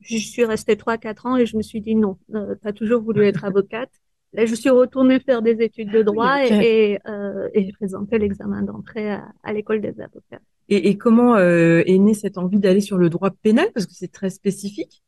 Je 0.00 0.16
suis 0.16 0.44
restée 0.44 0.76
3-4 0.76 1.26
ans 1.26 1.36
et 1.36 1.44
je 1.44 1.56
me 1.56 1.62
suis 1.62 1.80
dit 1.80 1.96
non, 1.96 2.18
tu 2.32 2.38
as 2.68 2.72
toujours 2.72 3.02
voulu 3.02 3.24
être 3.24 3.44
avocate. 3.44 3.90
Là, 4.32 4.44
je 4.44 4.54
suis 4.54 4.70
retournée 4.70 5.18
faire 5.18 5.40
des 5.40 5.62
études 5.62 5.90
de 5.90 6.02
droit 6.02 6.44
et, 6.44 6.48
et, 6.52 6.98
et 7.54 7.64
j'ai 7.64 7.72
présenté 7.72 8.18
l'examen 8.18 8.62
d'entrée 8.62 9.10
à, 9.10 9.24
à 9.42 9.52
l'école 9.52 9.80
des 9.80 9.98
avocats. 10.00 10.40
Et, 10.68 10.88
et 10.88 10.98
comment 10.98 11.38
est 11.38 11.98
née 11.98 12.14
cette 12.14 12.36
envie 12.36 12.58
d'aller 12.58 12.80
sur 12.80 12.98
le 12.98 13.08
droit 13.08 13.30
pénal? 13.30 13.68
Parce 13.72 13.86
que 13.86 13.94
c'est 13.94 14.12
très 14.12 14.30
spécifique 14.30 15.02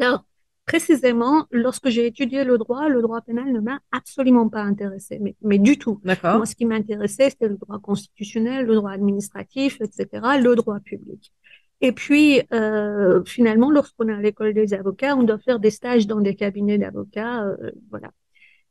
Alors, 0.00 0.24
précisément, 0.70 1.46
lorsque 1.50 1.88
j'ai 1.88 2.06
étudié 2.06 2.44
le 2.44 2.56
droit, 2.56 2.88
le 2.88 3.02
droit 3.02 3.20
pénal 3.22 3.50
ne 3.52 3.58
m'a 3.58 3.80
absolument 3.90 4.48
pas 4.48 4.62
intéressé, 4.62 5.18
mais, 5.20 5.34
mais 5.42 5.58
du 5.58 5.78
tout. 5.78 6.00
Moi, 6.36 6.46
ce 6.46 6.54
qui 6.54 6.64
m'intéressait, 6.64 7.30
c'était 7.30 7.48
le 7.48 7.56
droit 7.56 7.80
constitutionnel, 7.80 8.66
le 8.66 8.76
droit 8.76 8.92
administratif, 8.92 9.80
etc., 9.80 10.06
le 10.40 10.54
droit 10.54 10.78
public. 10.78 11.32
Et 11.80 11.90
puis, 11.90 12.42
euh, 12.52 13.24
finalement, 13.24 13.70
lorsqu'on 13.70 14.08
est 14.08 14.12
à 14.12 14.20
l'école 14.20 14.54
des 14.54 14.72
avocats, 14.72 15.16
on 15.16 15.24
doit 15.24 15.38
faire 15.38 15.58
des 15.58 15.70
stages 15.70 16.06
dans 16.06 16.20
des 16.20 16.36
cabinets 16.36 16.78
d'avocats, 16.78 17.42
euh, 17.42 17.72
voilà. 17.90 18.12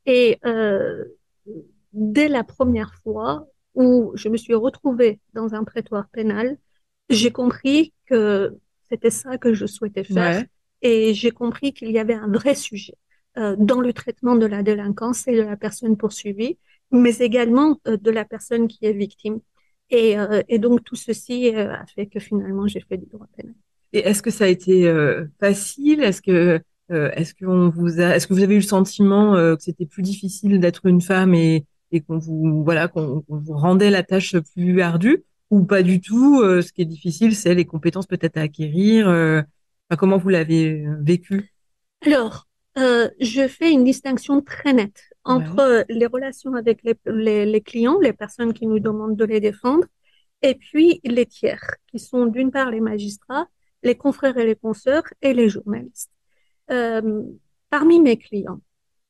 Et 0.05 0.37
euh, 0.45 1.03
dès 1.91 2.29
la 2.29 2.45
première 2.45 2.93
fois 3.03 3.47
où 3.75 4.13
je 4.15 4.29
me 4.29 4.37
suis 4.37 4.53
retrouvée 4.53 5.19
dans 5.33 5.53
un 5.53 5.65
prétoire 5.65 6.07
pénal, 6.07 6.57
j'ai 7.09 7.31
compris 7.31 7.93
que 8.05 8.55
c'était 8.89 9.09
ça 9.09 9.37
que 9.37 9.53
je 9.53 9.65
souhaitais 9.65 10.05
faire. 10.05 10.39
Ouais 10.39 10.49
et 10.81 11.13
j'ai 11.13 11.31
compris 11.31 11.73
qu'il 11.73 11.91
y 11.91 11.99
avait 11.99 12.13
un 12.13 12.27
vrai 12.27 12.55
sujet 12.55 12.95
euh, 13.37 13.55
dans 13.57 13.79
le 13.79 13.93
traitement 13.93 14.35
de 14.35 14.45
la 14.45 14.63
délinquance 14.63 15.27
et 15.27 15.35
de 15.35 15.41
la 15.41 15.55
personne 15.55 15.97
poursuivie, 15.97 16.57
mais 16.91 17.15
également 17.17 17.79
euh, 17.87 17.95
de 17.95 18.09
la 18.11 18.25
personne 18.25 18.67
qui 18.67 18.85
est 18.85 18.93
victime. 18.93 19.39
Et, 19.91 20.17
euh, 20.17 20.41
donc 20.57 20.83
tout 20.83 20.95
ceci 20.95 21.49
a 21.55 21.85
fait 21.95 22.07
que 22.07 22.19
finalement 22.19 22.67
j'ai 22.67 22.81
fait 22.81 22.97
du 22.97 23.05
droit 23.05 23.27
pénal. 23.37 23.55
Et 23.93 23.99
est-ce 23.99 24.21
que 24.21 24.29
ça 24.29 24.43
a 24.45 24.47
été 24.47 24.91
facile? 25.39 26.03
Est-ce 26.03 26.21
que 26.21 26.61
est-ce 26.89 27.33
vous 27.41 27.71
que 27.71 28.33
vous 28.33 28.43
avez 28.43 28.53
eu 28.53 28.59
le 28.59 28.63
sentiment 28.63 29.33
que 29.33 29.57
c'était 29.59 29.87
plus 29.87 30.03
difficile 30.03 30.59
d'être 30.59 30.85
une 30.85 31.01
femme 31.01 31.33
et, 31.33 31.65
et 31.91 32.01
qu'on 32.01 32.19
vous 32.19 32.63
voilà 32.63 32.87
qu'on 32.87 33.23
vous 33.27 33.53
rendait 33.57 33.89
la 33.89 34.03
tâche 34.03 34.35
plus 34.53 34.79
ardue? 34.81 35.23
Ou 35.49 35.63
pas 35.63 35.81
du 35.81 36.01
tout 36.01 36.43
Ce 36.43 36.71
qui 36.71 36.83
est 36.83 36.85
difficile, 36.85 37.35
c'est 37.35 37.55
les 37.55 37.65
compétences 37.65 38.05
peut-être 38.05 38.37
à 38.37 38.41
acquérir 38.41 39.07
comment 39.95 40.17
vous 40.17 40.29
l'avez 40.29 40.85
euh, 40.85 40.97
vécu? 41.01 41.53
Alors, 42.05 42.47
euh, 42.77 43.09
je 43.19 43.47
fais 43.47 43.71
une 43.71 43.83
distinction 43.83 44.41
très 44.41 44.73
nette 44.73 45.03
entre 45.25 45.59
euh, 45.59 45.83
les 45.89 46.05
relations 46.05 46.53
avec 46.53 46.83
les, 46.83 46.95
les, 47.05 47.45
les, 47.45 47.61
clients, 47.61 47.99
les 47.99 48.13
personnes 48.13 48.53
qui 48.53 48.67
nous 48.67 48.79
demandent 48.79 49.17
de 49.17 49.25
les 49.25 49.39
défendre, 49.39 49.85
et 50.41 50.55
puis 50.55 51.01
les 51.03 51.25
tiers, 51.25 51.75
qui 51.87 51.99
sont 51.99 52.25
d'une 52.25 52.51
part 52.51 52.71
les 52.71 52.79
magistrats, 52.79 53.47
les 53.83 53.95
confrères 53.95 54.37
et 54.37 54.45
les 54.45 54.55
consoeurs 54.55 55.03
et 55.21 55.33
les 55.33 55.49
journalistes. 55.49 56.11
Euh, 56.71 57.23
parmi 57.69 57.99
mes 57.99 58.17
clients, 58.17 58.61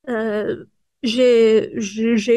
euh, 0.08 0.65
j'ai 1.04 1.72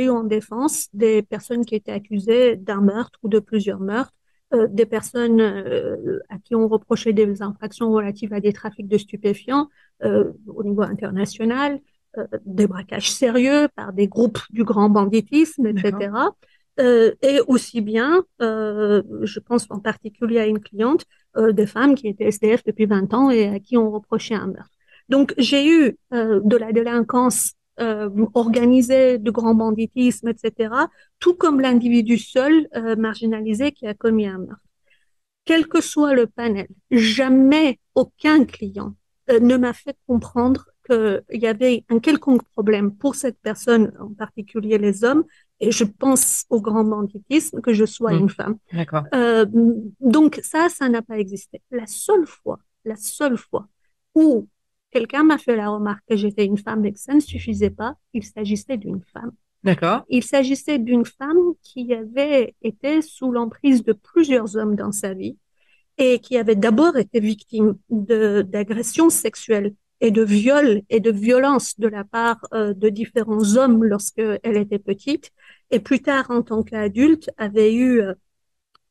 eu 0.04 0.10
en 0.10 0.24
défense 0.24 0.88
des 0.92 1.22
personnes 1.22 1.64
qui 1.64 1.74
étaient 1.74 1.92
accusées 1.92 2.56
d'un 2.56 2.80
meurtre 2.80 3.18
ou 3.22 3.28
de 3.28 3.38
plusieurs 3.38 3.80
meurtres, 3.80 4.14
euh, 4.54 4.66
des 4.68 4.84
personnes 4.84 5.40
euh, 5.40 6.20
à 6.28 6.38
qui 6.38 6.54
on 6.54 6.68
reprochait 6.68 7.14
des 7.14 7.40
infractions 7.40 7.90
relatives 7.90 8.34
à 8.34 8.40
des 8.40 8.52
trafics 8.52 8.86
de 8.86 8.98
stupéfiants 8.98 9.68
euh, 10.04 10.32
au 10.46 10.62
niveau 10.62 10.82
international, 10.82 11.80
des 12.44 12.66
braquages 12.66 13.10
sérieux 13.10 13.68
par 13.74 13.94
des 13.94 14.06
groupes 14.06 14.40
du 14.50 14.64
grand 14.64 14.90
banditisme, 14.90 15.66
etc. 15.66 16.10
Et 16.78 17.40
aussi 17.46 17.80
bien, 17.80 18.22
je 18.38 19.38
pense 19.38 19.66
en 19.70 19.78
particulier 19.78 20.38
à 20.38 20.46
une 20.46 20.60
cliente, 20.60 21.06
des 21.38 21.66
femmes 21.66 21.94
qui 21.94 22.08
étaient 22.08 22.26
SDF 22.26 22.64
depuis 22.64 22.84
20 22.84 23.14
ans 23.14 23.30
et 23.30 23.48
à 23.48 23.58
qui 23.60 23.78
on 23.78 23.90
reprochait 23.90 24.34
un 24.34 24.48
meurtre. 24.48 24.76
Donc 25.08 25.32
j'ai 25.38 25.66
eu 25.66 25.96
de 26.10 26.56
la 26.58 26.72
délinquance 26.72 27.54
euh, 27.80 28.10
organisé 28.34 29.18
de 29.18 29.30
grand 29.30 29.54
banditisme, 29.54 30.28
etc., 30.28 30.74
tout 31.18 31.34
comme 31.34 31.60
l'individu 31.60 32.18
seul 32.18 32.68
euh, 32.76 32.96
marginalisé 32.96 33.72
qui 33.72 33.86
a 33.86 33.94
commis 33.94 34.26
un 34.26 34.38
meurtre. 34.38 34.62
Quel 35.44 35.66
que 35.66 35.80
soit 35.80 36.14
le 36.14 36.26
panel, 36.26 36.68
jamais 36.90 37.80
aucun 37.94 38.44
client 38.44 38.94
euh, 39.30 39.40
ne 39.40 39.56
m'a 39.56 39.72
fait 39.72 39.96
comprendre 40.06 40.66
qu'il 40.86 41.22
y 41.30 41.46
avait 41.46 41.84
un 41.88 41.98
quelconque 41.98 42.42
problème 42.52 42.94
pour 42.94 43.14
cette 43.14 43.38
personne, 43.40 43.92
en 44.00 44.12
particulier 44.12 44.78
les 44.78 45.04
hommes, 45.04 45.24
et 45.60 45.70
je 45.70 45.84
pense 45.84 46.44
au 46.50 46.60
grand 46.60 46.84
banditisme, 46.84 47.60
que 47.60 47.72
je 47.72 47.84
sois 47.84 48.12
mmh. 48.12 48.18
une 48.18 48.28
femme. 48.28 48.56
D'accord. 48.72 49.04
Euh, 49.14 49.46
donc 50.00 50.40
ça, 50.42 50.68
ça 50.68 50.88
n'a 50.88 51.02
pas 51.02 51.18
existé. 51.18 51.62
La 51.70 51.86
seule 51.86 52.26
fois, 52.26 52.58
la 52.84 52.96
seule 52.96 53.38
fois 53.38 53.68
où 54.14 54.48
Quelqu'un 54.92 55.24
m'a 55.24 55.38
fait 55.38 55.56
la 55.56 55.70
remarque 55.70 56.04
que 56.08 56.16
j'étais 56.16 56.44
une 56.44 56.58
femme 56.58 56.84
et 56.84 56.92
que 56.92 57.00
ça 57.00 57.14
ne 57.14 57.20
suffisait 57.20 57.70
pas. 57.70 57.96
Il 58.12 58.22
s'agissait 58.22 58.76
d'une 58.76 59.02
femme. 59.12 59.32
D'accord. 59.64 60.04
Il 60.08 60.22
s'agissait 60.22 60.78
d'une 60.78 61.06
femme 61.06 61.54
qui 61.62 61.94
avait 61.94 62.54
été 62.62 63.00
sous 63.00 63.32
l'emprise 63.32 63.82
de 63.82 63.92
plusieurs 63.92 64.56
hommes 64.56 64.76
dans 64.76 64.92
sa 64.92 65.14
vie 65.14 65.38
et 65.98 66.18
qui 66.18 66.36
avait 66.36 66.56
d'abord 66.56 66.96
été 66.96 67.20
victime 67.20 67.76
d'agressions 67.88 69.08
sexuelles 69.08 69.74
et 70.00 70.10
de 70.10 70.22
viols 70.22 70.82
et 70.90 71.00
de 71.00 71.10
violences 71.10 71.78
de 71.78 71.86
la 71.86 72.04
part 72.04 72.40
euh, 72.52 72.74
de 72.74 72.88
différents 72.88 73.56
hommes 73.56 73.84
lorsqu'elle 73.84 74.56
était 74.56 74.80
petite 74.80 75.30
et 75.70 75.78
plus 75.78 76.00
tard 76.00 76.30
en 76.30 76.42
tant 76.42 76.62
qu'adulte 76.62 77.30
avait 77.36 77.72
eu 77.72 78.00
euh, 78.00 78.14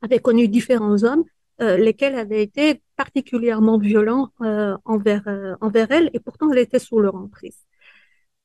avait 0.01 0.19
connu 0.19 0.47
différents 0.47 1.03
hommes 1.03 1.25
euh, 1.61 1.77
lesquels 1.77 2.15
avaient 2.15 2.41
été 2.41 2.81
particulièrement 2.95 3.77
violents 3.77 4.29
euh, 4.41 4.77
envers, 4.85 5.27
euh, 5.27 5.55
envers 5.61 5.91
elle, 5.91 6.09
et 6.13 6.19
pourtant 6.19 6.51
elle 6.51 6.59
était 6.59 6.79
sous 6.79 6.99
leur 6.99 7.15
emprise. 7.15 7.57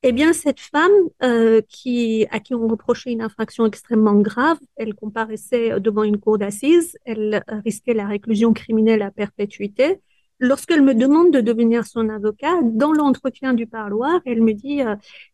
Eh 0.02 0.12
bien, 0.12 0.33
cette 0.33 0.61
femme 0.61 0.92
euh, 1.22 1.61
qui, 1.68 2.26
à 2.31 2.38
qui 2.40 2.55
on 2.55 2.68
reprochait 2.68 3.12
une 3.12 3.22
infraction 3.22 3.66
extrêmement 3.66 4.14
grave, 4.14 4.59
elle 4.76 4.94
comparaissait 4.94 5.81
devant 5.81 6.05
une 6.05 6.18
cour 6.18 6.38
d'assises, 6.38 6.96
elle 7.05 7.42
risquait 7.64 7.94
la 7.94 8.07
réclusion 8.07 8.52
criminelle 8.52 9.02
à 9.02 9.11
perpétuité. 9.11 10.00
Lorsqu'elle 10.38 10.83
me 10.83 10.94
demande 10.94 11.33
de 11.33 11.40
devenir 11.40 11.87
son 11.87 12.09
avocat, 12.11 12.61
dans 12.62 12.92
l'entretien 12.92 13.55
du 13.55 13.66
parloir, 13.66 14.20
elle 14.26 14.42
me 14.42 14.52
dit 14.52 14.83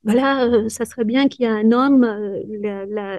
voilà, 0.05 0.69
ça 0.69 0.85
serait 0.85 1.05
bien 1.05 1.29
qu'il 1.29 1.45
y 1.45 1.49
ait 1.49 1.53
un 1.53 1.73
homme, 1.73 2.03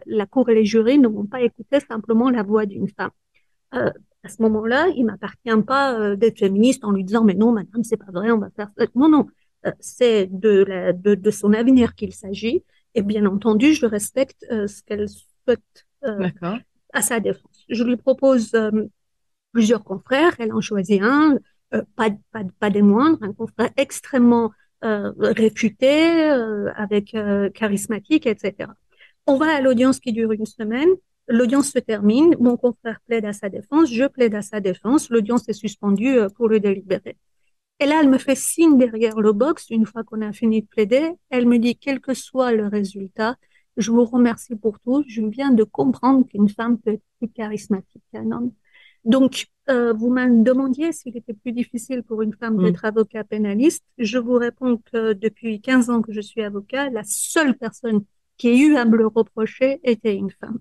la, 0.06 0.26
cour 0.26 0.50
et 0.50 0.56
les 0.56 0.66
jurés 0.66 0.98
ne 0.98 1.10
vont 1.10 1.26
pas 1.26 1.42
écouter 1.42 1.80
simplement 1.82 2.30
la 2.30 2.42
voix 2.42 2.66
d'une 2.66 2.88
femme 2.88 3.12
à 4.24 4.30
ce 4.30 4.42
moment-là, 4.42 4.88
il 4.96 5.06
m'appartient 5.06 5.64
pas 5.68 6.00
euh, 6.00 6.16
d'être 6.16 6.40
féministe 6.40 6.84
en 6.86 6.92
lui 6.92 7.04
disant 7.04 7.24
mais 7.24 7.34
non, 7.34 7.52
madame, 7.52 7.84
c'est 7.84 7.98
pas 7.98 8.12
vrai, 8.12 8.32
on 8.32 8.38
va 8.38 8.50
faire 8.56 8.70
ça. 8.78 8.86
Non, 8.96 9.10
non, 9.10 9.28
euh, 9.66 9.72
c'est 9.80 10.28
de, 10.32 10.64
la, 10.64 10.94
de, 10.94 11.16
de 11.16 11.32
son 11.32 11.54
avenir 11.54 11.94
qu'il 11.94 12.14
s'agit. 12.14 12.64
Et 12.96 13.02
bien 13.02 13.26
entendu, 13.26 13.74
je 13.74 13.86
respecte 13.86 14.46
euh, 14.52 14.68
ce 14.68 14.82
qu'elle 14.84 15.08
souhaite 15.10 15.86
à 16.94 17.02
sa 17.02 17.20
défense. 17.20 17.66
Je 17.70 17.84
lui 17.84 17.98
propose 17.98 18.52
plusieurs 19.52 19.84
confrères, 19.84 20.36
elle 20.38 20.52
en 20.52 20.60
choisit 20.60 21.02
un, 21.02 21.38
pas, 21.96 22.10
pas, 22.32 22.44
pas 22.60 22.70
des 22.70 22.82
moindres, 22.82 23.20
un 23.22 23.32
confrère 23.32 23.70
extrêmement 23.78 24.52
réputé, 24.82 26.24
avec 26.76 27.16
charismatique, 27.54 28.28
etc. 28.28 28.70
On 29.28 29.38
va 29.38 29.56
à 29.56 29.62
l'audience 29.62 30.02
qui 30.02 30.12
dure 30.12 30.34
une 30.34 30.46
semaine. 30.46 30.90
L'audience 31.28 31.72
se 31.72 31.80
termine, 31.80 32.36
mon 32.40 32.58
confrère 32.58 33.00
plaide 33.08 33.26
à 33.26 33.34
sa 33.34 33.50
défense, 33.50 33.92
je 33.92 34.06
plaide 34.06 34.36
à 34.36 34.42
sa 34.42 34.60
défense, 34.60 35.10
l'audience 35.10 35.48
est 35.48 35.54
suspendue 35.54 36.18
euh, 36.18 36.30
pour 36.30 36.50
le 36.50 36.60
délibérer. 36.60 37.18
Et 37.80 37.86
là, 37.86 38.00
elle 38.02 38.10
me 38.10 38.18
fait 38.18 38.36
signe 38.36 38.78
derrière 38.78 39.20
le 39.20 39.34
box, 39.34 39.70
une 39.70 39.86
fois 39.86 40.04
qu'on 40.04 40.22
a 40.22 40.32
fini 40.32 40.62
de 40.62 40.68
plaider, 40.68 41.12
elle 41.30 41.48
me 41.48 41.58
dit, 41.60 41.76
quel 41.76 42.00
que 42.00 42.14
soit 42.14 42.52
le 42.52 42.68
résultat, 42.68 43.36
je 43.78 43.92
vous 43.92 44.06
remercie 44.06 44.56
pour 44.56 44.80
tout, 44.80 45.04
je 45.08 45.22
viens 45.22 45.52
de 45.52 45.64
comprendre 45.64 46.26
qu'une 46.28 46.50
femme 46.50 46.78
peut 46.78 46.92
être 46.92 47.04
plus 47.20 47.30
charismatique 47.30 48.04
qu'un 48.12 48.32
homme. 48.32 48.52
Donc, 49.06 49.48
euh, 49.70 49.94
vous 49.94 50.10
me 50.10 50.44
demandiez 50.44 50.92
s'il 50.94 51.18
était 51.18 51.34
plus 51.34 51.52
difficile 51.52 52.04
pour 52.04 52.22
une 52.22 52.34
femme 52.34 52.56
Mm. 52.58 52.64
d'être 52.64 52.86
avocat 52.86 53.24
pénaliste. 53.24 53.84
Je 53.98 54.18
vous 54.18 54.34
réponds 54.38 54.78
que 54.92 55.14
depuis 55.14 55.60
15 55.62 55.90
ans 55.90 56.02
que 56.02 56.14
je 56.14 56.22
suis 56.22 56.42
avocat, 56.42 56.90
la 56.90 57.04
seule 57.04 57.58
personne 57.58 58.04
qui 58.38 58.50
ait 58.50 58.60
eu 58.60 58.76
à 58.76 58.86
me 58.86 58.98
le 58.98 59.08
reprocher 59.08 59.80
était 59.84 60.16
une 60.16 60.32
femme. 60.32 60.60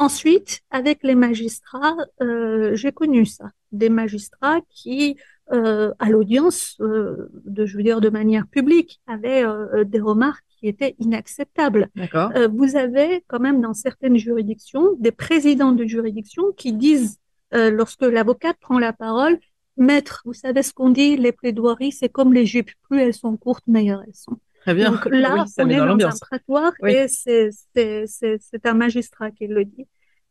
Ensuite, 0.00 0.62
avec 0.70 1.02
les 1.02 1.14
magistrats, 1.14 1.94
euh, 2.22 2.74
j'ai 2.74 2.90
connu 2.90 3.26
ça. 3.26 3.50
Des 3.70 3.90
magistrats 3.90 4.62
qui, 4.70 5.16
euh, 5.52 5.92
à 5.98 6.08
l'audience, 6.08 6.78
euh, 6.80 7.28
de, 7.44 7.66
je 7.66 7.76
veux 7.76 7.82
dire 7.82 8.00
de 8.00 8.08
manière 8.08 8.46
publique, 8.46 9.02
avaient 9.06 9.44
euh, 9.44 9.84
des 9.84 10.00
remarques 10.00 10.42
qui 10.58 10.68
étaient 10.68 10.94
inacceptables. 11.00 11.90
D'accord. 11.94 12.30
Euh, 12.34 12.48
vous 12.48 12.76
avez 12.76 13.22
quand 13.28 13.40
même 13.40 13.60
dans 13.60 13.74
certaines 13.74 14.16
juridictions 14.16 14.96
des 14.98 15.12
présidents 15.12 15.72
de 15.72 15.84
juridiction 15.84 16.44
qui 16.56 16.72
disent, 16.72 17.18
euh, 17.52 17.70
lorsque 17.70 18.00
l'avocate 18.00 18.56
prend 18.58 18.78
la 18.78 18.94
parole, 18.94 19.38
Maître, 19.76 20.22
vous 20.24 20.32
savez 20.32 20.62
ce 20.62 20.72
qu'on 20.72 20.88
dit, 20.88 21.18
les 21.18 21.32
plaidoiries, 21.32 21.92
c'est 21.92 22.08
comme 22.08 22.32
les 22.32 22.46
jupes, 22.46 22.70
plus 22.88 23.00
elles 23.00 23.14
sont 23.14 23.36
courtes, 23.36 23.66
meilleures 23.66 24.02
elles 24.06 24.14
sont. 24.14 24.38
Très 24.60 24.74
bien. 24.74 24.90
Donc 24.92 25.06
là, 25.06 25.34
Oui, 25.44 25.52
on 25.58 25.68
est 25.68 25.76
dans 25.76 25.96
dans 25.96 26.06
un 26.08 26.18
prétoire 26.20 26.72
Oui. 26.82 26.92
et 26.92 27.08
c'est 27.08 27.50
un 28.64 28.74
magistrat 28.74 29.30
qui 29.30 29.46
le 29.46 29.64
dit. 29.64 29.86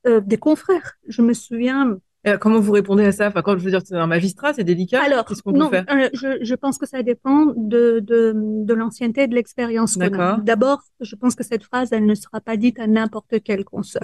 Euh, 0.08 0.22
des 0.22 0.38
confrères, 0.38 0.94
je 1.08 1.22
me 1.22 1.34
souviens. 1.34 1.98
Euh, 2.28 2.38
comment 2.38 2.60
vous 2.60 2.72
répondez 2.74 3.06
à 3.06 3.12
ça? 3.12 3.28
Enfin, 3.28 3.42
quand 3.42 3.58
je 3.58 3.64
veux 3.64 3.72
dire, 3.72 3.82
c'est 3.84 3.96
un 3.96 4.08
magistrat, 4.08 4.54
c'est 4.54 4.64
délicat. 4.64 5.02
Alors, 5.04 5.26
Qu'est-ce 5.26 5.42
qu'on 5.42 5.54
peut 5.54 5.70
faire? 5.70 5.86
euh, 5.90 6.10
je, 6.14 6.38
je 6.44 6.56
pense 6.56 6.78
que 6.78 6.86
ça 6.86 7.02
dépend 7.02 7.54
de, 7.56 8.00
de, 8.00 8.34
de 8.36 8.74
l'ancienneté 8.74 9.24
et 9.24 9.28
de 9.28 9.36
l'expérience 9.36 9.96
qu'on 9.96 10.20
a. 10.20 10.38
D'abord, 10.38 10.82
je 11.00 11.16
pense 11.16 11.36
que 11.36 11.44
cette 11.44 11.64
phrase, 11.64 11.90
elle 11.92 12.06
ne 12.06 12.16
sera 12.16 12.42
pas 12.42 12.58
dite 12.58 12.80
à 12.80 12.88
n'importe 12.88 13.42
quel 13.44 13.64
consoeur, 13.64 14.02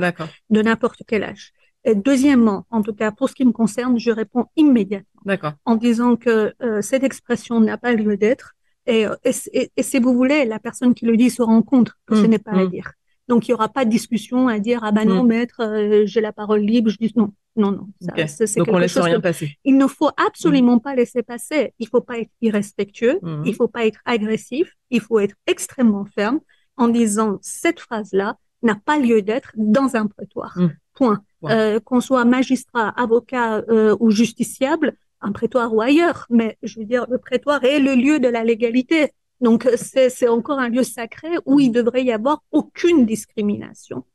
de 0.50 0.62
n'importe 0.62 1.02
quel 1.08 1.24
âge. 1.24 1.52
Et 1.84 1.94
deuxièmement, 1.94 2.66
en 2.72 2.82
tout 2.82 2.94
cas, 2.94 3.12
pour 3.12 3.30
ce 3.30 3.36
qui 3.36 3.46
me 3.46 3.52
concerne, 3.52 4.00
je 4.00 4.12
réponds 4.12 4.46
immédiatement 4.56 5.22
en 5.66 5.76
disant 5.76 6.16
que 6.16 6.54
euh, 6.62 6.82
cette 6.82 7.04
expression 7.04 7.60
n'a 7.60 7.78
pas 7.78 7.94
lieu 7.94 8.18
d'être. 8.18 8.54
Et, 8.88 9.02
et, 9.24 9.32
et- 9.54 9.72
et 9.76 9.84
si 9.84 10.00
vous 10.00 10.14
voulez, 10.14 10.46
la 10.46 10.60
personne 10.60 10.94
qui 10.94 11.06
le 11.06 11.18
dit 11.18 11.30
se 11.30 11.42
rend 11.42 11.62
compte 11.62 11.92
que 12.06 12.16
ce 12.16 12.22
Mm, 12.24 12.28
n'est 12.28 12.40
pas 12.40 12.52
à 12.52 12.64
mm. 12.66 12.70
dire. 12.70 12.92
Donc, 13.28 13.48
il 13.48 13.52
n'y 13.52 13.56
aura 13.56 13.70
pas 13.70 13.86
de 13.86 13.90
discussion 13.90 14.48
à 14.48 14.60
dire, 14.60 14.82
ah 14.84 14.92
ben 14.92 15.06
non, 15.06 15.24
Mm. 15.24 15.28
maître, 15.28 15.62
euh, 15.62 16.04
j'ai 16.06 16.22
la 16.22 16.32
parole 16.32 16.62
libre. 16.62 16.92
Je 16.92 16.98
dis 16.98 17.12
non, 17.16 17.32
non, 17.56 17.72
non. 17.72 17.88
Ça, 18.00 18.12
Ok. 18.14 18.24
c'est 18.30 18.46
c'est 18.48 18.60
Donc, 18.60 18.68
on 18.72 18.78
laisse 18.78 18.98
rien 18.98 19.16
que- 19.16 19.22
passer. 19.22 19.58
il 19.64 19.78
ne 19.78 19.88
faut 19.88 20.10
absolument 20.28 20.78
pas 20.80 20.94
laisser 20.94 21.24
passer. 21.24 21.74
Il 21.80 21.88
faut 21.88 22.02
pas 22.02 22.20
être 22.20 22.30
irrespectueux. 22.42 23.20
Il 23.46 23.56
faut 23.56 23.68
pas 23.68 23.86
être 23.88 24.00
agressif. 24.06 24.72
Il 24.92 25.02
faut 25.02 25.18
être 25.20 25.36
extrêmement 25.48 26.06
ferme 26.06 26.40
en 26.78 26.88
disant 26.88 27.40
cette 27.42 27.80
phrase-là 27.80 28.38
n'a 28.62 28.76
pas 28.76 28.98
lieu 29.00 29.22
d'être 29.24 29.52
dans 29.56 29.96
un 29.96 30.06
prétoire. 30.08 30.56
Point. 30.94 31.22
Point. 31.42 31.52
Euh, 31.52 31.80
qu'on 31.80 32.02
soit 32.02 32.26
magistrat, 32.26 32.90
avocat 32.90 33.64
euh, 33.70 33.96
ou 34.00 34.12
justiciable, 34.12 34.96
un 35.26 35.32
prétoire 35.32 35.74
ou 35.74 35.82
ailleurs, 35.82 36.28
mais 36.30 36.58
je 36.64 36.80
veux 36.80 36.86
dire, 36.86 37.06
le 37.10 37.18
prétoire 37.18 37.64
est 37.64 37.80
le 37.80 37.96
lieu 37.96 38.20
de 38.20 38.28
la 38.28 38.44
légalité. 38.44 39.12
Donc, 39.42 39.68
c'est 39.76 40.10
c'est 40.10 40.28
encore 40.28 40.60
un 40.60 40.70
lieu 40.70 40.84
sacré 40.84 41.30
où 41.46 41.60
il 41.60 41.72
devrait 41.72 42.04
y 42.04 42.12
avoir 42.12 42.44
aucune 42.52 43.06
discrimination. 43.06 44.06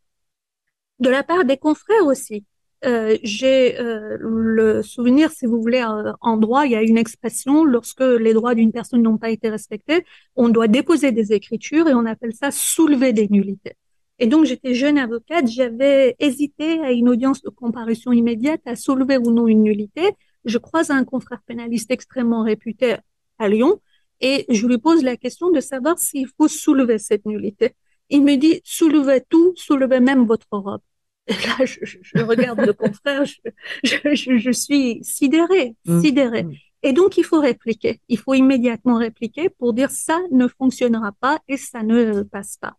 De 1.00 1.10
la 1.10 1.22
part 1.22 1.44
des 1.44 1.56
confrères 1.56 2.06
aussi. 2.06 2.44
Euh, 2.86 3.18
j'ai 3.22 3.78
euh, 3.78 4.16
le 4.20 4.82
souvenir, 4.82 5.30
si 5.30 5.44
vous 5.46 5.60
voulez, 5.60 5.82
euh, 5.82 6.12
en 6.22 6.36
droit, 6.38 6.64
il 6.64 6.72
y 6.72 6.76
a 6.76 6.82
une 6.82 6.96
expression, 6.96 7.64
lorsque 7.64 8.00
les 8.00 8.32
droits 8.32 8.54
d'une 8.54 8.72
personne 8.72 9.02
n'ont 9.02 9.18
pas 9.18 9.30
été 9.30 9.50
respectés, 9.50 10.04
on 10.34 10.48
doit 10.48 10.68
déposer 10.68 11.12
des 11.12 11.32
écritures 11.34 11.88
et 11.88 11.94
on 11.94 12.06
appelle 12.06 12.32
ça 12.32 12.50
soulever 12.50 13.12
des 13.12 13.28
nullités. 13.28 13.74
Et 14.18 14.26
donc, 14.26 14.46
j'étais 14.46 14.74
jeune 14.74 14.98
avocate, 14.98 15.46
j'avais 15.46 16.16
hésité 16.18 16.80
à 16.80 16.92
une 16.92 17.08
audience 17.08 17.42
de 17.42 17.50
comparution 17.50 18.12
immédiate 18.12 18.60
à 18.66 18.76
soulever 18.76 19.18
ou 19.18 19.30
non 19.30 19.46
une 19.46 19.62
nullité. 19.62 20.12
Je 20.44 20.58
croise 20.58 20.90
un 20.90 21.04
confrère 21.04 21.42
pénaliste 21.46 21.90
extrêmement 21.90 22.42
réputé 22.42 22.96
à 23.38 23.48
Lyon 23.48 23.80
et 24.20 24.46
je 24.48 24.66
lui 24.66 24.78
pose 24.78 25.02
la 25.02 25.16
question 25.16 25.50
de 25.50 25.60
savoir 25.60 25.98
s'il 25.98 26.28
faut 26.36 26.48
soulever 26.48 26.98
cette 26.98 27.26
nullité. 27.26 27.74
Il 28.10 28.22
me 28.24 28.36
dit, 28.36 28.60
soulevez 28.64 29.22
tout, 29.28 29.52
soulevez 29.56 30.00
même 30.00 30.24
votre 30.26 30.46
robe. 30.50 30.80
Et 31.26 31.32
là, 31.34 31.64
je, 31.64 31.78
je- 31.84 32.22
regarde 32.22 32.60
le 32.60 32.72
confrère, 32.72 33.24
je, 33.24 33.36
je, 33.84 34.36
je- 34.38 34.50
suis 34.50 34.98
sidérée, 35.04 35.76
Mm. 35.86 36.00
sidérée. 36.02 36.42
Mm. 36.44 36.52
Et 36.82 36.92
donc, 36.92 37.18
il 37.18 37.24
faut 37.24 37.40
répliquer. 37.40 38.00
Il 38.08 38.18
faut 38.18 38.34
immédiatement 38.34 38.96
répliquer 38.96 39.48
pour 39.50 39.72
dire 39.74 39.90
ça 39.90 40.18
ne 40.32 40.48
fonctionnera 40.48 41.12
pas 41.20 41.38
et 41.46 41.56
ça 41.56 41.82
ne 41.82 42.22
passe 42.22 42.56
pas. 42.56 42.74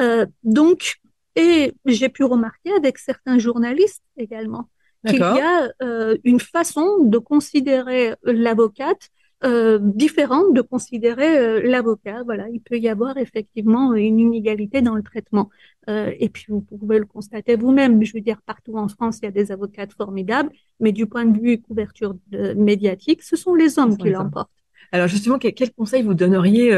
Euh, 0.00 0.26
donc, 0.42 0.96
et 1.36 1.72
j'ai 1.86 2.08
pu 2.08 2.24
remarquer 2.24 2.72
avec 2.72 2.98
certains 2.98 3.38
journalistes 3.38 4.02
également 4.16 4.68
qu'il 5.06 5.18
y 5.18 5.22
a 5.22 5.70
euh, 5.82 6.16
une 6.24 6.40
façon 6.40 7.04
de 7.04 7.18
considérer 7.18 8.14
l'avocate 8.24 9.10
euh, 9.44 9.78
différente 9.80 10.52
de 10.52 10.62
considérer 10.62 11.38
euh, 11.38 11.60
l'avocat. 11.62 12.22
Voilà, 12.24 12.48
il 12.48 12.60
peut 12.60 12.76
y 12.76 12.88
avoir 12.88 13.16
effectivement 13.18 13.94
une 13.94 14.18
inégalité 14.18 14.82
dans 14.82 14.96
le 14.96 15.02
traitement. 15.04 15.48
Euh, 15.88 16.10
et 16.18 16.28
puis 16.28 16.46
vous 16.48 16.60
pouvez 16.60 16.98
le 16.98 17.04
constater 17.04 17.54
vous-même. 17.54 18.02
Je 18.02 18.12
veux 18.14 18.20
dire, 18.20 18.40
partout 18.44 18.76
en 18.76 18.88
France, 18.88 19.18
il 19.22 19.26
y 19.26 19.28
a 19.28 19.30
des 19.30 19.52
avocates 19.52 19.92
formidables, 19.92 20.50
mais 20.80 20.90
du 20.90 21.06
point 21.06 21.24
de 21.24 21.38
vue 21.38 21.60
couverture 21.60 22.16
de- 22.32 22.54
médiatique, 22.54 23.22
ce 23.22 23.36
sont 23.36 23.54
les 23.54 23.78
hommes 23.78 23.92
sont 23.92 23.98
qui 23.98 24.10
l'emportent. 24.10 24.50
Alors 24.90 25.06
justement, 25.06 25.38
quel, 25.38 25.54
quel 25.54 25.70
conseil 25.72 26.02
vous 26.02 26.14
donneriez 26.14 26.72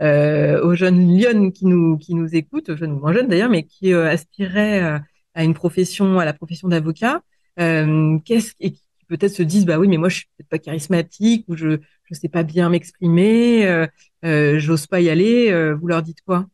aux 0.00 0.74
jeunes 0.74 1.18
lionnes 1.18 1.52
qui 1.52 1.64
nous 1.64 1.96
qui 1.96 2.14
nous 2.14 2.34
écoutent, 2.36 2.68
aux 2.68 2.76
jeunes 2.76 2.92
ou 2.92 2.98
moins 2.98 3.14
jeunes 3.14 3.28
d'ailleurs, 3.28 3.48
mais 3.48 3.62
qui 3.62 3.94
aspiraient 3.94 4.82
euh, 4.82 4.98
à 5.34 5.44
une 5.44 5.54
profession, 5.54 6.18
à 6.18 6.26
la 6.26 6.34
profession 6.34 6.68
d'avocat, 6.68 7.22
euh, 7.60 8.18
qu'est-ce 8.24 8.52
et 8.60 8.72
qui 8.72 8.82
peut-être 9.08 9.32
se 9.34 9.42
disent 9.42 9.66
bah 9.66 9.78
oui, 9.78 9.88
mais 9.88 9.96
moi 9.98 10.08
je 10.08 10.16
suis 10.18 10.26
peut-être 10.36 10.48
pas 10.48 10.58
charismatique 10.58 11.44
ou 11.48 11.56
je 11.56 11.78
je 12.04 12.14
sais 12.14 12.28
pas 12.28 12.42
bien 12.42 12.68
m'exprimer, 12.70 13.66
euh, 13.66 13.86
euh, 14.24 14.58
j'ose 14.58 14.86
pas 14.86 15.00
y 15.00 15.08
aller. 15.10 15.50
euh, 15.50 15.74
vous 15.74 15.86
leur 15.88 16.02
dites 16.02 16.20
quoi? 16.26 16.46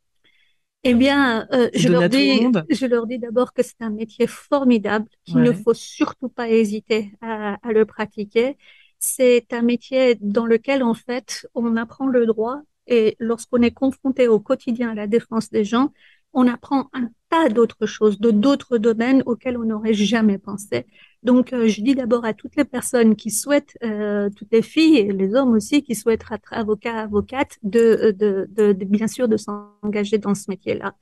Eh 0.83 0.95
bien, 0.95 1.47
euh, 1.53 1.69
je 1.75 1.89
leur 1.91 2.07
dis, 2.07 2.49
je 2.71 2.87
leur 2.87 3.07
dis 3.07 3.19
d'abord 3.19 3.53
que 3.53 3.63
c'est 3.63 3.81
un 3.83 3.91
métier 3.91 4.27
formidable, 4.27 5.07
qu'il 5.25 5.43
ne 5.43 5.53
faut 5.53 5.75
surtout 5.75 6.31
pas 6.31 6.49
hésiter 6.49 7.13
à, 7.21 7.57
à 7.67 7.73
le 7.73 7.85
pratiquer. 7.85 8.57
C'est 8.99 9.53
un 9.53 9.61
métier 9.63 10.17
dans 10.21 10.47
lequel, 10.47 10.83
en 10.83 10.95
fait, 10.95 11.47
on 11.55 11.77
apprend 11.77 12.07
le 12.07 12.25
droit 12.27 12.61
et 12.87 13.17
lorsqu'on 13.19 13.61
est 13.63 13.71
confronté 13.73 14.27
au 14.29 14.41
quotidien 14.41 14.91
à 14.91 14.95
la 14.95 15.07
défense 15.07 15.51
des 15.51 15.65
gens, 15.65 15.93
on 16.33 16.47
apprend 16.47 16.89
un 16.93 17.11
tas 17.29 17.49
d'autres 17.49 17.87
choses, 17.87 18.19
de 18.21 18.31
d'autres 18.31 18.79
domaines 18.79 19.23
auxquels 19.27 19.57
on 19.57 19.65
n'aurait 19.65 19.95
jamais 19.95 20.39
pensé. 20.39 20.87
Donc, 21.23 21.53
euh, 21.53 21.69
je 21.69 21.83
dis 21.83 21.95
d'abord 21.95 22.25
à 22.25 22.33
toutes 22.35 22.57
les 22.57 22.65
personnes 22.65 23.15
qui 23.15 23.31
souhaitent, 23.31 23.77
euh, 23.85 24.31
toutes 24.31 24.53
les 24.53 24.63
filles 24.63 24.99
et 24.99 25.13
les 25.13 25.35
hommes 25.35 25.53
aussi 25.53 25.83
qui 25.83 25.95
souhaitent 25.95 26.25
être 26.31 26.53
avocats, 26.53 26.99
avocates, 26.99 27.59
de, 27.63 28.15
de, 28.19 28.47
de, 28.51 28.73
bien 28.85 29.07
sûr 29.07 29.29
de 29.29 29.37
s'engager 29.37 30.19
dans 30.19 30.35
ce 30.35 30.51
métier-là. 30.51 30.95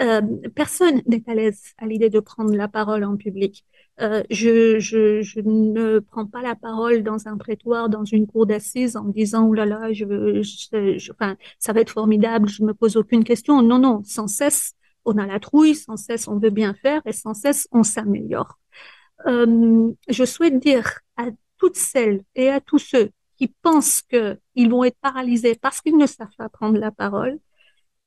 Euh, 0.00 0.22
personne 0.54 1.02
n'est 1.06 1.22
à 1.26 1.34
l'aise 1.34 1.62
à 1.78 1.86
l'idée 1.86 2.08
de 2.10 2.20
prendre 2.20 2.54
la 2.54 2.68
parole 2.68 3.04
en 3.04 3.16
public. 3.16 3.64
Euh, 4.00 4.22
je, 4.30 4.78
je, 4.78 5.22
je 5.22 5.40
ne 5.40 5.98
prends 5.98 6.26
pas 6.26 6.40
la 6.40 6.54
parole 6.54 7.02
dans 7.02 7.26
un 7.26 7.36
prétoire, 7.36 7.88
dans 7.88 8.04
une 8.04 8.26
cour 8.28 8.46
d'assises 8.46 8.96
en 8.96 9.04
me 9.04 9.12
disant, 9.12 9.46
oh 9.48 9.54
là 9.54 9.66
là, 9.66 9.92
je, 9.92 10.04
enfin, 11.10 11.36
ça 11.58 11.72
va 11.72 11.80
être 11.80 11.90
formidable, 11.90 12.48
je 12.48 12.62
me 12.62 12.74
pose 12.74 12.96
aucune 12.96 13.24
question. 13.24 13.60
Non, 13.62 13.78
non, 13.80 14.02
sans 14.04 14.28
cesse, 14.28 14.74
on 15.04 15.18
a 15.18 15.26
la 15.26 15.40
trouille, 15.40 15.74
sans 15.74 15.96
cesse, 15.96 16.28
on 16.28 16.38
veut 16.38 16.50
bien 16.50 16.74
faire 16.74 17.02
et 17.06 17.12
sans 17.12 17.34
cesse, 17.34 17.66
on 17.72 17.82
s'améliore. 17.82 18.58
Euh, 19.26 19.92
je 20.08 20.24
souhaite 20.24 20.60
dire 20.60 21.00
à 21.16 21.26
toutes 21.58 21.76
celles 21.76 22.22
et 22.36 22.50
à 22.50 22.60
tous 22.60 22.78
ceux 22.78 23.10
qui 23.36 23.48
pensent 23.48 24.02
qu'ils 24.02 24.70
vont 24.70 24.84
être 24.84 24.98
paralysés 25.00 25.56
parce 25.56 25.80
qu'ils 25.80 25.96
ne 25.96 26.06
savent 26.06 26.28
pas 26.36 26.48
prendre 26.48 26.78
la 26.78 26.92
parole, 26.92 27.38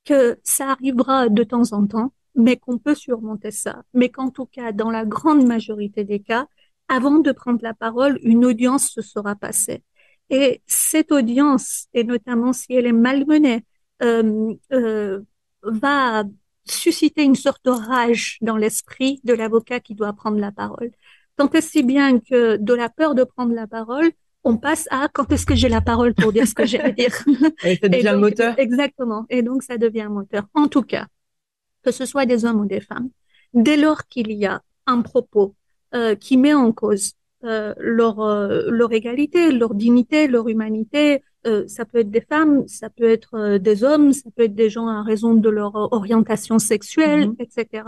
que 0.05 0.39
ça 0.43 0.71
arrivera 0.71 1.29
de 1.29 1.43
temps 1.43 1.73
en 1.73 1.87
temps, 1.87 2.13
mais 2.35 2.57
qu'on 2.57 2.77
peut 2.77 2.95
surmonter 2.95 3.51
ça. 3.51 3.83
Mais 3.93 4.09
qu'en 4.09 4.29
tout 4.29 4.45
cas, 4.45 4.71
dans 4.71 4.89
la 4.89 5.05
grande 5.05 5.45
majorité 5.45 6.03
des 6.03 6.19
cas, 6.19 6.47
avant 6.87 7.19
de 7.19 7.31
prendre 7.31 7.59
la 7.63 7.73
parole, 7.73 8.19
une 8.23 8.45
audience 8.45 8.89
se 8.89 9.01
sera 9.01 9.35
passée. 9.35 9.83
Et 10.29 10.61
cette 10.65 11.11
audience, 11.11 11.87
et 11.93 12.03
notamment 12.03 12.53
si 12.53 12.73
elle 12.73 12.85
est 12.85 12.93
malmenée, 12.93 13.65
euh, 14.01 14.53
euh, 14.71 15.21
va 15.63 16.23
susciter 16.65 17.23
une 17.23 17.35
sorte 17.35 17.63
de 17.65 17.71
rage 17.71 18.37
dans 18.41 18.57
l'esprit 18.57 19.19
de 19.23 19.33
l'avocat 19.33 19.79
qui 19.79 19.95
doit 19.95 20.13
prendre 20.13 20.39
la 20.39 20.51
parole. 20.51 20.91
Tant 21.37 21.49
est 21.51 21.61
si 21.61 21.83
bien 21.83 22.19
que 22.19 22.57
de 22.57 22.73
la 22.73 22.89
peur 22.89 23.15
de 23.15 23.23
prendre 23.23 23.53
la 23.53 23.67
parole, 23.67 24.11
on 24.43 24.57
passe 24.57 24.87
à 24.91 25.07
quand 25.13 25.31
est-ce 25.31 25.45
que 25.45 25.55
j'ai 25.55 25.69
la 25.69 25.81
parole 25.81 26.13
pour 26.13 26.33
dire 26.33 26.47
ce 26.47 26.53
que 26.53 26.65
j'ai 26.65 26.79
à 26.79 26.91
dire? 26.91 27.13
Et 27.63 27.75
ça 27.75 27.89
Et 27.89 27.89
devient 27.89 28.13
le 28.13 28.19
donc, 28.19 28.19
moteur? 28.19 28.55
Exactement. 28.57 29.25
Et 29.29 29.41
donc, 29.43 29.63
ça 29.63 29.77
devient 29.77 30.01
un 30.01 30.09
moteur. 30.09 30.45
En 30.53 30.67
tout 30.67 30.81
cas, 30.83 31.07
que 31.83 31.91
ce 31.91 32.05
soit 32.05 32.25
des 32.25 32.45
hommes 32.45 32.61
ou 32.61 32.65
des 32.65 32.81
femmes, 32.81 33.09
dès 33.53 33.77
lors 33.77 34.07
qu'il 34.07 34.31
y 34.31 34.45
a 34.45 34.61
un 34.87 35.01
propos 35.01 35.55
euh, 35.95 36.15
qui 36.15 36.37
met 36.37 36.53
en 36.53 36.71
cause 36.71 37.13
euh, 37.43 37.73
leur, 37.79 38.19
euh, 38.21 38.69
leur 38.69 38.91
égalité, 38.93 39.51
leur 39.51 39.73
dignité, 39.73 40.27
leur 40.27 40.47
humanité, 40.47 41.23
euh, 41.47 41.67
ça 41.67 41.85
peut 41.85 41.99
être 41.99 42.11
des 42.11 42.21
femmes, 42.21 42.67
ça 42.67 42.89
peut 42.89 43.09
être 43.09 43.33
euh, 43.33 43.57
des 43.57 43.83
hommes, 43.83 44.13
ça 44.13 44.29
peut 44.35 44.43
être 44.43 44.53
des 44.55 44.69
gens 44.69 44.87
à 44.87 45.01
raison 45.01 45.33
de 45.33 45.49
leur 45.49 45.75
euh, 45.75 45.87
orientation 45.91 46.59
sexuelle, 46.59 47.29
Mhm. 47.29 47.35
etc. 47.39 47.83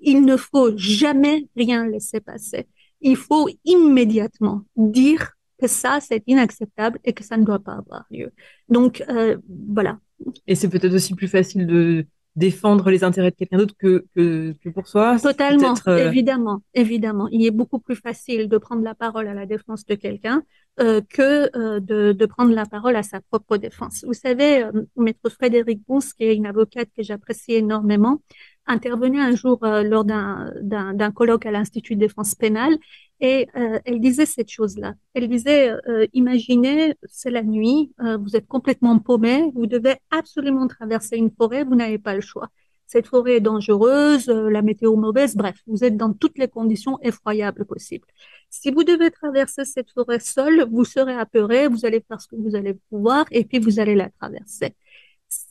Il 0.00 0.24
ne 0.24 0.36
faut 0.36 0.76
jamais 0.76 1.48
rien 1.56 1.86
laisser 1.86 2.20
passer. 2.20 2.66
il 3.00 3.16
faut 3.16 3.48
immédiatement 3.66 4.62
dire 4.76 5.32
que 5.60 5.66
ça, 5.66 5.98
c'est 6.00 6.22
inacceptable 6.26 6.98
et 7.04 7.12
que 7.12 7.22
ça 7.24 7.36
ne 7.36 7.44
doit 7.44 7.58
pas 7.58 7.72
avoir 7.74 8.04
lieu. 8.10 8.30
Donc, 8.68 9.02
euh, 9.08 9.36
voilà. 9.68 9.98
Et 10.46 10.54
c'est 10.54 10.68
peut-être 10.68 10.94
aussi 10.94 11.14
plus 11.14 11.28
facile 11.28 11.66
de 11.66 12.06
défendre 12.36 12.90
les 12.90 13.04
intérêts 13.04 13.30
de 13.30 13.36
quelqu'un 13.36 13.58
d'autre 13.58 13.74
que, 13.78 14.04
que, 14.14 14.54
que, 14.62 14.68
pour 14.68 14.88
soi. 14.88 15.18
Totalement, 15.20 15.74
euh, 15.86 16.08
évidemment, 16.08 16.62
évidemment. 16.74 17.28
Il 17.30 17.46
est 17.46 17.50
beaucoup 17.50 17.78
plus 17.78 17.96
facile 17.96 18.48
de 18.48 18.58
prendre 18.58 18.82
la 18.82 18.94
parole 18.94 19.28
à 19.28 19.34
la 19.34 19.46
défense 19.46 19.84
de 19.86 19.94
quelqu'un 19.94 20.42
euh, 20.80 21.00
que 21.08 21.56
euh, 21.56 21.78
de, 21.78 22.12
de, 22.12 22.26
prendre 22.26 22.52
la 22.52 22.66
parole 22.66 22.96
à 22.96 23.04
sa 23.04 23.20
propre 23.20 23.56
défense. 23.56 24.04
Vous 24.04 24.12
savez, 24.12 24.64
euh, 24.64 24.72
maître 24.96 25.28
Frédéric 25.28 25.80
Bons, 25.86 26.12
qui 26.12 26.24
est 26.24 26.34
une 26.34 26.46
avocate 26.46 26.88
que 26.96 27.04
j'apprécie 27.04 27.52
énormément, 27.52 28.20
intervenait 28.66 29.20
un 29.20 29.34
jour 29.34 29.58
lors 29.62 30.04
d'un 30.04 31.12
colloque 31.14 31.46
à 31.46 31.50
l'Institut 31.50 31.94
de 31.94 32.00
défense 32.00 32.34
pénale 32.34 32.76
et 33.20 33.48
elle 33.54 34.00
disait 34.00 34.26
cette 34.26 34.50
chose-là. 34.50 34.94
Elle 35.14 35.28
disait, 35.28 35.72
imaginez, 36.12 36.94
c'est 37.04 37.30
la 37.30 37.42
nuit, 37.42 37.92
vous 37.98 38.36
êtes 38.36 38.46
complètement 38.46 38.98
paumé, 38.98 39.50
vous 39.54 39.66
devez 39.66 39.96
absolument 40.10 40.66
traverser 40.66 41.16
une 41.16 41.30
forêt, 41.30 41.64
vous 41.64 41.74
n'avez 41.74 41.98
pas 41.98 42.14
le 42.14 42.20
choix 42.20 42.50
cette 42.86 43.06
forêt 43.06 43.36
est 43.36 43.40
dangereuse, 43.40 44.28
euh, 44.28 44.50
la 44.50 44.62
météo 44.62 44.94
mauvaise, 44.96 45.36
bref, 45.36 45.56
vous 45.66 45.84
êtes 45.84 45.96
dans 45.96 46.12
toutes 46.12 46.38
les 46.38 46.48
conditions 46.48 46.98
effroyables 47.02 47.64
possibles. 47.64 48.06
Si 48.50 48.70
vous 48.70 48.84
devez 48.84 49.10
traverser 49.10 49.64
cette 49.64 49.90
forêt 49.90 50.20
seule, 50.20 50.64
vous 50.70 50.84
serez 50.84 51.14
apeuré, 51.14 51.66
vous 51.66 51.84
allez 51.86 52.04
faire 52.06 52.20
ce 52.20 52.28
que 52.28 52.36
vous 52.36 52.54
allez 52.54 52.74
pouvoir 52.90 53.24
et 53.30 53.44
puis 53.44 53.58
vous 53.58 53.80
allez 53.80 53.94
la 53.94 54.10
traverser. 54.10 54.76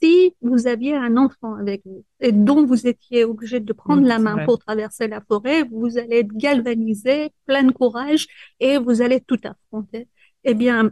Si 0.03 0.33
vous 0.41 0.67
aviez 0.67 0.97
un 0.97 1.15
enfant 1.15 1.55
avec 1.55 1.81
vous 1.85 2.03
et 2.19 2.33
dont 2.33 2.65
vous 2.65 2.87
étiez 2.87 3.23
obligé 3.23 3.61
de 3.61 3.71
prendre 3.71 4.05
la 4.05 4.19
main 4.19 4.43
pour 4.43 4.59
traverser 4.59 5.07
la 5.07 5.21
forêt, 5.21 5.63
vous 5.71 5.97
allez 5.97 6.17
être 6.17 6.35
galvanisé, 6.35 7.29
plein 7.45 7.63
de 7.63 7.71
courage 7.71 8.27
et 8.59 8.77
vous 8.77 9.01
allez 9.01 9.21
tout 9.21 9.39
affronter. 9.45 10.09
Eh 10.43 10.55
bien, 10.55 10.91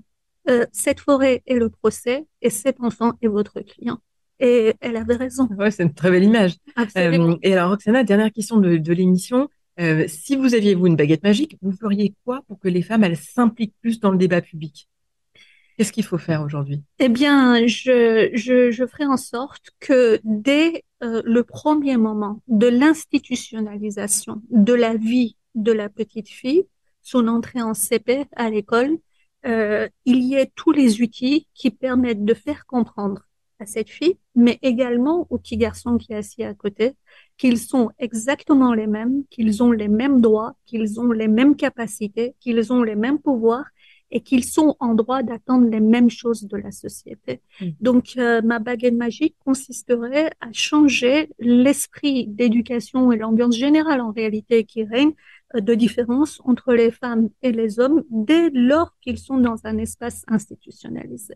euh, 0.50 0.66
cette 0.72 1.02
forêt 1.02 1.44
est 1.46 1.56
le 1.56 1.70
procès 1.70 2.26
et 2.42 2.50
cet 2.50 2.80
enfant 2.80 3.12
est 3.22 3.28
votre 3.28 3.60
client. 3.60 3.98
Et 4.40 4.76
elle 4.80 4.96
avait 4.96 5.18
raison. 5.18 5.50
Ouais, 5.58 5.72
c'est 5.72 5.84
une 5.84 5.94
très 5.94 6.10
belle 6.10 6.24
image. 6.24 6.56
Euh, 6.96 7.36
et 7.44 7.52
alors, 7.52 7.72
Roxana, 7.72 8.06
dernière 8.06 8.32
question 8.32 8.60
de, 8.60 8.78
de 8.78 8.94
l'émission. 8.94 9.50
Euh, 9.82 10.06
si 10.08 10.38
vous 10.38 10.56
aviez, 10.56 10.74
vous, 10.74 10.88
une 10.88 10.96
baguette 10.96 11.24
magique, 11.24 11.58
vous 11.62 11.74
feriez 11.74 12.16
quoi 12.24 12.44
pour 12.48 12.60
que 12.62 12.70
les 12.70 12.82
femmes, 12.82 13.04
elles 13.04 13.18
s'impliquent 13.18 13.76
plus 13.82 14.00
dans 14.00 14.12
le 14.12 14.18
débat 14.18 14.42
public? 14.42 14.88
Qu'est-ce 15.78 15.92
qu'il 15.92 16.04
faut 16.04 16.18
faire 16.18 16.42
aujourd'hui? 16.42 16.84
Eh 17.00 17.10
bien, 17.10 17.66
je, 17.66 18.86
ferai 18.92 19.06
en 19.06 19.18
sorte 19.18 19.72
que 19.80 20.20
dès 20.24 20.84
euh, 21.04 21.22
le 21.26 21.44
premier 21.44 21.98
moment 21.98 22.42
de 22.48 22.68
l'institutionnalisation 22.68 24.42
de 24.50 24.74
la 24.74 24.96
vie 24.96 25.38
de 25.56 25.72
la 25.72 25.90
petite 25.90 26.30
fille, 26.30 26.64
son 27.02 27.28
entrée 27.28 27.62
en 27.62 27.74
CP 27.74 28.26
à 28.36 28.50
l'école, 28.50 28.98
euh, 29.46 29.88
il 30.06 30.24
y 30.24 30.36
ait 30.36 30.52
tous 30.56 30.72
les 30.72 31.02
outils 31.02 31.48
qui 31.54 31.72
permettent 31.72 32.26
de 32.26 32.34
faire 32.34 32.66
comprendre 32.66 33.24
à 33.60 33.66
cette 33.66 33.90
fille, 33.90 34.18
mais 34.36 34.60
également 34.62 35.28
au 35.30 35.38
petit 35.38 35.58
garçon 35.58 35.98
qui 35.98 36.14
est 36.14 36.16
assis 36.16 36.44
à 36.44 36.54
côté, 36.54 36.94
qu'ils 37.38 37.60
sont 37.60 37.92
exactement 38.00 38.74
les 38.74 38.88
mêmes, 38.88 39.24
qu'ils 39.30 39.64
ont 39.64 39.72
les 39.72 39.88
mêmes 39.88 40.20
droits, 40.20 40.56
qu'ils 40.66 41.00
ont 41.00 41.12
les 41.12 41.28
mêmes 41.28 41.56
capacités, 41.56 42.36
qu'ils 42.40 42.74
ont 42.74 42.84
les 42.84 42.96
mêmes 42.96 43.20
pouvoirs 43.20 43.66
et 44.12 44.22
qu'ils 44.22 44.44
sont 44.44 44.76
en 44.80 44.94
droit 44.94 45.24
d'attendre 45.24 45.68
les 45.70 45.80
mêmes 45.80 46.10
choses 46.10 46.44
de 46.44 46.58
la 46.58 46.72
société. 46.72 47.42
Mm. 47.60 47.66
Donc, 47.80 48.14
euh, 48.18 48.42
ma 48.44 48.60
baguette 48.60 48.94
magique 48.94 49.36
consisterait 49.44 50.32
à 50.42 50.52
changer 50.52 51.30
l'esprit 51.40 52.28
d'éducation 52.28 53.12
et 53.12 53.18
l'ambiance 53.18 53.56
générale 53.56 54.02
en 54.02 54.12
réalité 54.12 54.64
qui 54.66 54.84
règne 54.84 55.14
euh, 55.56 55.62
de 55.62 55.74
différence 55.74 56.42
entre 56.44 56.74
les 56.74 56.92
femmes 56.92 57.30
et 57.42 57.52
les 57.52 57.80
hommes 57.80 58.04
dès 58.10 58.50
lors 58.52 58.96
qu'ils 59.02 59.18
sont 59.18 59.38
dans 59.38 59.58
un 59.64 59.78
espace 59.78 60.24
institutionnalisé. 60.28 61.36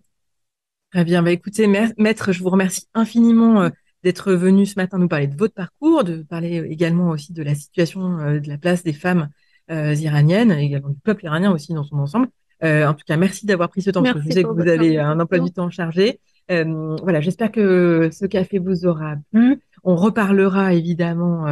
Très 0.96 1.04
bien. 1.04 1.22
Bah, 1.24 1.32
écoutez, 1.32 1.68
maître, 1.68 2.32
je 2.32 2.42
vous 2.42 2.50
remercie 2.50 2.88
infiniment 2.94 3.64
euh, 3.64 3.70
d'être 4.04 4.32
venu 4.32 4.66
ce 4.66 4.80
matin 4.80 4.98
nous 4.98 5.10
parler 5.10 5.28
de 5.28 5.36
votre 5.36 5.54
parcours, 5.54 6.06
de 6.06 6.24
parler 6.24 6.62
euh, 6.62 6.72
également 6.72 7.10
aussi 7.10 7.34
de 7.34 7.44
la 7.44 7.54
situation 7.54 8.18
euh, 8.20 8.40
de 8.40 8.48
la 8.48 8.58
place 8.58 8.82
des 8.84 8.94
femmes 8.94 9.30
iraniennes, 9.68 10.52
également 10.52 10.90
du 10.90 11.00
peuple 11.00 11.26
iranien 11.26 11.52
aussi 11.52 11.74
dans 11.74 11.84
son 11.84 11.98
ensemble. 11.98 12.30
En 12.66 12.94
tout 12.94 13.04
cas, 13.06 13.18
merci 13.18 13.46
d'avoir 13.46 13.70
pris 13.70 13.82
ce 13.82 13.92
temps, 13.92 14.04
que 14.04 14.22
je 14.22 14.32
sais 14.32 14.44
que 14.44 14.50
vous 14.50 14.68
avez 14.68 14.98
un 15.00 15.20
emploi 15.20 15.40
du 15.40 15.52
temps 15.52 15.70
chargé. 15.70 16.20
voilà, 16.50 17.22
j'espère 17.22 17.52
que 17.52 18.10
ce 18.12 18.26
café 18.26 18.60
vous 18.60 18.86
aura 18.86 19.16
plu. 19.32 19.60
On 19.84 19.96
reparlera 19.96 20.74
évidemment 20.74 21.46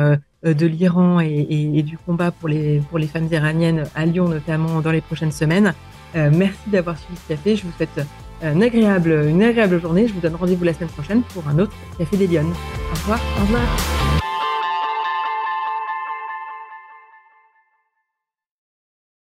de 0.44 0.66
l'Iran 0.66 1.22
et, 1.22 1.48
et, 1.50 1.84
du 1.84 1.98
combat 1.98 2.32
pour 2.32 2.50
les, 2.50 2.82
pour 2.90 3.00
les 3.00 3.08
femmes 3.08 3.28
iraniennes 3.32 3.84
à 3.96 4.06
Lyon 4.06 4.28
notamment 4.28 4.82
dans 4.82 4.92
les 4.92 5.02
prochaines 5.02 5.32
semaines. 5.32 5.74
merci 6.16 6.70
d'avoir 6.70 6.98
suivi 6.98 7.20
ce 7.20 7.28
café. 7.28 7.56
Je 7.56 7.64
vous 7.64 7.72
souhaite 7.74 8.02
une 8.44 8.64
agréable, 8.64 9.26
une 9.30 9.44
agréable 9.44 9.80
journée. 9.80 10.08
Je 10.08 10.14
vous 10.14 10.20
donne 10.20 10.36
rendez-vous 10.36 10.64
la 10.64 10.74
semaine 10.74 10.90
prochaine 10.90 11.22
pour 11.34 11.48
un 11.48 11.60
autre 11.60 11.74
Café 11.98 12.18
des 12.18 12.28
Lyonnes. 12.28 12.54
Au 12.92 12.96
revoir. 12.96 13.20
Au 13.38 13.42
revoir. 13.42 14.23